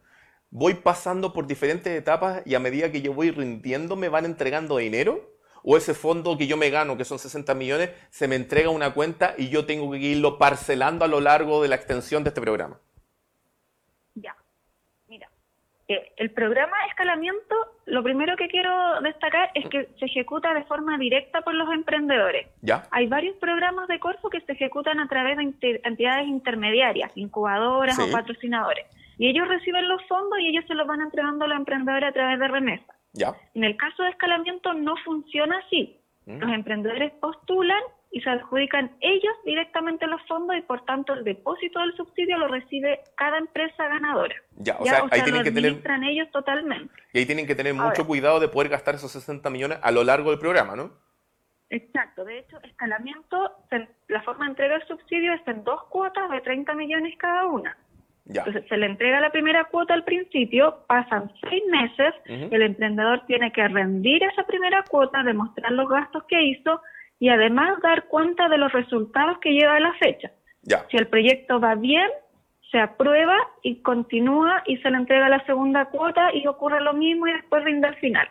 ¿Voy 0.50 0.74
pasando 0.74 1.32
por 1.32 1.46
diferentes 1.46 1.96
etapas 1.96 2.42
y 2.44 2.54
a 2.54 2.60
medida 2.60 2.90
que 2.90 3.02
yo 3.02 3.14
voy 3.14 3.30
rindiendo 3.30 3.94
me 3.94 4.08
van 4.08 4.24
entregando 4.24 4.78
dinero? 4.78 5.30
¿O 5.62 5.76
ese 5.76 5.94
fondo 5.94 6.36
que 6.38 6.46
yo 6.46 6.56
me 6.56 6.70
gano, 6.70 6.96
que 6.96 7.04
son 7.04 7.18
60 7.18 7.54
millones, 7.54 7.90
se 8.10 8.26
me 8.26 8.34
entrega 8.34 8.70
una 8.70 8.92
cuenta 8.94 9.34
y 9.36 9.50
yo 9.50 9.66
tengo 9.66 9.90
que 9.92 9.98
irlo 9.98 10.38
parcelando 10.38 11.04
a 11.04 11.08
lo 11.08 11.20
largo 11.20 11.62
de 11.62 11.68
la 11.68 11.76
extensión 11.76 12.24
de 12.24 12.28
este 12.30 12.40
programa? 12.40 12.80
el 16.16 16.30
programa 16.30 16.76
de 16.82 16.88
escalamiento, 16.90 17.54
lo 17.86 18.02
primero 18.02 18.36
que 18.36 18.46
quiero 18.48 19.00
destacar 19.00 19.50
es 19.54 19.68
que 19.68 19.88
se 19.98 20.04
ejecuta 20.04 20.54
de 20.54 20.62
forma 20.64 20.96
directa 20.98 21.40
por 21.40 21.54
los 21.54 21.68
emprendedores. 21.72 22.46
¿Ya? 22.62 22.86
Hay 22.90 23.06
varios 23.06 23.36
programas 23.36 23.88
de 23.88 23.98
Corfo 23.98 24.30
que 24.30 24.40
se 24.42 24.52
ejecutan 24.52 25.00
a 25.00 25.08
través 25.08 25.36
de 25.36 25.52
entidades 25.82 26.28
intermediarias, 26.28 27.10
incubadoras 27.16 27.98
o 27.98 28.10
patrocinadores. 28.12 28.86
Y 29.20 29.28
ellos 29.28 29.46
reciben 29.48 29.86
los 29.86 30.02
fondos 30.08 30.40
y 30.40 30.48
ellos 30.48 30.64
se 30.66 30.74
los 30.74 30.86
van 30.86 31.02
entregando 31.02 31.44
a 31.44 31.48
los 31.48 31.58
emprendedores 31.58 32.08
a 32.08 32.12
través 32.12 32.38
de 32.38 32.48
remesa. 32.48 32.94
¿Ya? 33.12 33.34
En 33.52 33.64
el 33.64 33.76
caso 33.76 34.02
de 34.02 34.08
escalamiento 34.08 34.72
no 34.72 34.94
funciona 35.04 35.58
así. 35.58 36.00
Mm. 36.24 36.38
Los 36.38 36.50
emprendedores 36.50 37.12
postulan 37.20 37.82
y 38.10 38.22
se 38.22 38.30
adjudican 38.30 38.96
ellos 39.00 39.34
directamente 39.44 40.06
los 40.06 40.22
fondos 40.26 40.56
y 40.56 40.62
por 40.62 40.86
tanto 40.86 41.12
el 41.12 41.22
depósito 41.22 41.80
del 41.80 41.94
subsidio 41.98 42.38
lo 42.38 42.48
recibe 42.48 43.00
cada 43.14 43.36
empresa 43.36 43.88
ganadora. 43.88 44.34
Ya, 44.56 44.78
o, 44.78 44.86
sea, 44.86 45.04
ahí 45.10 45.20
tienen 45.20 45.44
que 45.44 45.52
tener 45.52 45.82
ellos 46.08 46.30
totalmente. 46.30 46.94
Y 47.12 47.18
ahí 47.18 47.26
tienen 47.26 47.46
que 47.46 47.54
tener 47.54 47.74
mucho 47.74 48.06
cuidado 48.06 48.40
de 48.40 48.48
poder 48.48 48.70
gastar 48.70 48.94
esos 48.94 49.12
60 49.12 49.50
millones 49.50 49.80
a 49.82 49.90
lo 49.90 50.02
largo 50.02 50.30
del 50.30 50.38
programa, 50.38 50.76
¿no? 50.76 50.92
Exacto, 51.68 52.24
de 52.24 52.38
hecho, 52.38 52.58
escalamiento, 52.62 53.52
la 54.08 54.22
forma 54.22 54.46
de 54.46 54.52
entrega 54.52 54.78
del 54.78 54.88
subsidio 54.88 55.34
es 55.34 55.46
en 55.46 55.62
dos 55.62 55.84
cuotas 55.90 56.30
de 56.30 56.40
30 56.40 56.72
millones 56.72 57.14
cada 57.18 57.44
una. 57.44 57.76
Ya. 58.24 58.42
Entonces 58.46 58.68
se 58.68 58.76
le 58.76 58.86
entrega 58.86 59.20
la 59.20 59.30
primera 59.30 59.64
cuota 59.64 59.94
al 59.94 60.04
principio, 60.04 60.84
pasan 60.86 61.32
seis 61.48 61.62
meses, 61.70 62.14
el 62.26 62.62
emprendedor 62.62 63.24
tiene 63.26 63.50
que 63.50 63.66
rendir 63.66 64.22
esa 64.22 64.44
primera 64.44 64.84
cuota, 64.88 65.22
demostrar 65.22 65.72
los 65.72 65.88
gastos 65.88 66.24
que 66.24 66.40
hizo, 66.42 66.80
y 67.18 67.28
además 67.28 67.80
dar 67.82 68.04
cuenta 68.04 68.48
de 68.48 68.58
los 68.58 68.72
resultados 68.72 69.38
que 69.38 69.52
lleva 69.52 69.76
a 69.76 69.80
la 69.80 69.92
fecha. 69.94 70.30
Ya. 70.62 70.86
Si 70.90 70.96
el 70.96 71.06
proyecto 71.06 71.60
va 71.60 71.74
bien, 71.74 72.08
se 72.70 72.78
aprueba 72.78 73.36
y 73.62 73.82
continúa 73.82 74.62
y 74.66 74.76
se 74.78 74.90
le 74.90 74.98
entrega 74.98 75.28
la 75.28 75.44
segunda 75.44 75.86
cuota 75.86 76.32
y 76.34 76.46
ocurre 76.46 76.80
lo 76.80 76.92
mismo 76.92 77.26
y 77.26 77.32
después 77.32 77.64
rinde 77.64 77.88
al 77.88 77.96
final. 77.96 78.28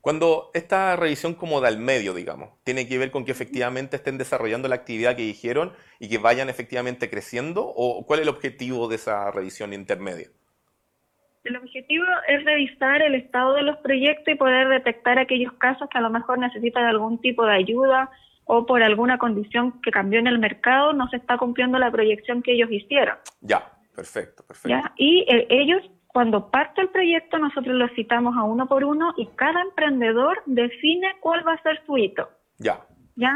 Cuando 0.00 0.50
esta 0.54 0.96
revisión 0.96 1.34
como 1.34 1.60
del 1.60 1.78
medio, 1.78 2.14
digamos, 2.14 2.50
tiene 2.64 2.88
que 2.88 2.98
ver 2.98 3.10
con 3.10 3.24
que 3.24 3.32
efectivamente 3.32 3.96
estén 3.96 4.18
desarrollando 4.18 4.68
la 4.68 4.76
actividad 4.76 5.16
que 5.16 5.22
dijeron 5.22 5.72
y 5.98 6.08
que 6.08 6.18
vayan 6.18 6.48
efectivamente 6.48 7.10
creciendo, 7.10 7.64
o 7.66 8.04
cuál 8.06 8.20
es 8.20 8.22
el 8.26 8.34
objetivo 8.34 8.88
de 8.88 8.96
esa 8.96 9.30
revisión 9.30 9.72
intermedia? 9.72 10.28
El 11.44 11.56
objetivo 11.56 12.04
es 12.28 12.44
revisar 12.44 13.00
el 13.02 13.14
estado 13.14 13.54
de 13.54 13.62
los 13.62 13.78
proyectos 13.78 14.34
y 14.34 14.36
poder 14.36 14.68
detectar 14.68 15.18
aquellos 15.18 15.52
casos 15.54 15.88
que 15.90 15.98
a 15.98 16.02
lo 16.02 16.10
mejor 16.10 16.38
necesitan 16.38 16.84
algún 16.84 17.18
tipo 17.20 17.46
de 17.46 17.54
ayuda 17.54 18.10
o 18.44 18.66
por 18.66 18.82
alguna 18.82 19.16
condición 19.16 19.80
que 19.80 19.90
cambió 19.90 20.18
en 20.18 20.26
el 20.26 20.38
mercado 20.38 20.92
no 20.92 21.08
se 21.08 21.16
está 21.16 21.38
cumpliendo 21.38 21.78
la 21.78 21.90
proyección 21.90 22.42
que 22.42 22.52
ellos 22.52 22.70
hicieron. 22.70 23.16
Ya, 23.40 23.64
perfecto, 23.94 24.44
perfecto. 24.46 24.68
¿Ya? 24.68 24.92
Y 24.96 25.24
eh, 25.28 25.46
ellos, 25.48 25.82
cuando 26.12 26.50
parte 26.50 26.80
el 26.80 26.88
proyecto, 26.90 27.38
nosotros 27.38 27.74
los 27.74 27.90
citamos 27.94 28.36
a 28.36 28.42
uno 28.42 28.66
por 28.66 28.84
uno 28.84 29.12
y 29.16 29.26
cada 29.36 29.60
emprendedor 29.62 30.42
define 30.46 31.16
cuál 31.20 31.46
va 31.46 31.54
a 31.54 31.62
ser 31.62 31.80
su 31.86 31.96
hito. 31.96 32.28
Ya. 32.58 32.86
¿Ya? 33.16 33.34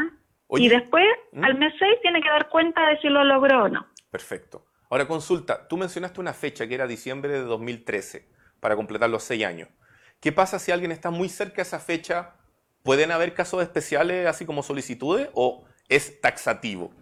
y 0.49 0.69
después, 0.69 1.05
¿Mm? 1.31 1.43
al 1.43 1.55
mes 1.57 1.73
6, 1.79 2.01
tiene 2.01 2.21
que 2.21 2.29
dar 2.29 2.49
cuenta 2.49 2.87
de 2.89 2.97
si 2.99 3.09
lo 3.09 3.23
logró 3.23 3.63
o 3.63 3.69
no. 3.69 3.85
Perfecto. 4.11 4.67
Ahora 4.89 5.07
consulta, 5.07 5.67
tú 5.67 5.77
mencionaste 5.77 6.21
una 6.21 6.33
fecha 6.33 6.67
que 6.67 6.75
era 6.75 6.87
diciembre 6.87 7.33
de 7.33 7.41
2013 7.41 8.29
para 8.59 8.75
completar 8.75 9.09
los 9.09 9.23
seis 9.23 9.43
años. 9.43 9.69
¿Qué 10.21 10.31
pasa 10.31 10.59
si 10.59 10.71
alguien 10.71 10.91
está 10.91 11.09
muy 11.09 11.29
cerca 11.29 11.57
de 11.57 11.61
esa 11.63 11.79
fecha 11.79 12.35
¿Pueden 12.85 13.09
haber 13.09 13.33
casos 13.33 13.63
especiales 13.63 14.27
así 14.27 14.45
como 14.45 14.61
solicitudes 14.61 15.29
o 15.33 15.65
es 15.89 16.21
taxativo? 16.21 16.93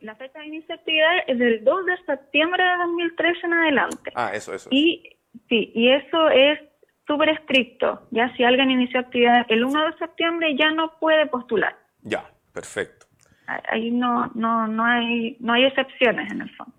La 0.00 0.16
fecha 0.16 0.40
de 0.40 0.46
inicio 0.46 0.68
de 0.68 0.80
actividad 0.80 1.18
es 1.26 1.38
del 1.38 1.64
2 1.64 1.86
de 1.86 1.96
septiembre 2.06 2.62
de 2.62 2.76
2013 2.78 3.46
en 3.46 3.52
adelante. 3.54 4.12
Ah, 4.14 4.32
eso, 4.34 4.54
eso. 4.54 4.68
Y, 4.72 5.16
sí, 5.48 5.72
y 5.74 5.90
eso 5.90 6.28
es 6.30 6.58
súper 7.06 7.30
estricto. 7.30 8.06
Ya 8.10 8.34
si 8.36 8.44
alguien 8.44 8.70
inició 8.70 9.00
actividad 9.00 9.46
el 9.48 9.64
1 9.64 9.86
de 9.86 9.98
septiembre 9.98 10.56
ya 10.56 10.70
no 10.72 10.98
puede 10.98 11.26
postular. 11.26 11.76
Ya, 12.02 12.30
perfecto. 12.52 13.06
Ahí 13.46 13.90
no, 13.92 14.30
no, 14.34 14.66
no, 14.66 14.84
hay, 14.84 15.36
no 15.38 15.52
hay 15.52 15.64
excepciones 15.66 16.32
en 16.32 16.42
el 16.42 16.56
fondo. 16.56 16.74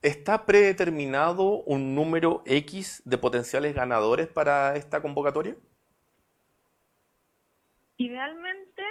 ¿Está 0.00 0.46
predeterminado 0.46 1.62
un 1.64 1.94
número 1.94 2.42
X 2.46 3.02
de 3.04 3.18
potenciales 3.18 3.74
ganadores 3.74 4.28
para 4.28 4.76
esta 4.76 5.02
convocatoria? 5.02 5.56
Idealmente 7.98 8.82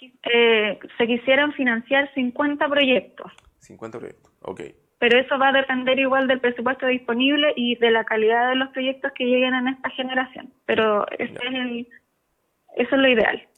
eh, 0.00 0.78
se 0.96 1.06
quisieran 1.06 1.52
financiar 1.52 2.12
50 2.14 2.68
proyectos. 2.68 3.32
50 3.58 3.98
proyectos, 3.98 4.32
ok. 4.42 4.60
Pero 4.98 5.18
eso 5.18 5.38
va 5.38 5.48
a 5.48 5.52
depender 5.52 5.98
igual 5.98 6.28
del 6.28 6.40
presupuesto 6.40 6.86
disponible 6.86 7.52
y 7.56 7.76
de 7.76 7.90
la 7.90 8.04
calidad 8.04 8.50
de 8.50 8.56
los 8.56 8.68
proyectos 8.68 9.12
que 9.14 9.24
lleguen 9.24 9.54
en 9.54 9.68
esta 9.68 9.90
generación. 9.90 10.52
Pero 10.66 11.08
ese 11.12 11.32
es 11.34 11.54
el, 11.54 11.88
eso 12.76 12.94
es 12.96 13.00
lo 13.00 13.08
ideal. 13.08 13.48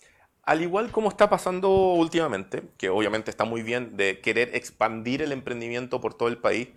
Al 0.44 0.62
igual 0.62 0.90
como 0.90 1.09
está 1.09 1.28
pasando 1.31 1.70
últimamente, 1.94 2.62
que 2.78 2.88
obviamente 2.88 3.31
está 3.31 3.44
muy 3.44 3.62
bien 3.62 3.96
de 3.96 4.20
querer 4.20 4.50
expandir 4.55 5.22
el 5.22 5.33
emprendimiento 5.33 6.00
por 6.00 6.14
todo 6.14 6.28
el 6.28 6.38
país, 6.38 6.68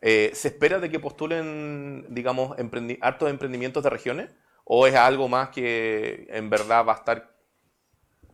eh, 0.00 0.30
¿se 0.34 0.48
espera 0.48 0.78
de 0.78 0.90
que 0.90 1.00
postulen, 1.00 2.06
digamos, 2.10 2.56
hartos 3.00 3.30
emprendimientos 3.30 3.82
de 3.82 3.90
regiones? 3.90 4.30
¿O 4.64 4.86
es 4.86 4.94
algo 4.94 5.28
más 5.28 5.48
que 5.48 6.26
en 6.30 6.50
verdad 6.50 6.86
va 6.86 6.92
a 6.92 6.96
estar 6.96 7.37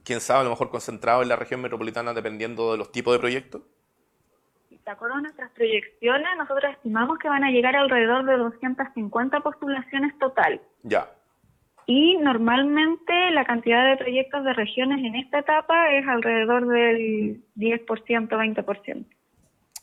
quién 0.04 0.20
sabe, 0.20 0.40
a 0.40 0.44
lo 0.44 0.50
mejor 0.50 0.70
concentrado 0.70 1.22
en 1.22 1.28
la 1.28 1.36
región 1.36 1.60
metropolitana 1.60 2.12
dependiendo 2.12 2.72
de 2.72 2.78
los 2.78 2.92
tipos 2.92 3.14
de 3.14 3.18
proyectos? 3.18 3.62
De 4.70 4.90
acuerdo 4.90 5.16
a 5.16 5.20
nuestras 5.22 5.50
proyecciones, 5.52 6.28
nosotros 6.36 6.72
estimamos 6.74 7.18
que 7.18 7.28
van 7.28 7.42
a 7.42 7.50
llegar 7.50 7.74
alrededor 7.74 8.26
de 8.26 8.36
250 8.36 9.40
postulaciones 9.40 10.18
total. 10.18 10.60
Ya. 10.82 11.10
Y 11.86 12.16
normalmente 12.18 13.30
la 13.30 13.44
cantidad 13.44 13.88
de 13.88 13.96
proyectos 13.96 14.44
de 14.44 14.52
regiones 14.52 14.98
en 15.04 15.14
esta 15.16 15.38
etapa 15.38 15.90
es 15.90 16.06
alrededor 16.06 16.66
del 16.66 17.42
10%, 17.56 17.86
20%. 17.86 19.06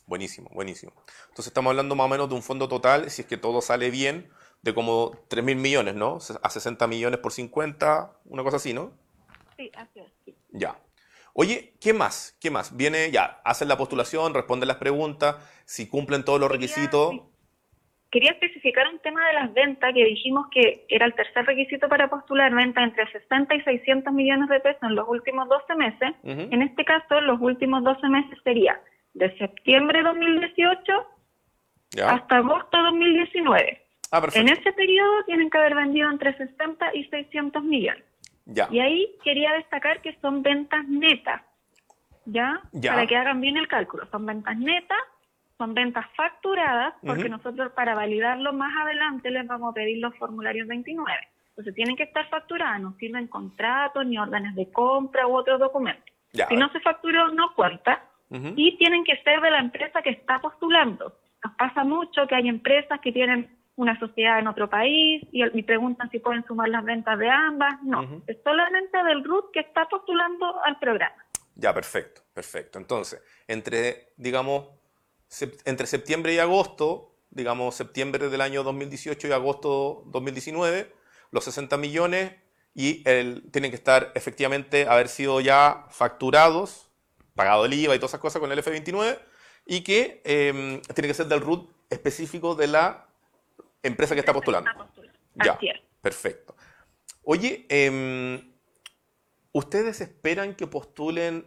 Buenísimo, 0.06 0.50
buenísimo. 0.52 0.92
Entonces 1.28 1.48
estamos 1.48 1.70
hablando 1.70 1.96
más 1.96 2.06
o 2.06 2.08
menos 2.08 2.28
de 2.28 2.34
un 2.34 2.42
fondo 2.42 2.68
total, 2.68 3.10
si 3.10 3.22
es 3.22 3.28
que 3.28 3.36
todo 3.36 3.60
sale 3.60 3.90
bien, 3.90 4.28
de 4.62 4.74
como 4.74 5.12
3 5.28 5.44
mil 5.44 5.56
millones, 5.56 5.94
¿no? 5.94 6.18
A 6.42 6.50
60 6.50 6.86
millones 6.86 7.18
por 7.18 7.32
50, 7.32 8.12
una 8.26 8.42
cosa 8.42 8.56
así, 8.56 8.72
¿no? 8.72 8.92
Ya. 10.50 10.76
Oye, 11.34 11.72
¿qué 11.80 11.92
más? 11.92 12.36
¿Qué 12.40 12.50
más? 12.50 12.76
Viene, 12.76 13.10
ya, 13.10 13.40
hacen 13.44 13.68
la 13.68 13.78
postulación, 13.78 14.34
responden 14.34 14.68
las 14.68 14.76
preguntas, 14.76 15.36
si 15.64 15.88
cumplen 15.88 16.24
todos 16.24 16.38
los 16.38 16.50
requisitos. 16.50 17.14
Quería 18.10 18.32
especificar 18.32 18.86
un 18.92 18.98
tema 18.98 19.26
de 19.28 19.32
las 19.32 19.54
ventas 19.54 19.94
que 19.94 20.04
dijimos 20.04 20.46
que 20.50 20.84
era 20.90 21.06
el 21.06 21.14
tercer 21.14 21.46
requisito 21.46 21.88
para 21.88 22.10
postular 22.10 22.54
venta 22.54 22.82
entre 22.82 23.10
60 23.10 23.54
y 23.54 23.60
600 23.62 24.12
millones 24.12 24.50
de 24.50 24.60
pesos 24.60 24.82
en 24.82 24.94
los 24.94 25.08
últimos 25.08 25.48
12 25.48 25.74
meses. 25.76 26.10
En 26.22 26.60
este 26.60 26.84
caso, 26.84 27.22
los 27.22 27.40
últimos 27.40 27.82
12 27.82 28.06
meses 28.08 28.38
sería 28.44 28.78
de 29.14 29.34
septiembre 29.38 30.00
de 30.00 30.04
2018 30.04 30.92
hasta 32.04 32.36
agosto 32.36 32.76
de 32.76 32.82
2019. 32.82 33.82
Ah, 34.10 34.22
en 34.34 34.48
ese 34.48 34.72
periodo 34.72 35.24
tienen 35.24 35.48
que 35.48 35.56
haber 35.56 35.74
vendido 35.74 36.10
entre 36.10 36.36
60 36.36 36.94
y 36.94 37.04
600 37.04 37.64
millones. 37.64 38.04
Y 38.46 38.80
ahí 38.80 39.14
quería 39.22 39.52
destacar 39.52 40.00
que 40.02 40.16
son 40.20 40.42
ventas 40.42 40.86
netas, 40.88 41.42
¿ya? 42.24 42.60
Para 42.84 43.06
que 43.06 43.16
hagan 43.16 43.40
bien 43.40 43.56
el 43.56 43.68
cálculo. 43.68 44.06
Son 44.10 44.26
ventas 44.26 44.56
netas, 44.58 44.98
son 45.58 45.74
ventas 45.74 46.06
facturadas, 46.16 46.94
porque 47.06 47.28
nosotros 47.28 47.72
para 47.72 47.94
validarlo 47.94 48.52
más 48.52 48.76
adelante 48.76 49.30
les 49.30 49.46
vamos 49.46 49.70
a 49.70 49.74
pedir 49.74 49.98
los 49.98 50.16
formularios 50.16 50.66
29. 50.66 51.12
Entonces 51.50 51.74
tienen 51.74 51.96
que 51.96 52.04
estar 52.04 52.28
facturadas, 52.30 52.80
no 52.80 52.94
sirven 52.94 53.28
contratos 53.28 54.06
ni 54.06 54.18
órdenes 54.18 54.54
de 54.54 54.70
compra 54.72 55.26
u 55.26 55.36
otros 55.36 55.60
documentos. 55.60 56.04
Si 56.48 56.56
no 56.56 56.70
se 56.72 56.80
facturó, 56.80 57.28
no 57.28 57.54
cuenta. 57.54 58.02
Y 58.56 58.78
tienen 58.78 59.04
que 59.04 59.22
ser 59.22 59.42
de 59.42 59.50
la 59.50 59.58
empresa 59.58 60.00
que 60.00 60.08
está 60.08 60.40
postulando. 60.40 61.14
Nos 61.44 61.54
pasa 61.56 61.84
mucho 61.84 62.26
que 62.26 62.34
hay 62.34 62.48
empresas 62.48 62.98
que 63.00 63.12
tienen 63.12 63.54
una 63.76 63.98
sociedad 63.98 64.38
en 64.38 64.48
otro 64.48 64.68
país 64.68 65.22
y, 65.32 65.42
me 65.42 65.62
preguntan 65.62 66.10
si 66.10 66.18
pueden 66.18 66.44
sumar 66.46 66.68
las 66.68 66.84
ventas 66.84 67.18
de 67.18 67.28
ambas. 67.28 67.74
No, 67.82 68.22
es 68.26 68.36
solamente 68.44 69.02
del 69.04 69.24
RUT 69.24 69.50
que 69.52 69.60
está 69.60 69.86
postulando 69.88 70.62
al 70.64 70.78
programa. 70.78 71.16
Ya, 71.54 71.72
perfecto, 71.72 72.22
perfecto. 72.32 72.78
Entonces, 72.78 73.22
entre, 73.46 74.12
digamos, 74.16 74.68
entre 75.64 75.86
septiembre 75.86 76.34
y 76.34 76.38
agosto, 76.38 77.14
digamos, 77.30 77.74
septiembre 77.74 78.28
del 78.28 78.40
año 78.40 78.62
2018 78.62 79.28
y 79.28 79.32
agosto 79.32 80.02
2019, 80.06 80.92
los 81.30 81.44
60 81.44 81.76
millones 81.78 82.32
y 82.74 83.06
el, 83.08 83.50
tienen 83.50 83.70
que 83.70 83.76
estar 83.76 84.12
efectivamente 84.14 84.86
haber 84.86 85.08
sido 85.08 85.40
ya 85.40 85.86
facturados, 85.90 86.90
pagado 87.34 87.64
el 87.64 87.72
IVA 87.72 87.94
y 87.94 87.98
todas 87.98 88.12
esas 88.12 88.20
cosas 88.20 88.40
con 88.40 88.52
el 88.52 88.62
F29 88.62 89.18
y 89.66 89.82
que 89.82 90.20
eh, 90.24 90.80
tiene 90.94 91.08
que 91.08 91.14
ser 91.14 91.26
del 91.26 91.40
RUT 91.40 91.70
específico 91.90 92.54
de 92.54 92.66
la 92.66 93.06
empresa 93.82 94.14
que 94.14 94.20
está 94.20 94.32
postulando. 94.32 94.70
Ya, 95.34 95.58
perfecto. 96.00 96.54
Oye, 97.24 97.66
em, 97.68 98.52
¿ustedes 99.52 100.00
esperan 100.00 100.54
que 100.54 100.66
postulen 100.66 101.46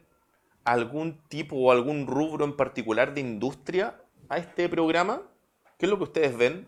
algún 0.64 1.22
tipo 1.28 1.56
o 1.58 1.72
algún 1.72 2.08
rubro 2.08 2.46
en 2.46 2.56
particular 2.56 3.14
de 3.14 3.22
industria 3.22 3.96
a 4.30 4.38
este 4.38 4.68
programa? 4.70 5.22
¿Qué 5.78 5.86
es 5.86 5.90
lo 5.90 5.98
que 5.98 6.04
ustedes 6.04 6.38
ven? 6.38 6.68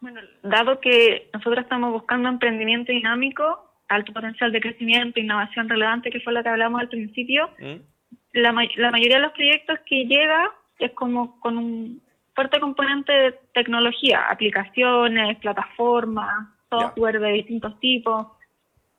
Bueno, 0.00 0.20
dado 0.42 0.80
que 0.80 1.30
nosotros 1.32 1.64
estamos 1.64 1.92
buscando 1.92 2.28
emprendimiento 2.28 2.92
dinámico, 2.92 3.72
alto 3.88 4.12
potencial 4.12 4.52
de 4.52 4.60
crecimiento, 4.60 5.18
innovación 5.18 5.68
relevante, 5.68 6.10
que 6.10 6.20
fue 6.20 6.32
lo 6.32 6.42
que 6.42 6.48
hablamos 6.48 6.80
al 6.80 6.88
principio, 6.88 7.50
¿Mm? 7.58 7.76
la, 8.34 8.52
la 8.76 8.90
mayoría 8.90 9.16
de 9.16 9.22
los 9.22 9.32
proyectos 9.32 9.78
que 9.86 10.04
llega 10.04 10.52
es 10.78 10.92
como 10.92 11.40
con 11.40 11.56
un 11.56 12.05
fuerte 12.36 12.60
componente 12.60 13.12
de 13.12 13.32
tecnología, 13.54 14.26
aplicaciones, 14.30 15.38
plataformas, 15.38 16.48
software 16.70 17.18
de 17.18 17.32
distintos 17.32 17.80
tipos. 17.80 18.26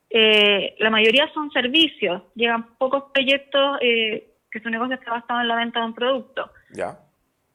Eh, 0.09 0.75
la 0.79 0.89
mayoría 0.89 1.31
son 1.33 1.51
servicios, 1.51 2.23
llegan 2.33 2.75
pocos 2.77 3.05
proyectos 3.13 3.77
eh, 3.81 4.33
que 4.51 4.59
su 4.59 4.69
negocio 4.69 4.95
está 4.95 5.11
basado 5.11 5.41
en 5.41 5.47
la 5.47 5.55
venta 5.55 5.79
de 5.79 5.85
un 5.85 5.93
producto. 5.93 6.49
Ya. 6.73 6.97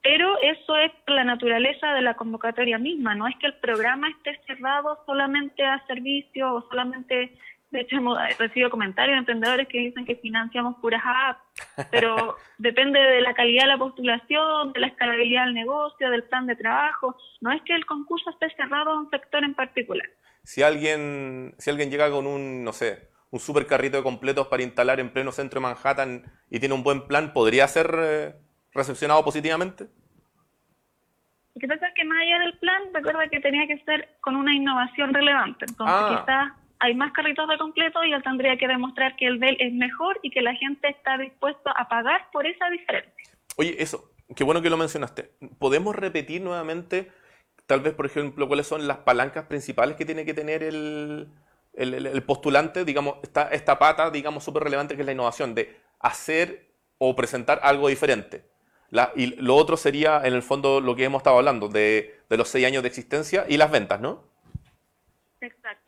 Pero 0.01 0.37
eso 0.41 0.75
es 0.77 0.91
la 1.07 1.23
naturaleza 1.23 1.93
de 1.93 2.01
la 2.01 2.15
convocatoria 2.15 2.77
misma, 2.77 3.15
no 3.15 3.27
es 3.27 3.35
que 3.37 3.47
el 3.47 3.55
programa 3.55 4.09
esté 4.09 4.39
cerrado 4.45 4.99
solamente 5.05 5.63
a 5.63 5.85
servicios 5.87 6.49
o 6.51 6.67
solamente, 6.69 7.37
de 7.73 7.81
hecho 7.81 7.97
hemos 7.97 8.17
recibido 8.37 8.69
comentarios 8.69 9.15
de 9.15 9.19
emprendedores 9.19 9.67
que 9.67 9.79
dicen 9.79 10.05
que 10.05 10.15
financiamos 10.15 10.75
puras 10.79 11.01
apps, 11.03 11.41
pero 11.89 12.37
depende 12.59 12.99
de 12.99 13.21
la 13.21 13.33
calidad 13.33 13.63
de 13.63 13.69
la 13.69 13.77
postulación, 13.77 14.71
de 14.73 14.79
la 14.79 14.87
escalabilidad 14.87 15.45
del 15.45 15.55
negocio, 15.55 16.09
del 16.11 16.23
plan 16.23 16.45
de 16.45 16.55
trabajo, 16.55 17.17
no 17.41 17.51
es 17.51 17.61
que 17.63 17.73
el 17.73 17.85
concurso 17.85 18.29
esté 18.29 18.55
cerrado 18.55 18.91
a 18.91 18.99
un 18.99 19.09
sector 19.09 19.43
en 19.43 19.55
particular. 19.55 20.07
Si 20.43 20.61
alguien, 20.61 21.55
si 21.57 21.71
alguien 21.71 21.89
llega 21.89 22.11
con 22.11 22.27
un, 22.27 22.63
no 22.63 22.73
sé, 22.73 23.09
un 23.31 23.39
super 23.39 23.65
carrito 23.65 23.97
de 23.97 24.03
completos 24.03 24.47
para 24.47 24.61
instalar 24.61 24.99
en 24.99 25.09
pleno 25.09 25.31
centro 25.31 25.59
de 25.59 25.63
Manhattan 25.63 26.23
y 26.51 26.59
tiene 26.59 26.75
un 26.75 26.83
buen 26.83 27.07
plan, 27.07 27.33
¿podría 27.33 27.67
ser 27.67 27.95
eh, 27.97 28.35
recepcionado 28.71 29.25
positivamente? 29.25 29.85
Lo 31.55 31.59
que 31.59 31.67
pasa 31.67 31.87
es 31.87 31.93
que 31.95 32.05
más 32.05 32.19
allá 32.21 32.39
del 32.39 32.57
plan, 32.59 32.81
recuerda 32.93 33.27
que 33.29 33.39
tenía 33.39 33.65
que 33.67 33.79
ser 33.83 34.09
con 34.21 34.35
una 34.35 34.53
innovación 34.53 35.13
relevante. 35.13 35.65
Entonces, 35.67 35.95
ah. 35.97 36.23
quizás 36.25 36.62
hay 36.83 36.95
más 36.95 37.13
carritos 37.13 37.47
de 37.47 37.57
completo 37.57 38.03
y 38.03 38.13
él 38.13 38.21
tendría 38.23 38.57
que 38.57 38.67
demostrar 38.67 39.15
que 39.15 39.25
el 39.25 39.39
de 39.39 39.49
él 39.49 39.57
es 39.59 39.73
mejor 39.73 40.19
y 40.21 40.29
que 40.29 40.41
la 40.41 40.53
gente 40.55 40.89
está 40.89 41.17
dispuesta 41.17 41.71
a 41.71 41.87
pagar 41.87 42.29
por 42.31 42.45
esa 42.45 42.69
diferencia. 42.69 43.31
Oye, 43.55 43.75
eso, 43.81 44.11
qué 44.35 44.43
bueno 44.43 44.61
que 44.61 44.69
lo 44.69 44.77
mencionaste. 44.77 45.31
¿Podemos 45.59 45.95
repetir 45.95 46.41
nuevamente, 46.41 47.11
tal 47.67 47.81
vez, 47.81 47.93
por 47.93 48.05
ejemplo, 48.05 48.47
cuáles 48.47 48.67
son 48.67 48.87
las 48.87 48.97
palancas 48.97 49.45
principales 49.45 49.95
que 49.95 50.05
tiene 50.05 50.25
que 50.25 50.33
tener 50.33 50.61
el, 50.61 51.29
el 51.73 52.23
postulante? 52.23 52.83
Digamos, 52.83 53.15
esta, 53.23 53.47
esta 53.49 53.79
pata, 53.79 54.11
digamos, 54.11 54.43
súper 54.43 54.63
relevante 54.63 54.95
que 54.95 55.01
es 55.01 55.05
la 55.05 55.13
innovación, 55.13 55.55
de 55.55 55.77
hacer 55.99 56.67
o 56.97 57.15
presentar 57.15 57.59
algo 57.63 57.87
diferente 57.87 58.53
y 59.15 59.35
lo 59.41 59.55
otro 59.55 59.77
sería, 59.77 60.21
en 60.23 60.33
el 60.33 60.43
fondo, 60.43 60.79
lo 60.79 60.95
que 60.95 61.03
hemos 61.03 61.21
estado 61.21 61.37
hablando, 61.37 61.67
de, 61.67 62.19
los 62.29 62.47
seis 62.47 62.65
años 62.65 62.83
de 62.83 62.89
existencia 62.89 63.45
y 63.47 63.57
las 63.57 63.71
ventas, 63.71 63.99
¿no? 63.99 64.23
Exacto, 65.41 65.82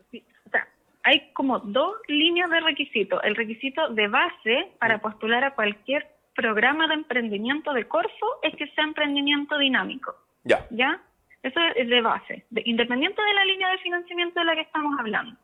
hay 1.06 1.32
como 1.34 1.60
dos 1.60 1.96
líneas 2.08 2.50
de 2.50 2.60
requisitos. 2.62 3.22
El 3.24 3.36
requisito 3.36 3.90
de 3.90 4.08
base 4.08 4.72
para 4.80 4.98
postular 4.98 5.44
a 5.44 5.54
cualquier 5.54 6.08
programa 6.36 6.88
de 6.88 6.96
emprendimiento 6.96 7.74
de 7.74 7.88
Corfo 7.88 8.40
es 8.42 8.56
que 8.56 8.68
sea 8.72 8.84
emprendimiento 8.84 9.58
dinámico. 9.60 10.16
Ya. 10.44 10.66
¿Ya? 10.72 11.00
Eso 11.44 11.60
es 11.76 11.88
de 11.88 12.02
base, 12.02 12.46
independiente 12.66 13.22
de 13.22 13.34
la 13.36 13.46
línea 13.46 13.70
de 13.70 13.78
financiamiento 13.78 14.40
de 14.40 14.46
la 14.48 14.56
que 14.56 14.62
estamos 14.62 15.00
hablando. 15.00 15.38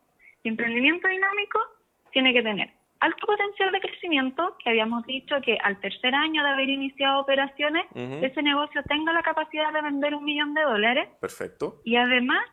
Emprendimiento 0.44 1.08
dinámico 1.08 1.60
tiene 2.12 2.34
que 2.34 2.42
tener 2.42 2.72
alto 3.00 3.28
potencial 3.28 3.72
de 3.72 3.82
crecimiento, 3.82 4.58
que 4.64 4.70
habíamos 4.72 5.06
dicho 5.06 5.36
que 5.42 5.60
al 5.64 5.80
tercer 5.80 6.14
año 6.16 6.44
de 6.44 6.50
haber 6.50 6.70
iniciado 6.70 7.22
operaciones, 7.22 7.86
ese 7.96 8.42
negocio 8.42 8.82
tenga 8.84 9.14
la 9.14 9.22
capacidad 9.22 9.72
de 9.74 9.82
vender 9.82 10.16
un 10.16 10.24
millón 10.24 10.54
de 10.56 10.62
dólares. 10.62 11.10
Perfecto. 11.20 11.82
Y 11.84 11.96
además 11.96 12.44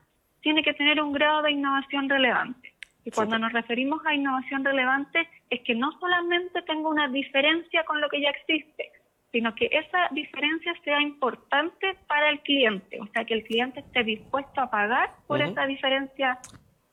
tiene 0.40 0.62
que 0.62 0.74
tener 0.74 1.02
un 1.02 1.12
grado 1.12 1.42
de 1.42 1.52
innovación 1.52 2.09
relevante. 2.09 2.72
Y 3.05 3.11
cuando 3.11 3.38
nos 3.38 3.53
referimos 3.53 4.05
a 4.05 4.14
innovación 4.14 4.64
relevante, 4.64 5.28
es 5.51 5.61
que 5.62 5.74
no 5.74 5.99
solamente 5.99 6.62
tenga 6.62 6.88
una 6.88 7.09
diferencia 7.09 7.84
con 7.84 8.01
lo 8.01 8.09
que 8.09 8.20
ya 8.20 8.30
existe, 8.30 8.92
sino 9.32 9.55
que 9.55 9.68
esa 9.70 10.09
diferencia 10.12 10.72
sea 10.84 11.01
importante 11.01 11.96
para 12.07 12.30
el 12.30 12.40
cliente, 12.40 13.01
o 13.01 13.07
sea, 13.09 13.24
que 13.24 13.34
el 13.34 13.44
cliente 13.44 13.80
esté 13.80 14.05
dispuesto 14.05 14.61
a 14.61 14.70
pagar 14.70 15.14
por 15.26 15.42
esa 15.42 15.66
diferencia 15.66 16.38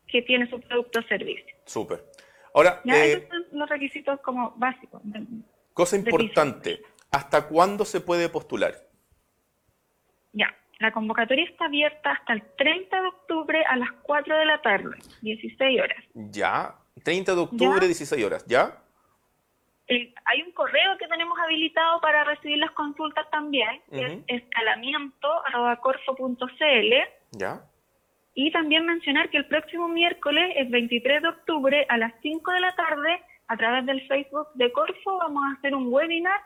que 0.07 0.21
tiene 0.21 0.49
su 0.49 0.59
producto 0.59 0.99
o 0.99 1.03
servicio. 1.03 1.55
Súper. 1.65 2.03
Ahora, 2.53 2.81
eh, 2.85 3.27
son 3.29 3.59
los 3.59 3.69
requisitos 3.69 4.19
como 4.21 4.51
básicos. 4.57 5.01
cosa 5.73 5.97
importante, 5.97 6.81
¿hasta 7.11 7.47
cuándo 7.47 7.83
se 7.83 7.99
puede 7.99 8.29
postular? 8.29 8.75
Ya, 10.31 10.55
la 10.85 10.91
convocatoria 10.91 11.45
está 11.45 11.65
abierta 11.65 12.11
hasta 12.11 12.33
el 12.33 12.43
30 12.57 13.01
de 13.01 13.07
octubre 13.07 13.63
a 13.67 13.75
las 13.75 13.91
4 14.03 14.37
de 14.37 14.45
la 14.45 14.61
tarde, 14.61 14.97
16 15.21 15.81
horas. 15.81 16.03
Ya, 16.13 16.75
30 17.03 17.33
de 17.33 17.41
octubre, 17.41 17.85
16 17.85 18.23
horas, 18.23 18.45
¿ya? 18.45 18.81
hay 19.87 20.41
un 20.41 20.51
correo 20.53 20.97
que 20.97 21.07
tenemos 21.07 21.37
habilitado 21.39 22.01
para 22.01 22.23
recibir 22.23 22.57
las 22.57 22.71
consultas 22.71 23.29
también, 23.29 23.81
que 23.91 24.03
es 24.03 24.17
escalamiento.corfo.cl. 24.27 26.93
Ya. 27.31 27.61
Y 28.33 28.51
también 28.51 28.83
mencionar 28.85 29.29
que 29.29 29.37
el 29.37 29.45
próximo 29.45 29.87
miércoles, 29.87 30.53
el 30.55 30.69
23 30.69 31.21
de 31.21 31.27
octubre, 31.27 31.85
a 31.87 31.97
las 31.97 32.13
5 32.21 32.51
de 32.51 32.59
la 32.59 32.75
tarde, 32.75 33.21
a 33.47 33.57
través 33.57 33.85
del 33.85 34.07
Facebook 34.07 34.47
de 34.55 34.71
Corfo, 34.71 35.19
vamos 35.19 35.43
a 35.45 35.51
hacer 35.57 35.75
un 35.75 35.93
webinar, 35.93 36.41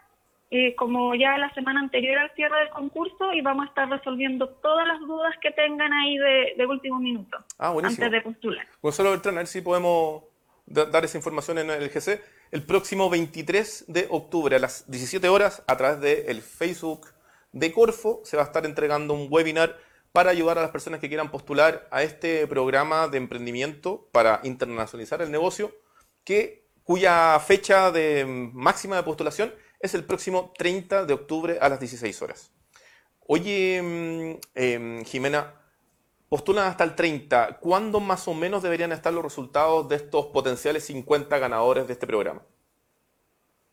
eh, 0.52 0.76
como 0.76 1.14
ya 1.14 1.38
la 1.38 1.54
semana 1.54 1.80
anterior 1.80 2.18
al 2.18 2.32
cierre 2.36 2.60
del 2.60 2.70
concurso, 2.70 3.34
y 3.34 3.42
vamos 3.42 3.66
a 3.66 3.70
estar 3.70 3.90
resolviendo 3.90 4.50
todas 4.50 4.88
las 4.88 5.00
dudas 5.02 5.36
que 5.42 5.52
tengan 5.52 5.94
ahí 5.94 6.18
de, 6.18 6.66
último 6.66 7.00
minuto, 7.00 7.38
ah, 7.60 7.74
antes 7.84 8.12
de 8.12 8.22
postular. 8.22 8.68
Gonzalo 8.82 9.12
Beltrán, 9.12 9.36
a 9.36 9.40
ver 9.40 9.48
si 9.48 9.62
podemos 9.62 10.24
dar 10.66 11.04
esa 11.04 11.18
información 11.18 11.58
en 11.58 11.70
el 11.70 11.90
GC. 11.90 12.22
El 12.52 12.64
próximo 12.64 13.10
23 13.10 13.86
de 13.88 14.08
octubre, 14.10 14.56
a 14.56 14.60
las 14.60 14.90
17 14.90 15.28
horas, 15.30 15.64
a 15.68 15.78
través 15.78 16.02
del 16.02 16.42
Facebook 16.42 17.08
de 17.52 17.72
Corfo, 17.72 18.22
se 18.24 18.38
va 18.38 18.44
a 18.44 18.46
estar 18.46 18.66
entregando 18.66 19.14
un 19.14 19.28
webinar 19.30 19.78
para 20.12 20.32
ayudar 20.32 20.58
a 20.58 20.62
las 20.62 20.72
personas 20.72 21.00
que 21.00 21.08
quieran 21.08 21.30
postular 21.30 21.88
a 21.92 22.02
este 22.04 22.48
programa 22.48 23.08
de 23.08 23.18
emprendimiento 23.18 24.10
para 24.12 24.42
internacionalizar 24.44 25.22
el 25.22 25.32
negocio, 25.32 25.76
que, 26.24 26.66
cuya 26.84 27.40
fecha 27.40 27.92
de 27.92 28.26
máxima 28.26 28.96
de 28.96 29.04
postulación 29.04 29.54
es 29.80 29.94
el 29.94 30.04
próximo 30.04 30.54
30 30.58 31.06
de 31.06 31.14
octubre 31.14 31.58
a 31.62 31.70
las 31.70 31.80
16 31.80 32.22
horas. 32.22 32.54
Oye, 33.28 33.82
mm, 33.82 34.40
em, 34.56 35.06
Jimena, 35.06 35.54
postulan 36.30 36.68
hasta 36.68 36.84
el 36.84 36.96
30. 36.96 37.60
¿Cuándo 37.60 38.00
más 38.00 38.28
o 38.28 38.34
menos 38.34 38.64
deberían 38.64 38.92
estar 38.92 39.14
los 39.14 39.24
resultados 39.24 39.88
de 39.90 39.98
estos 39.98 40.28
potenciales 40.28 40.86
50 40.86 41.38
ganadores 41.38 41.88
de 41.88 41.94
este 41.94 42.08
programa? 42.08 42.42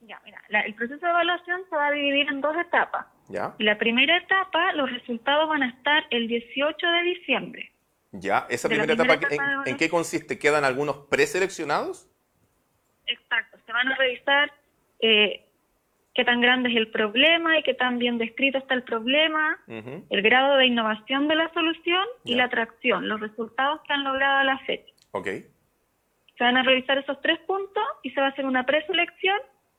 Ya, 0.00 0.20
mira, 0.24 0.40
el 0.64 0.74
proceso 0.74 1.04
de 1.04 1.10
evaluación 1.10 1.62
se 1.68 1.76
va 1.76 1.88
a 1.88 1.90
dividir 1.90 2.28
en 2.28 2.40
dos 2.40 2.56
etapas. 2.56 3.06
¿Ya? 3.28 3.54
La 3.58 3.76
primera 3.76 4.16
etapa, 4.16 4.72
los 4.74 4.90
resultados 4.90 5.48
van 5.48 5.64
a 5.64 5.70
estar 5.70 6.04
el 6.10 6.28
18 6.28 6.86
de 6.86 7.02
diciembre. 7.02 7.72
¿Ya? 8.12 8.46
¿Esa 8.48 8.68
primera, 8.68 8.92
etapa, 8.92 9.18
en, 9.66 9.76
qué 9.76 9.90
consiste? 9.90 10.38
¿Quedan 10.38 10.64
algunos 10.64 10.98
preseleccionados? 11.08 12.08
Exacto, 13.06 13.58
se 13.66 13.72
van 13.72 13.88
a 13.88 13.96
revisar 13.96 14.52
eh, 15.00 15.45
qué 16.16 16.24
tan 16.24 16.40
grande 16.40 16.70
es 16.70 16.76
el 16.76 16.88
problema 16.88 17.58
y 17.58 17.62
qué 17.62 17.74
tan 17.74 17.98
bien 17.98 18.16
descrito 18.16 18.56
está 18.56 18.74
el 18.74 18.82
problema, 18.82 19.58
el 19.68 20.22
grado 20.22 20.56
de 20.56 20.66
innovación 20.66 21.28
de 21.28 21.34
la 21.34 21.52
solución 21.52 22.04
y 22.24 22.34
la 22.34 22.44
atracción, 22.44 23.06
los 23.06 23.20
resultados 23.20 23.82
que 23.82 23.92
han 23.92 24.02
logrado 24.02 24.38
a 24.38 24.44
la 24.44 24.58
fecha. 24.60 24.92
Okay. 25.12 25.44
Se 26.38 26.44
van 26.44 26.56
a 26.56 26.62
revisar 26.62 26.96
esos 26.96 27.20
tres 27.20 27.38
puntos 27.40 27.84
y 28.02 28.10
se 28.10 28.20
va 28.20 28.28
a 28.28 28.30
hacer 28.30 28.46
una 28.46 28.64
preselección 28.64 29.36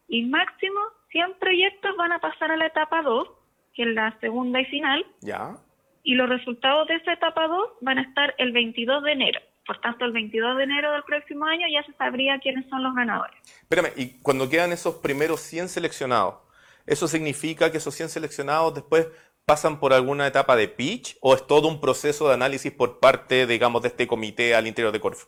y 0.08 0.24
máximo 0.26 0.80
100 1.10 1.40
proyectos 1.40 1.98
van 1.98 2.12
a 2.12 2.20
pasar 2.20 2.52
a 2.52 2.58
la 2.58 2.68
etapa 2.68 3.02
2, 3.02 3.28
que 3.74 3.84
es 3.84 3.90
la 3.90 4.18
segunda 4.20 4.62
y 4.62 4.66
final. 4.66 5.06
Ya. 5.22 5.58
Y 6.04 6.14
los 6.14 6.30
resultados 6.30 6.88
de 6.88 6.96
esa 6.96 7.14
etapa 7.14 7.48
2 7.48 7.70
van 7.82 7.98
a 7.98 8.02
estar 8.04 8.36
el 8.38 8.52
22 8.52 9.04
de 9.04 9.12
enero. 9.12 9.40
Por 9.68 9.82
tanto, 9.82 10.06
el 10.06 10.14
22 10.14 10.58
de 10.58 10.64
enero 10.64 10.94
del 10.94 11.04
próximo 11.04 11.46
año 11.46 11.68
ya 11.70 11.84
se 11.84 11.92
sabría 11.98 12.40
quiénes 12.40 12.68
son 12.70 12.82
los 12.82 12.96
ganadores. 12.96 13.36
Espérame, 13.44 13.92
y 13.98 14.20
cuando 14.22 14.50
quedan 14.50 14.72
esos 14.72 14.96
primeros 14.96 15.42
100 15.42 15.68
seleccionados, 15.68 16.36
¿eso 16.86 17.08
significa 17.08 17.70
que 17.70 17.78
esos 17.78 17.94
100 17.94 18.10
seleccionados 18.10 18.74
después 18.74 19.10
pasan 19.46 19.80
por 19.80 19.94
alguna 19.94 20.26
etapa 20.26 20.56
de 20.56 20.70
pitch 20.70 21.18
o 21.22 21.34
es 21.34 21.46
todo 21.46 21.68
un 21.68 21.82
proceso 21.82 22.28
de 22.28 22.34
análisis 22.34 22.72
por 22.72 23.00
parte, 23.00 23.46
digamos, 23.46 23.82
de 23.82 23.90
este 23.90 24.08
comité 24.08 24.56
al 24.56 24.68
interior 24.68 24.94
de 24.94 25.02
Corfo? 25.02 25.28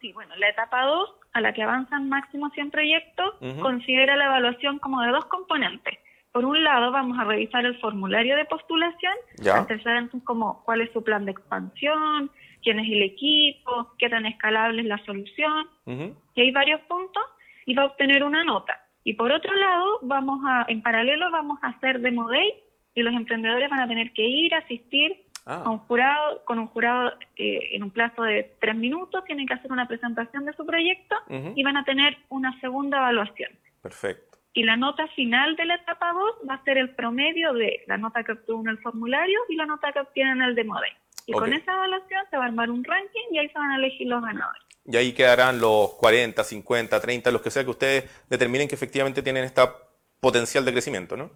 Sí, 0.00 0.12
bueno, 0.12 0.34
la 0.36 0.48
etapa 0.48 0.84
2, 0.84 1.10
a 1.34 1.40
la 1.40 1.52
que 1.52 1.62
avanzan 1.62 2.08
máximo 2.08 2.50
100 2.50 2.70
proyectos, 2.72 3.34
considera 3.60 4.16
la 4.16 4.26
evaluación 4.26 4.80
como 4.80 5.00
de 5.02 5.12
dos 5.12 5.26
componentes. 5.26 5.98
Por 6.32 6.44
un 6.44 6.64
lado, 6.64 6.90
vamos 6.90 7.18
a 7.18 7.24
revisar 7.24 7.64
el 7.66 7.78
formulario 7.80 8.36
de 8.36 8.46
postulación, 8.46 9.14
antecedentes 9.52 10.22
como 10.24 10.64
cuál 10.64 10.80
es 10.80 10.92
su 10.92 11.04
plan 11.04 11.24
de 11.24 11.32
expansión, 11.32 12.30
quién 12.62 12.78
es 12.78 12.90
el 12.90 13.02
equipo, 13.02 13.92
qué 13.98 14.08
tan 14.08 14.26
escalable 14.26 14.82
es 14.82 14.88
la 14.88 15.04
solución, 15.04 15.68
y 15.86 16.40
hay 16.40 16.50
varios 16.50 16.80
puntos, 16.82 17.22
y 17.66 17.74
va 17.74 17.82
a 17.82 17.86
obtener 17.86 18.24
una 18.24 18.44
nota. 18.44 18.74
Y 19.04 19.14
por 19.14 19.32
otro 19.32 19.54
lado, 19.54 19.98
vamos 20.02 20.40
a, 20.46 20.64
en 20.68 20.82
paralelo, 20.82 21.30
vamos 21.30 21.58
a 21.62 21.68
hacer 21.68 22.00
demo 22.00 22.28
day, 22.28 22.54
y 22.94 23.02
los 23.02 23.14
emprendedores 23.14 23.68
van 23.70 23.80
a 23.80 23.88
tener 23.88 24.12
que 24.12 24.22
ir, 24.22 24.54
asistir 24.54 25.16
Ah. 25.44 25.64
un 25.68 25.78
jurado, 25.78 26.44
con 26.44 26.58
un 26.60 26.68
jurado 26.68 27.12
eh, 27.36 27.70
en 27.72 27.82
un 27.82 27.90
plazo 27.90 28.22
de 28.22 28.54
tres 28.60 28.76
minutos, 28.76 29.24
tienen 29.24 29.46
que 29.46 29.54
hacer 29.54 29.72
una 29.72 29.88
presentación 29.88 30.44
de 30.44 30.52
su 30.52 30.64
proyecto 30.64 31.16
y 31.56 31.62
van 31.64 31.76
a 31.76 31.84
tener 31.84 32.16
una 32.28 32.58
segunda 32.60 32.98
evaluación. 32.98 33.50
Perfecto. 33.82 34.38
Y 34.54 34.62
la 34.62 34.76
nota 34.76 35.06
final 35.08 35.56
de 35.56 35.64
la 35.64 35.76
etapa 35.76 36.12
2 36.12 36.48
va 36.48 36.54
a 36.54 36.64
ser 36.64 36.78
el 36.78 36.94
promedio 36.94 37.54
de 37.54 37.82
la 37.86 37.96
nota 37.96 38.22
que 38.22 38.32
obtuvo 38.32 38.60
en 38.60 38.68
el 38.68 38.78
formulario 38.78 39.40
y 39.48 39.56
la 39.56 39.66
nota 39.66 39.92
que 39.92 40.00
obtienen 40.00 40.38
en 40.38 40.42
el 40.42 40.54
demo 40.54 40.78
day. 40.78 40.92
Y 41.26 41.32
con 41.32 41.52
esa 41.52 41.72
evaluación 41.72 42.24
se 42.30 42.36
va 42.36 42.44
a 42.44 42.46
armar 42.46 42.70
un 42.70 42.84
ranking 42.84 43.28
y 43.30 43.38
ahí 43.38 43.48
se 43.48 43.58
van 43.58 43.70
a 43.70 43.76
elegir 43.76 44.08
los 44.08 44.22
ganadores. 44.22 44.62
Y 44.84 44.96
ahí 44.96 45.12
quedarán 45.12 45.60
los 45.60 45.94
40, 45.94 46.42
50, 46.42 47.00
30, 47.00 47.30
los 47.30 47.40
que 47.40 47.50
sea 47.50 47.64
que 47.64 47.70
ustedes 47.70 48.10
determinen 48.28 48.66
que 48.66 48.74
efectivamente 48.74 49.22
tienen 49.22 49.44
esta 49.44 49.76
potencial 50.18 50.64
de 50.64 50.72
crecimiento, 50.72 51.16
¿no? 51.16 51.30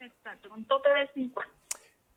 Exacto, 0.00 0.48
con 0.48 0.64
tope 0.64 0.90
de 0.90 1.08
50. 1.14 1.50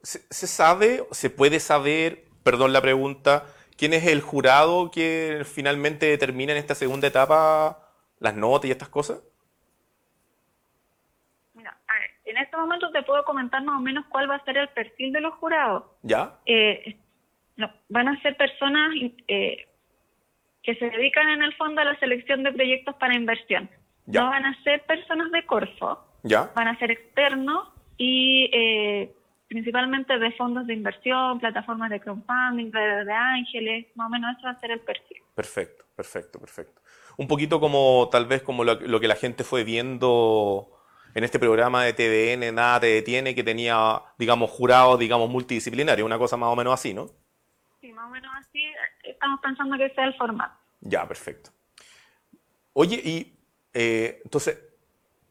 ¿Se, 0.01 0.47
sabe, 0.47 1.05
se 1.11 1.29
puede 1.29 1.59
saber, 1.59 2.25
perdón 2.43 2.71
la 2.71 2.81
pregunta, 2.81 3.45
quién 3.77 3.93
es 3.93 4.05
el 4.05 4.21
jurado 4.21 4.91
que 4.91 5.43
finalmente 5.45 6.05
determina 6.05 6.53
en 6.53 6.57
esta 6.57 6.75
segunda 6.75 7.07
etapa 7.07 7.91
las 8.19 8.35
notas 8.35 8.69
y 8.69 8.71
estas 8.71 8.89
cosas? 8.89 9.19
Mira, 11.53 11.77
en 12.23 12.28
este 12.39 12.57
momento 12.57 12.91
te 12.91 13.03
puedo 13.03 13.23
comentar 13.23 13.63
más 13.63 13.77
o 13.77 13.81
menos 13.81 14.05
cuál 14.09 14.29
va 14.29 14.35
a 14.35 14.43
ser 14.45 14.57
el 14.57 14.69
perfil 14.69 15.11
de 15.11 15.21
los 15.21 15.33
jurados. 15.35 15.83
¿Ya? 16.01 16.35
Eh, 16.45 16.97
van 17.89 18.07
a 18.07 18.21
ser 18.21 18.37
personas 18.37 18.91
eh, 19.27 19.67
que 20.63 20.75
se 20.75 20.89
dedican 20.89 21.29
en 21.29 21.43
el 21.43 21.53
fondo 21.55 21.81
a 21.81 21.85
la 21.85 21.99
selección 21.99 22.43
de 22.43 22.51
proyectos 22.51 22.95
para 22.95 23.15
inversión. 23.15 23.69
No 24.05 24.29
van 24.29 24.45
a 24.45 24.63
ser 24.63 24.81
personas 24.85 25.31
de 25.31 25.45
Corfo. 25.45 26.05
¿Ya? 26.23 26.51
Van 26.55 26.67
a 26.67 26.77
ser 26.79 26.91
externos 26.91 27.69
y 27.97 28.49
eh, 28.53 29.13
principalmente 29.49 30.17
de 30.17 30.31
fondos 30.33 30.67
de 30.67 30.73
inversión, 30.73 31.39
plataformas 31.39 31.89
de 31.89 31.99
crowdfunding, 31.99 32.71
redes 32.71 33.05
de 33.05 33.13
ángeles, 33.13 33.87
más 33.95 34.07
o 34.07 34.09
menos 34.09 34.37
eso 34.37 34.45
va 34.45 34.51
a 34.51 34.59
ser 34.59 34.71
el 34.71 34.79
perfil. 34.79 35.17
Perfecto, 35.35 35.85
perfecto, 35.95 36.39
perfecto. 36.39 36.81
Un 37.17 37.27
poquito 37.27 37.59
como 37.59 38.07
tal 38.11 38.27
vez 38.27 38.43
como 38.43 38.63
lo, 38.63 38.99
que 38.99 39.07
la 39.07 39.15
gente 39.15 39.43
fue 39.43 39.63
viendo 39.63 40.69
en 41.13 41.23
este 41.23 41.39
programa 41.39 41.83
de 41.83 41.93
TVN, 41.93 42.53
Nada 42.53 42.79
te 42.79 42.87
detiene, 42.87 43.35
que 43.35 43.43
tenía, 43.43 44.01
digamos, 44.17 44.49
jurados, 44.49 44.99
digamos, 44.99 45.29
multidisciplinarios, 45.29 46.05
una 46.05 46.17
cosa 46.17 46.37
más 46.37 46.49
o 46.49 46.55
menos 46.55 46.73
así, 46.73 46.93
¿no? 46.93 47.07
Sí, 47.81 47.91
más 47.93 48.07
o 48.07 48.09
menos 48.09 48.31
así, 48.39 48.63
estamos 49.03 49.39
pensando 49.41 49.77
que 49.77 49.89
sea 49.93 50.05
el 50.05 50.15
formato. 50.15 50.55
Ya, 50.81 51.07
perfecto. 51.07 51.51
Oye, 52.73 52.95
y 53.03 53.37
eh, 53.73 54.21
entonces, 54.23 54.59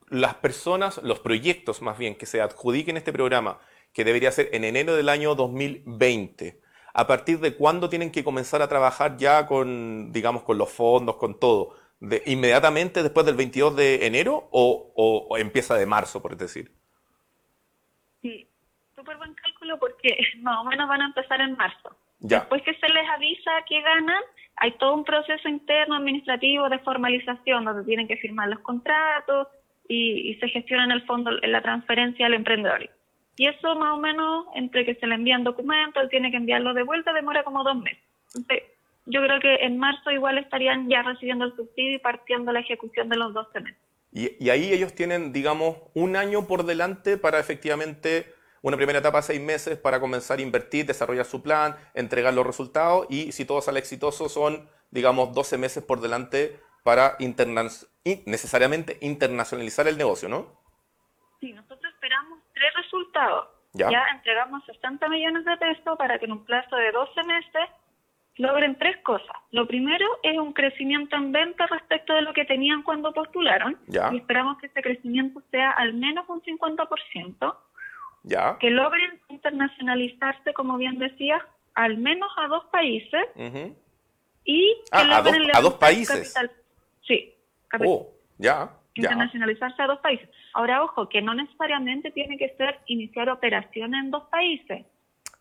las 0.08 0.34
personas, 0.34 1.02
los 1.02 1.20
proyectos 1.20 1.82
más 1.82 1.98
bien 1.98 2.16
que 2.16 2.26
se 2.26 2.40
adjudiquen 2.40 2.96
este 2.96 3.12
programa, 3.12 3.60
que 3.92 4.04
debería 4.04 4.32
ser 4.32 4.48
en 4.52 4.64
enero 4.64 4.96
del 4.96 5.08
año 5.08 5.34
2020. 5.34 6.60
¿A 6.94 7.06
partir 7.06 7.38
de 7.40 7.54
cuándo 7.54 7.88
tienen 7.88 8.10
que 8.10 8.24
comenzar 8.24 8.62
a 8.62 8.68
trabajar 8.68 9.16
ya 9.16 9.46
con, 9.46 10.12
digamos, 10.12 10.42
con 10.42 10.58
los 10.58 10.70
fondos, 10.70 11.16
con 11.16 11.38
todo? 11.38 11.74
¿De, 12.00 12.22
¿Inmediatamente 12.26 13.02
después 13.02 13.26
del 13.26 13.36
22 13.36 13.76
de 13.76 14.06
enero 14.06 14.48
o, 14.52 15.36
empieza 15.38 15.74
de 15.74 15.86
marzo, 15.86 16.22
por 16.22 16.36
decir? 16.36 16.70
Sí, 18.22 18.48
súper 18.94 19.16
buen 19.16 19.34
cálculo 19.34 19.78
porque 19.78 20.16
más 20.38 20.58
o 20.58 20.64
menos 20.64 20.88
van 20.88 21.02
a 21.02 21.06
empezar 21.06 21.40
en 21.40 21.56
marzo. 21.56 21.96
Después 22.20 22.62
que 22.62 22.74
se 22.74 22.88
les 22.88 23.08
avisa 23.10 23.50
que 23.68 23.80
ganan, 23.80 24.22
hay 24.56 24.72
todo 24.72 24.94
un 24.94 25.04
proceso 25.04 25.48
interno 25.48 25.94
administrativo 25.94 26.68
de 26.68 26.80
formalización 26.80 27.64
donde 27.64 27.84
tienen 27.84 28.08
que 28.08 28.16
firmar 28.16 28.48
los 28.48 28.58
contratos 28.60 29.46
y, 29.88 30.30
y 30.30 30.34
se 30.40 30.48
gestiona 30.48 30.84
en 30.84 30.90
el 30.90 31.06
fondo 31.06 31.30
la 31.30 31.62
transferencia 31.62 32.26
al 32.26 32.34
emprendedor. 32.34 32.90
Y 33.36 33.46
eso 33.46 33.76
más 33.76 33.94
o 33.94 33.98
menos, 33.98 34.46
entre 34.54 34.84
que 34.84 34.96
se 34.96 35.06
le 35.06 35.14
envían 35.14 35.44
documentos, 35.44 36.02
él 36.02 36.08
tiene 36.10 36.32
que 36.32 36.38
enviarlo 36.38 36.74
de 36.74 36.82
vuelta, 36.82 37.12
demora 37.12 37.44
como 37.44 37.62
dos 37.62 37.76
meses. 37.76 38.02
Entonces, 38.34 38.64
yo 39.08 39.22
creo 39.22 39.40
que 39.40 39.54
en 39.64 39.78
marzo 39.78 40.10
igual 40.10 40.38
estarían 40.38 40.88
ya 40.88 41.02
recibiendo 41.02 41.46
el 41.46 41.56
subsidio 41.56 41.96
y 41.96 41.98
partiendo 41.98 42.52
la 42.52 42.60
ejecución 42.60 43.08
de 43.08 43.16
los 43.16 43.32
dos 43.32 43.48
meses. 43.54 43.76
Y, 44.12 44.48
ahí 44.50 44.72
ellos 44.72 44.94
tienen, 44.94 45.32
digamos, 45.32 45.76
un 45.94 46.16
año 46.16 46.46
por 46.46 46.64
delante 46.64 47.18
para 47.18 47.38
efectivamente 47.38 48.34
una 48.62 48.76
primera 48.76 48.98
etapa, 48.98 49.22
seis 49.22 49.40
meses, 49.40 49.78
para 49.78 50.00
comenzar 50.00 50.38
a 50.38 50.42
invertir, 50.42 50.86
desarrollar 50.86 51.24
su 51.24 51.42
plan, 51.42 51.76
entregar 51.94 52.34
los 52.34 52.46
resultados 52.46 53.06
y 53.08 53.32
si 53.32 53.44
todo 53.44 53.60
sale 53.60 53.78
exitoso 53.78 54.28
son, 54.28 54.68
digamos, 54.90 55.32
12 55.34 55.58
meses 55.58 55.84
por 55.84 56.00
delante 56.00 56.58
para 56.82 57.16
necesariamente 58.26 58.98
internacionalizar 59.00 59.86
el 59.88 59.98
negocio, 59.98 60.28
¿no? 60.28 60.58
Sí, 61.40 61.52
nosotros 61.52 61.92
esperamos 61.94 62.40
tres 62.54 62.72
resultados. 62.74 63.48
Ya. 63.74 63.90
entregamos 64.14 64.64
60 64.64 65.08
millones 65.08 65.44
de 65.44 65.56
pesos 65.58 65.96
para 65.98 66.18
que 66.18 66.24
en 66.24 66.32
un 66.32 66.44
plazo 66.44 66.74
de 66.76 66.90
12 66.90 67.22
meses 67.24 67.68
logren 68.38 68.76
tres 68.78 68.96
cosas. 69.02 69.36
Lo 69.50 69.66
primero 69.66 70.06
es 70.22 70.38
un 70.38 70.52
crecimiento 70.52 71.16
en 71.16 71.32
venta 71.32 71.66
respecto 71.66 72.14
de 72.14 72.22
lo 72.22 72.32
que 72.32 72.44
tenían 72.44 72.82
cuando 72.82 73.12
postularon. 73.12 73.76
Ya. 73.86 74.10
Y 74.12 74.18
esperamos 74.18 74.58
que 74.58 74.66
ese 74.68 74.80
crecimiento 74.82 75.42
sea 75.50 75.70
al 75.70 75.94
menos 75.94 76.28
un 76.28 76.40
50%. 76.42 77.56
Ya. 78.24 78.56
Que 78.58 78.70
logren 78.70 79.20
internacionalizarse, 79.28 80.52
como 80.54 80.76
bien 80.76 80.98
decía, 80.98 81.44
al 81.74 81.98
menos 81.98 82.30
a 82.36 82.48
dos 82.48 82.64
países. 82.66 83.26
Y 84.44 84.76
ah, 84.90 85.18
a, 85.18 85.22
dos, 85.22 85.34
a 85.52 85.60
dos 85.60 85.74
países. 85.74 86.34
Sí. 87.06 87.34
Oh, 87.84 88.08
ya 88.38 88.70
internacionalizarse 88.98 89.82
a 89.82 89.86
dos 89.86 90.00
países. 90.00 90.28
Ahora, 90.54 90.82
ojo, 90.82 91.08
que 91.08 91.22
no 91.22 91.34
necesariamente 91.34 92.10
tiene 92.10 92.36
que 92.36 92.50
ser 92.56 92.78
iniciar 92.86 93.30
operaciones 93.30 94.04
en 94.04 94.10
dos 94.10 94.24
países. 94.24 94.84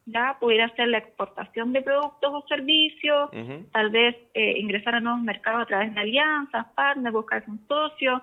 Ya 0.07 0.37
pudiera 0.39 0.73
ser 0.75 0.87
la 0.87 0.99
exportación 0.99 1.73
de 1.73 1.81
productos 1.81 2.31
o 2.33 2.47
servicios, 2.47 3.29
tal 3.71 3.89
vez 3.89 4.15
eh, 4.33 4.57
ingresar 4.57 4.95
a 4.95 4.99
nuevos 4.99 5.21
mercados 5.21 5.63
a 5.63 5.65
través 5.65 5.93
de 5.93 5.99
alianzas, 5.99 6.65
partners, 6.75 7.13
buscar 7.13 7.43
un 7.47 7.59
socio. 7.67 8.21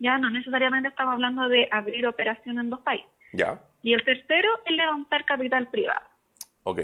Ya 0.00 0.18
no 0.18 0.30
necesariamente 0.30 0.88
estamos 0.88 1.14
hablando 1.14 1.48
de 1.48 1.68
abrir 1.70 2.06
operaciones 2.06 2.64
en 2.64 2.70
dos 2.70 2.80
países. 2.80 3.10
Ya. 3.34 3.60
Y 3.82 3.92
el 3.92 4.04
tercero 4.04 4.48
es 4.64 4.74
levantar 4.74 5.24
capital 5.24 5.68
privado. 5.68 6.06
Ok, 6.64 6.80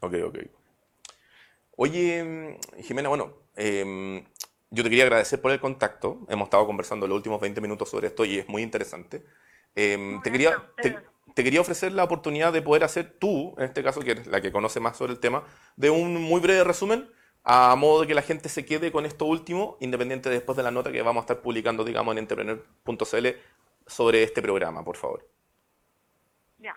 ok, 0.00 0.14
ok. 0.26 0.38
Oye, 1.76 2.58
Jimena, 2.82 3.08
bueno, 3.08 3.32
eh, 3.56 4.22
yo 4.74 4.82
te 4.82 4.88
quería 4.88 5.04
agradecer 5.04 5.38
por 5.40 5.52
el 5.52 5.60
contacto. 5.60 6.20
Hemos 6.30 6.46
estado 6.46 6.66
conversando 6.66 7.06
los 7.06 7.16
últimos 7.16 7.40
20 7.40 7.60
minutos 7.60 7.90
sobre 7.90 8.06
esto 8.06 8.24
y 8.24 8.38
es 8.38 8.48
muy 8.48 8.62
interesante. 8.62 9.22
Em, 9.74 10.20
te, 10.22 10.32
quería, 10.32 10.52
te, 10.80 10.96
quería 11.34 11.60
ofrecer 11.60 11.92
la 11.92 12.04
oportunidad 12.04 12.52
de 12.52 12.62
poder 12.62 12.84
hacer 12.84 13.16
tú, 13.18 13.54
en 13.58 13.64
este 13.64 13.82
caso, 13.82 14.00
que 14.00 14.12
eres 14.12 14.26
la 14.26 14.40
que 14.40 14.52
conoce 14.52 14.80
más 14.80 14.96
sobre 14.96 15.12
el 15.12 15.20
tema, 15.20 15.44
de 15.76 15.90
un 15.90 16.14
muy 16.20 16.40
breve 16.40 16.64
resumen 16.64 17.08
a 17.44 17.74
modo 17.76 18.02
de 18.02 18.06
que 18.06 18.14
la 18.14 18.22
gente 18.22 18.48
se 18.48 18.64
quede 18.64 18.92
con 18.92 19.04
esto 19.04 19.24
último, 19.24 19.76
independiente 19.80 20.30
después 20.30 20.56
de 20.56 20.62
la 20.62 20.70
nota 20.70 20.92
que 20.92 21.02
vamos 21.02 21.22
a 21.22 21.24
estar 21.24 21.42
publicando, 21.42 21.84
digamos, 21.84 22.12
en 22.12 22.18
entrepreneur.cl 22.18 23.26
sobre 23.86 24.22
este 24.22 24.42
programa, 24.42 24.84
por 24.84 24.96
favor. 24.96 25.26
Ya. 26.58 26.76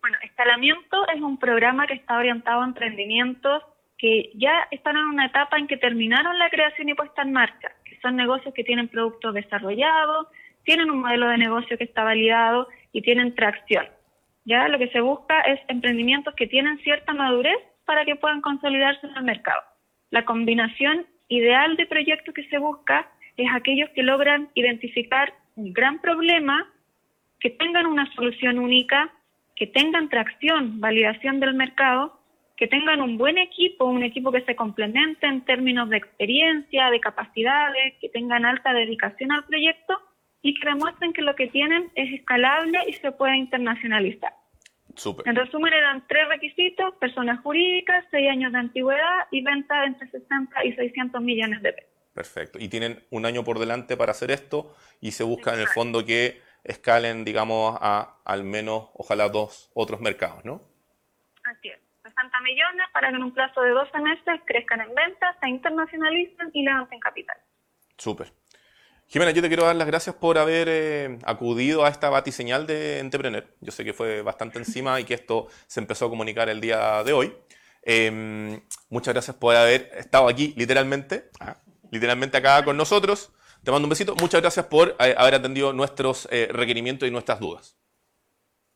Bueno, 0.00 0.16
Escalamiento 0.22 1.08
es 1.08 1.20
un 1.20 1.38
programa 1.38 1.86
que 1.86 1.94
está 1.94 2.18
orientado 2.18 2.62
a 2.62 2.66
emprendimientos 2.66 3.62
que 3.98 4.30
ya 4.34 4.68
están 4.70 4.96
en 4.96 5.06
una 5.06 5.26
etapa 5.26 5.56
en 5.56 5.66
que 5.66 5.76
terminaron 5.76 6.38
la 6.38 6.50
creación 6.50 6.88
y 6.88 6.94
puesta 6.94 7.22
en 7.22 7.32
marcha, 7.32 7.72
que 7.84 7.98
son 8.00 8.16
negocios 8.16 8.52
que 8.54 8.64
tienen 8.64 8.88
productos 8.88 9.34
desarrollados, 9.34 10.26
tienen 10.64 10.90
un 10.90 11.00
modelo 11.00 11.28
de 11.28 11.38
negocio 11.38 11.78
que 11.78 11.84
está 11.84 12.04
validado 12.04 12.68
y 12.92 13.02
tienen 13.02 13.34
tracción. 13.34 13.86
Ya 14.44 14.68
lo 14.68 14.78
que 14.78 14.88
se 14.88 15.00
busca 15.00 15.40
es 15.40 15.60
emprendimientos 15.68 16.34
que 16.34 16.46
tienen 16.46 16.78
cierta 16.78 17.14
madurez 17.14 17.56
para 17.84 18.04
que 18.04 18.16
puedan 18.16 18.40
consolidarse 18.40 19.06
en 19.06 19.16
el 19.16 19.24
mercado. 19.24 19.60
La 20.10 20.24
combinación 20.24 21.06
ideal 21.28 21.76
de 21.76 21.86
proyectos 21.86 22.34
que 22.34 22.48
se 22.48 22.58
busca 22.58 23.10
es 23.36 23.48
aquellos 23.52 23.90
que 23.90 24.02
logran 24.02 24.48
identificar 24.54 25.32
un 25.56 25.72
gran 25.72 26.00
problema, 26.00 26.70
que 27.40 27.50
tengan 27.50 27.86
una 27.86 28.12
solución 28.14 28.58
única, 28.58 29.10
que 29.56 29.66
tengan 29.66 30.08
tracción, 30.08 30.80
validación 30.80 31.40
del 31.40 31.54
mercado, 31.54 32.18
que 32.56 32.68
tengan 32.68 33.00
un 33.00 33.18
buen 33.18 33.38
equipo, 33.38 33.84
un 33.84 34.02
equipo 34.02 34.30
que 34.30 34.42
se 34.42 34.54
complemente 34.54 35.26
en 35.26 35.40
términos 35.44 35.88
de 35.90 35.96
experiencia, 35.96 36.90
de 36.90 37.00
capacidades, 37.00 37.94
que 38.00 38.08
tengan 38.08 38.44
alta 38.44 38.72
dedicación 38.72 39.32
al 39.32 39.44
proyecto 39.44 40.00
y 40.44 40.54
que 40.54 40.68
demuestren 40.68 41.14
que 41.14 41.22
lo 41.22 41.34
que 41.34 41.48
tienen 41.48 41.90
es 41.94 42.12
escalable 42.20 42.78
y 42.86 42.92
se 42.92 43.10
puede 43.12 43.36
internacionalizar. 43.36 44.34
En 45.24 45.34
resumen, 45.34 45.72
eran 45.72 46.06
tres 46.06 46.28
requisitos, 46.28 46.94
personas 47.00 47.40
jurídicas, 47.40 48.04
seis 48.10 48.30
años 48.30 48.52
de 48.52 48.58
antigüedad 48.58 49.26
y 49.32 49.42
venta 49.42 49.84
entre 49.84 50.08
60 50.08 50.64
y 50.66 50.72
600 50.74 51.20
millones 51.22 51.62
de 51.62 51.72
pesos. 51.72 51.90
Perfecto. 52.12 52.58
Y 52.60 52.68
tienen 52.68 53.02
un 53.10 53.24
año 53.24 53.42
por 53.42 53.58
delante 53.58 53.96
para 53.96 54.12
hacer 54.12 54.30
esto 54.30 54.76
y 55.00 55.12
se 55.12 55.24
busca 55.24 55.54
en 55.54 55.60
el 55.60 55.66
fondo 55.66 56.04
que 56.04 56.42
escalen, 56.62 57.24
digamos, 57.24 57.76
a 57.80 58.18
al 58.24 58.44
menos, 58.44 58.90
ojalá, 58.92 59.30
dos 59.30 59.72
otros 59.74 60.00
mercados, 60.00 60.44
¿no? 60.44 60.60
Así 61.44 61.70
es. 61.70 61.78
60 62.02 62.40
millones 62.42 62.86
para 62.92 63.08
que 63.08 63.16
en 63.16 63.22
un 63.22 63.32
plazo 63.32 63.62
de 63.62 63.70
12 63.70 63.98
meses 63.98 64.40
crezcan 64.44 64.82
en 64.82 64.94
ventas, 64.94 65.36
se 65.40 65.48
internacionalicen 65.48 66.50
y 66.52 66.62
levanten 66.64 67.00
capital. 67.00 67.36
Súper. 67.96 68.28
Jimena, 69.08 69.30
yo 69.30 69.42
te 69.42 69.48
quiero 69.48 69.64
dar 69.64 69.76
las 69.76 69.86
gracias 69.86 70.16
por 70.16 70.38
haber 70.38 70.68
eh, 70.68 71.18
acudido 71.24 71.84
a 71.84 71.88
esta 71.88 72.10
batiseñal 72.10 72.66
de 72.66 72.98
Entrepreneur. 72.98 73.46
Yo 73.60 73.70
sé 73.70 73.84
que 73.84 73.92
fue 73.92 74.22
bastante 74.22 74.58
encima 74.58 74.98
y 75.00 75.04
que 75.04 75.14
esto 75.14 75.48
se 75.66 75.80
empezó 75.80 76.06
a 76.06 76.10
comunicar 76.10 76.48
el 76.48 76.60
día 76.60 77.04
de 77.04 77.12
hoy. 77.12 77.34
Em, 77.82 78.60
muchas 78.88 79.14
gracias 79.14 79.36
por 79.36 79.54
haber 79.54 79.90
estado 79.96 80.28
aquí, 80.28 80.54
literalmente, 80.56 81.30
ah, 81.38 81.56
literalmente 81.90 82.38
acá 82.38 82.64
con 82.64 82.76
nosotros. 82.76 83.32
Te 83.62 83.70
mando 83.70 83.86
un 83.86 83.90
besito. 83.90 84.14
Muchas 84.20 84.40
gracias 84.40 84.66
por 84.66 84.96
eh, 84.98 85.14
haber 85.16 85.34
atendido 85.34 85.72
nuestros 85.72 86.28
eh, 86.30 86.48
requerimientos 86.50 87.08
y 87.08 87.12
nuestras 87.12 87.40
dudas. 87.40 87.78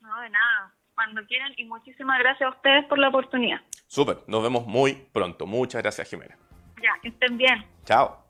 No, 0.01 0.21
de 0.21 0.31
nada. 0.31 0.75
Cuando 0.95 1.25
quieran 1.27 1.53
y 1.57 1.65
muchísimas 1.65 2.19
gracias 2.19 2.49
a 2.49 2.57
ustedes 2.57 2.85
por 2.87 2.99
la 2.99 3.09
oportunidad. 3.09 3.61
Súper. 3.87 4.19
Nos 4.27 4.43
vemos 4.43 4.67
muy 4.67 4.95
pronto. 5.13 5.47
Muchas 5.47 5.83
gracias, 5.83 6.09
Jimena. 6.09 6.37
Ya, 6.83 7.01
que 7.03 7.09
estén 7.09 7.37
bien. 7.37 7.67
Chao. 7.85 8.25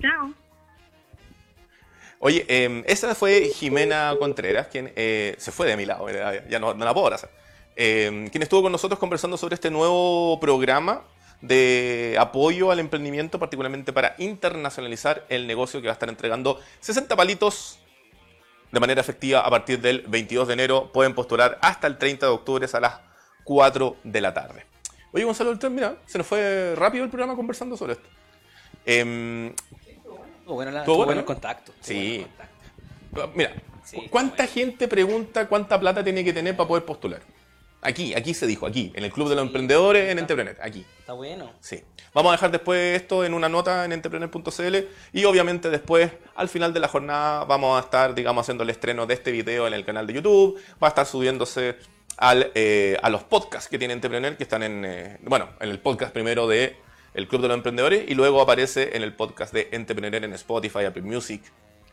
Chao. 0.00 0.47
Oye, 2.20 2.44
em, 2.48 2.82
esa 2.86 3.14
fue 3.14 3.50
Jimena 3.54 4.14
Contreras, 4.18 4.66
quien 4.66 4.92
eh, 4.96 5.36
se 5.38 5.52
fue 5.52 5.68
de 5.68 5.76
mi 5.76 5.86
lado, 5.86 6.06
ya 6.48 6.58
no, 6.58 6.74
la 6.74 6.92
puedo 6.92 7.06
abrazar. 7.06 7.30
Em, 7.76 8.28
quien 8.28 8.42
estuvo 8.42 8.62
con 8.62 8.72
nosotros 8.72 8.98
conversando 8.98 9.36
sobre 9.36 9.54
este 9.54 9.70
nuevo 9.70 10.40
programa 10.40 11.04
de 11.40 12.16
apoyo 12.18 12.72
al 12.72 12.80
emprendimiento, 12.80 13.38
particularmente 13.38 13.92
para 13.92 14.16
internacionalizar 14.18 15.24
el 15.28 15.46
negocio 15.46 15.80
que 15.80 15.86
va 15.86 15.92
a 15.92 15.94
estar 15.94 16.08
entregando 16.08 16.60
60 16.80 17.14
palitos 17.14 17.78
de 18.72 18.80
manera 18.80 19.00
efectiva 19.00 19.40
a 19.40 19.50
partir 19.50 19.80
del 19.80 20.00
22 20.08 20.48
de 20.48 20.54
enero. 20.54 20.90
Pueden 20.92 21.14
postular 21.14 21.56
hasta 21.62 21.86
el 21.86 21.98
30 21.98 22.26
de 22.26 22.32
octubre 22.32 22.66
a 22.72 22.80
las 22.80 22.94
4 23.44 23.96
de 24.02 24.20
la 24.20 24.34
tarde. 24.34 24.66
Oye, 25.12 25.24
Gonzalo 25.24 25.56
mira, 25.70 25.96
se 26.06 26.18
nos 26.18 26.26
fue 26.26 26.74
rápido 26.74 27.04
el 27.04 27.10
programa 27.10 27.36
conversando 27.36 27.76
sobre 27.76 27.92
esto. 27.92 28.08
Eh, 28.84 29.54
bueno, 30.54 30.84
bueno, 30.84 31.20
el 31.20 31.24
contacto. 31.24 31.72
Sí. 31.80 32.26
Mira, 33.34 33.52
¿cuánta 34.10 34.46
gente 34.46 34.88
pregunta 34.88 35.48
cuánta 35.48 35.78
plata 35.78 36.02
tiene 36.04 36.24
que 36.24 36.32
tener 36.32 36.56
para 36.56 36.68
poder 36.68 36.84
postular? 36.84 37.20
Aquí, 37.80 38.12
aquí 38.14 38.34
se 38.34 38.46
dijo, 38.46 38.66
aquí, 38.66 38.92
en 38.96 39.04
el 39.04 39.12
Club 39.12 39.28
de 39.28 39.36
los 39.36 39.46
Emprendedores, 39.46 40.10
en 40.10 40.18
Entrepreneur, 40.18 40.56
aquí. 40.60 40.84
Está 40.98 41.12
bueno. 41.12 41.52
Sí. 41.60 41.80
Vamos 42.12 42.30
a 42.30 42.32
dejar 42.32 42.50
después 42.50 43.00
esto 43.00 43.24
en 43.24 43.34
una 43.34 43.48
nota 43.48 43.84
en 43.84 43.92
entrepreneur.cl 43.92 44.76
y 45.12 45.24
obviamente 45.24 45.70
después, 45.70 46.10
al 46.34 46.48
final 46.48 46.72
de 46.74 46.80
la 46.80 46.88
jornada, 46.88 47.44
vamos 47.44 47.80
a 47.80 47.84
estar, 47.84 48.14
digamos, 48.16 48.42
haciendo 48.42 48.64
el 48.64 48.70
estreno 48.70 49.06
de 49.06 49.14
este 49.14 49.30
video 49.30 49.68
en 49.68 49.74
el 49.74 49.84
canal 49.84 50.08
de 50.08 50.14
YouTube. 50.14 50.60
Va 50.82 50.88
a 50.88 50.90
estar 50.90 51.06
subiéndose 51.06 51.76
al, 52.16 52.50
eh, 52.56 52.96
a 53.00 53.10
los 53.10 53.22
podcasts 53.22 53.68
que 53.68 53.78
tiene 53.78 53.94
Entrepreneur, 53.94 54.36
que 54.36 54.42
están 54.42 54.64
en, 54.64 54.84
eh, 54.84 55.18
bueno, 55.22 55.50
en 55.60 55.70
el 55.70 55.78
podcast 55.78 56.12
primero 56.12 56.48
de 56.48 56.76
el 57.18 57.26
Club 57.26 57.42
de 57.42 57.48
los 57.48 57.56
Emprendedores, 57.56 58.04
y 58.08 58.14
luego 58.14 58.40
aparece 58.40 58.96
en 58.96 59.02
el 59.02 59.12
podcast 59.12 59.52
de 59.52 59.68
Entrepreneur 59.72 60.24
en 60.24 60.32
Spotify, 60.34 60.84
Apple 60.84 61.02
Music 61.02 61.42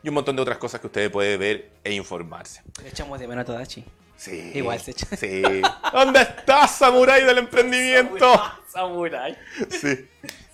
y 0.03 0.09
un 0.09 0.13
montón 0.13 0.36
de 0.36 0.43
otras 0.43 0.59
cosas 0.59 0.80
que 0.80 0.86
usted 0.86 1.11
puede 1.11 1.36
ver 1.36 1.71
e 1.84 1.93
informarse. 1.93 2.61
Le 2.84 2.89
echamos 2.89 3.19
de 3.19 3.28
menos 3.28 3.41
a 3.41 3.45
Todachi. 3.45 3.84
Sí. 4.15 4.51
Igual 4.53 4.80
se 4.80 4.91
echa. 4.91 5.07
Sí. 5.17 5.41
¿Dónde 5.93 6.21
está 6.21 6.67
Samurai 6.67 7.23
del 7.23 7.39
emprendimiento? 7.39 8.39
Samurai. 8.67 9.36
Sí. 9.67 10.07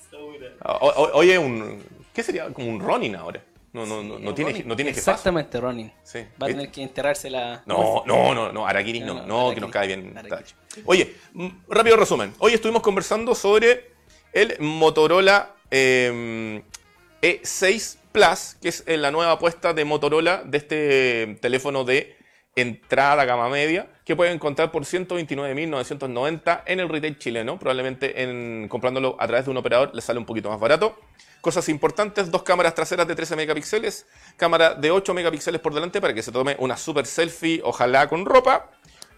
Samurai. 0.09 0.53
Oye, 1.15 1.37
un. 1.37 1.83
¿Qué 2.13 2.23
sería? 2.23 2.47
Como 2.53 2.69
un 2.69 2.79
Ronin 2.79 3.17
ahora. 3.17 3.43
No, 3.73 3.85
no, 3.85 4.01
no, 4.01 4.19
no 4.19 4.33
tiene, 4.33 4.63
no 4.63 4.75
tiene 4.75 4.91
Exactamente, 4.91 5.59
Ronin. 5.59 5.91
Sí. 6.03 6.19
Va 6.41 6.47
a 6.47 6.49
tener 6.49 6.71
que 6.71 6.81
enterrarse 6.81 7.29
la. 7.29 7.61
No, 7.65 8.03
no, 8.05 8.33
no, 8.33 8.53
no, 8.53 8.65
Arakiris 8.65 9.03
no, 9.03 9.25
no, 9.25 9.53
que 9.53 9.59
nos 9.59 9.69
cae 9.69 9.87
bien. 9.87 10.13
Oye, 10.85 11.13
mm, 11.33 11.47
rápido 11.67 11.97
resumen. 11.97 12.33
Hoy 12.39 12.53
estuvimos 12.53 12.81
conversando 12.81 13.35
sobre 13.35 13.90
el 14.33 14.55
Motorola 14.59 15.55
E6 15.69 16.61
em, 17.21 18.01
Plus, 18.11 18.57
que 18.61 18.69
es 18.69 18.83
la 18.87 19.09
nueva 19.11 19.33
apuesta 19.33 19.73
de 19.73 19.85
Motorola 19.85 20.43
de 20.45 20.57
este 20.57 21.37
teléfono 21.41 21.83
de 21.85 22.17
entrada 22.55 23.23
gama 23.25 23.49
media, 23.49 23.87
que 24.05 24.15
pueden 24.15 24.33
encontrar 24.33 24.71
por 24.71 24.83
129.990 24.83 26.63
en 26.65 26.79
el 26.79 26.89
retail 26.89 27.17
chileno. 27.17 27.57
Probablemente 27.57 28.23
en, 28.23 28.67
comprándolo 28.67 29.15
a 29.19 29.27
través 29.27 29.45
de 29.45 29.51
un 29.51 29.57
operador 29.57 29.91
les 29.93 30.03
sale 30.03 30.19
un 30.19 30.25
poquito 30.25 30.49
más 30.49 30.59
barato. 30.59 30.99
Cosas 31.39 31.69
importantes, 31.69 32.29
dos 32.29 32.43
cámaras 32.43 32.75
traseras 32.75 33.07
de 33.07 33.15
13 33.15 33.35
megapíxeles, 33.35 34.05
cámara 34.37 34.75
de 34.75 34.91
8 34.91 35.13
megapíxeles 35.13 35.61
por 35.61 35.73
delante 35.73 36.01
para 36.01 36.13
que 36.13 36.21
se 36.21 36.31
tome 36.31 36.55
una 36.59 36.77
super 36.77 37.05
selfie, 37.05 37.61
ojalá 37.63 38.07
con 38.09 38.25
ropa. 38.25 38.69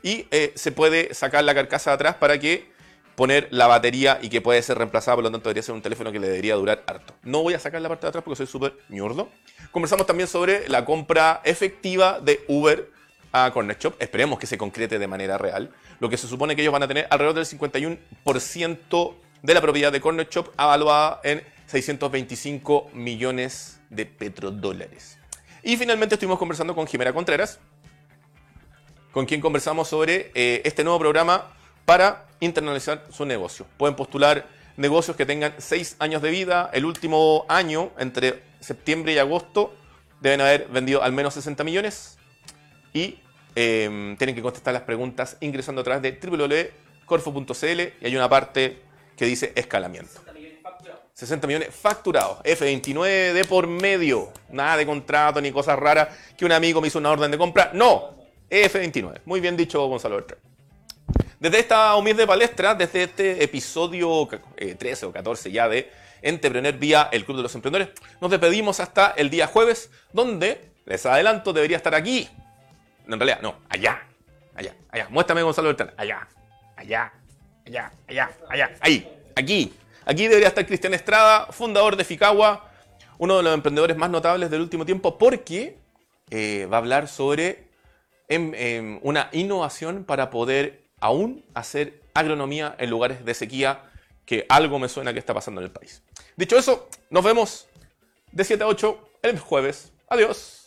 Y 0.04 0.28
eh, 0.32 0.52
se 0.56 0.72
puede 0.72 1.14
sacar 1.14 1.44
la 1.44 1.56
carcasa 1.56 1.92
de 1.92 1.96
atrás 1.96 2.16
para 2.16 2.38
que 2.38 2.73
poner 3.16 3.48
la 3.52 3.68
batería 3.68 4.20
y 4.22 4.30
que 4.30 4.42
puede 4.42 4.62
ser 4.62 4.78
reemplazada, 4.78 5.16
por 5.16 5.24
lo 5.24 5.32
tanto 5.32 5.50
debería 5.50 5.64
ser 5.64 5.76
un 5.76 5.82
teléfono 5.82 6.12
que 6.12 6.20
le 6.20 6.28
debería 6.28 6.56
durar 6.56 6.84
harto. 6.88 7.14
No 7.24 7.44
voy 7.44 7.54
a 7.54 7.60
sacar 7.60 7.82
la 7.82 7.90
parte 7.90 8.06
de 8.06 8.10
atrás 8.10 8.24
porque 8.24 8.38
soy 8.38 8.48
súper 8.48 8.78
ñurdo. 8.90 9.30
Conversamos 9.72 10.06
también 10.06 10.28
sobre 10.28 10.68
la 10.70 10.86
compra 10.86 11.42
efectiva 11.44 12.20
de 12.20 12.44
Uber 12.48 12.90
a 13.32 13.52
Corner 13.52 13.78
Shop. 13.78 13.96
Esperemos 14.00 14.40
que 14.40 14.48
se 14.48 14.58
concrete 14.58 15.00
de 15.00 15.08
manera 15.08 15.38
real. 15.38 15.72
Lo 16.00 16.10
que 16.10 16.18
se 16.18 16.28
supone 16.28 16.56
que 16.56 16.62
ellos 16.62 16.74
van 16.74 16.84
a 16.84 16.88
tener 16.88 17.08
alrededor 17.10 17.36
del 17.36 17.46
51% 17.46 19.16
de 19.42 19.54
la 19.54 19.62
propiedad 19.62 19.92
de 19.92 20.02
Corner 20.02 20.28
Shop 20.30 20.52
avaluada 20.58 21.20
en 21.24 21.44
625 21.68 22.92
millones 22.94 23.80
de 23.90 24.06
petrodólares. 24.06 25.18
Y 25.64 25.78
finalmente 25.78 26.16
estuvimos 26.16 26.40
conversando 26.40 26.76
con 26.76 26.88
Jimena 26.88 27.14
Contreras, 27.14 27.60
con 29.12 29.26
quien 29.26 29.42
conversamos 29.42 29.88
sobre 29.88 30.32
eh, 30.36 30.62
este 30.66 30.84
nuevo 30.84 31.00
programa 31.00 31.54
para 31.86 32.26
internacionalizar 32.44 33.06
su 33.12 33.26
negocio. 33.26 33.66
Pueden 33.78 33.96
postular 33.96 34.46
negocios 34.78 35.16
que 35.16 35.26
tengan 35.26 35.54
6 35.58 35.98
años 36.00 36.22
de 36.22 36.32
vida. 36.32 36.70
El 36.74 36.86
último 36.86 37.46
año, 37.48 37.92
entre 37.98 38.44
septiembre 38.60 39.14
y 39.14 39.18
agosto, 39.18 39.74
deben 40.22 40.42
haber 40.42 40.68
vendido 40.68 41.04
al 41.04 41.12
menos 41.12 41.34
60 41.34 41.64
millones. 41.64 42.18
Y 42.94 43.20
em, 43.56 44.18
tienen 44.18 44.36
que 44.36 44.42
contestar 44.42 44.74
las 44.74 44.84
preguntas 44.84 45.38
ingresando 45.42 45.82
a 45.82 45.84
través 45.84 46.02
de 46.02 46.20
www.corfo.cl 46.22 47.82
y 48.02 48.06
hay 48.06 48.16
una 48.16 48.30
parte 48.30 48.82
que 49.16 49.26
dice 49.26 49.52
escalamiento. 49.56 50.22
60 51.14 51.46
millones 51.46 51.70
facturados. 51.74 52.40
F29 52.40 53.34
de 53.34 53.46
por 53.46 53.68
medio. 53.68 54.32
Nada 54.50 54.78
de 54.78 54.86
contrato 54.86 55.40
ni 55.42 55.52
cosas 55.52 55.78
raras 55.78 56.10
que 56.38 56.46
un 56.46 56.52
amigo 56.52 56.82
me 56.82 56.88
hizo 56.88 57.00
una 57.00 57.12
orden 57.12 57.30
de 57.30 57.38
compra. 57.38 57.72
No. 57.74 58.16
F29. 58.50 59.22
Muy 59.26 59.40
bien 59.40 59.56
dicho, 59.56 59.86
Gonzalo 59.88 60.16
Bertrán. 60.16 60.53
Desde 61.44 61.60
esta 61.60 61.94
humilde 61.98 62.26
palestra, 62.26 62.74
desde 62.74 63.04
este 63.04 63.44
episodio 63.44 64.30
13 64.56 64.88
eh, 64.88 65.10
o 65.10 65.12
14 65.12 65.52
ya 65.52 65.68
de 65.68 65.92
Entrepreneur 66.22 66.74
vía 66.78 67.10
el 67.12 67.26
Club 67.26 67.36
de 67.36 67.44
los 67.44 67.54
Emprendedores, 67.54 67.94
nos 68.22 68.32
despedimos 68.32 68.80
hasta 68.80 69.12
el 69.18 69.30
día 69.30 69.46
jueves, 69.46 69.92
donde, 70.14 70.72
les 70.86 71.06
adelanto, 71.06 71.52
debería 71.52 71.76
estar 71.76 71.94
aquí. 71.96 72.30
En 73.06 73.20
realidad, 73.20 73.42
no, 73.42 73.58
allá, 73.68 74.04
allá, 74.56 74.74
allá. 74.90 75.08
Muéstrame 75.10 75.42
Gonzalo 75.42 75.68
Bertán. 75.68 75.92
Allá, 75.98 76.26
allá, 76.78 77.12
allá, 77.66 77.92
allá, 78.08 78.32
allá, 78.48 78.72
ahí, 78.80 79.14
aquí. 79.36 79.74
Aquí 80.06 80.30
debería 80.30 80.48
estar 80.48 80.66
Cristian 80.66 80.94
Estrada, 80.94 81.48
fundador 81.48 81.98
de 81.98 82.06
Ficagua, 82.06 82.72
uno 83.18 83.36
de 83.36 83.44
los 83.44 83.54
emprendedores 83.54 83.98
más 83.98 84.10
notables 84.10 84.50
del 84.50 84.62
último 84.62 84.86
tiempo, 84.86 85.18
porque 85.18 85.78
eh, 86.30 86.70
va 86.72 86.78
a 86.78 86.80
hablar 86.80 87.10
sobre 87.10 87.68
em, 88.30 88.54
em, 88.56 89.00
una 89.04 89.28
innovación 89.34 90.06
para 90.06 90.30
poder 90.30 90.83
aún 91.04 91.44
hacer 91.54 92.02
agronomía 92.14 92.76
en 92.80 92.90
lugares 92.90 93.26
de 93.26 93.34
sequía, 93.34 93.92
que 94.26 94.46
algo 94.48 94.80
me 94.80 94.88
suena 94.88 95.12
que 95.12 95.20
está 95.20 95.34
pasando 95.34 95.60
en 95.60 95.66
el 95.66 95.72
país. 95.72 96.02
Dicho 96.38 96.58
eso, 96.58 96.88
nos 97.10 97.26
vemos 97.26 97.68
de 98.32 98.46
7 98.46 98.64
a 98.64 98.68
8 98.68 99.10
el 99.24 99.38
jueves. 99.38 99.92
Adiós. 100.08 100.63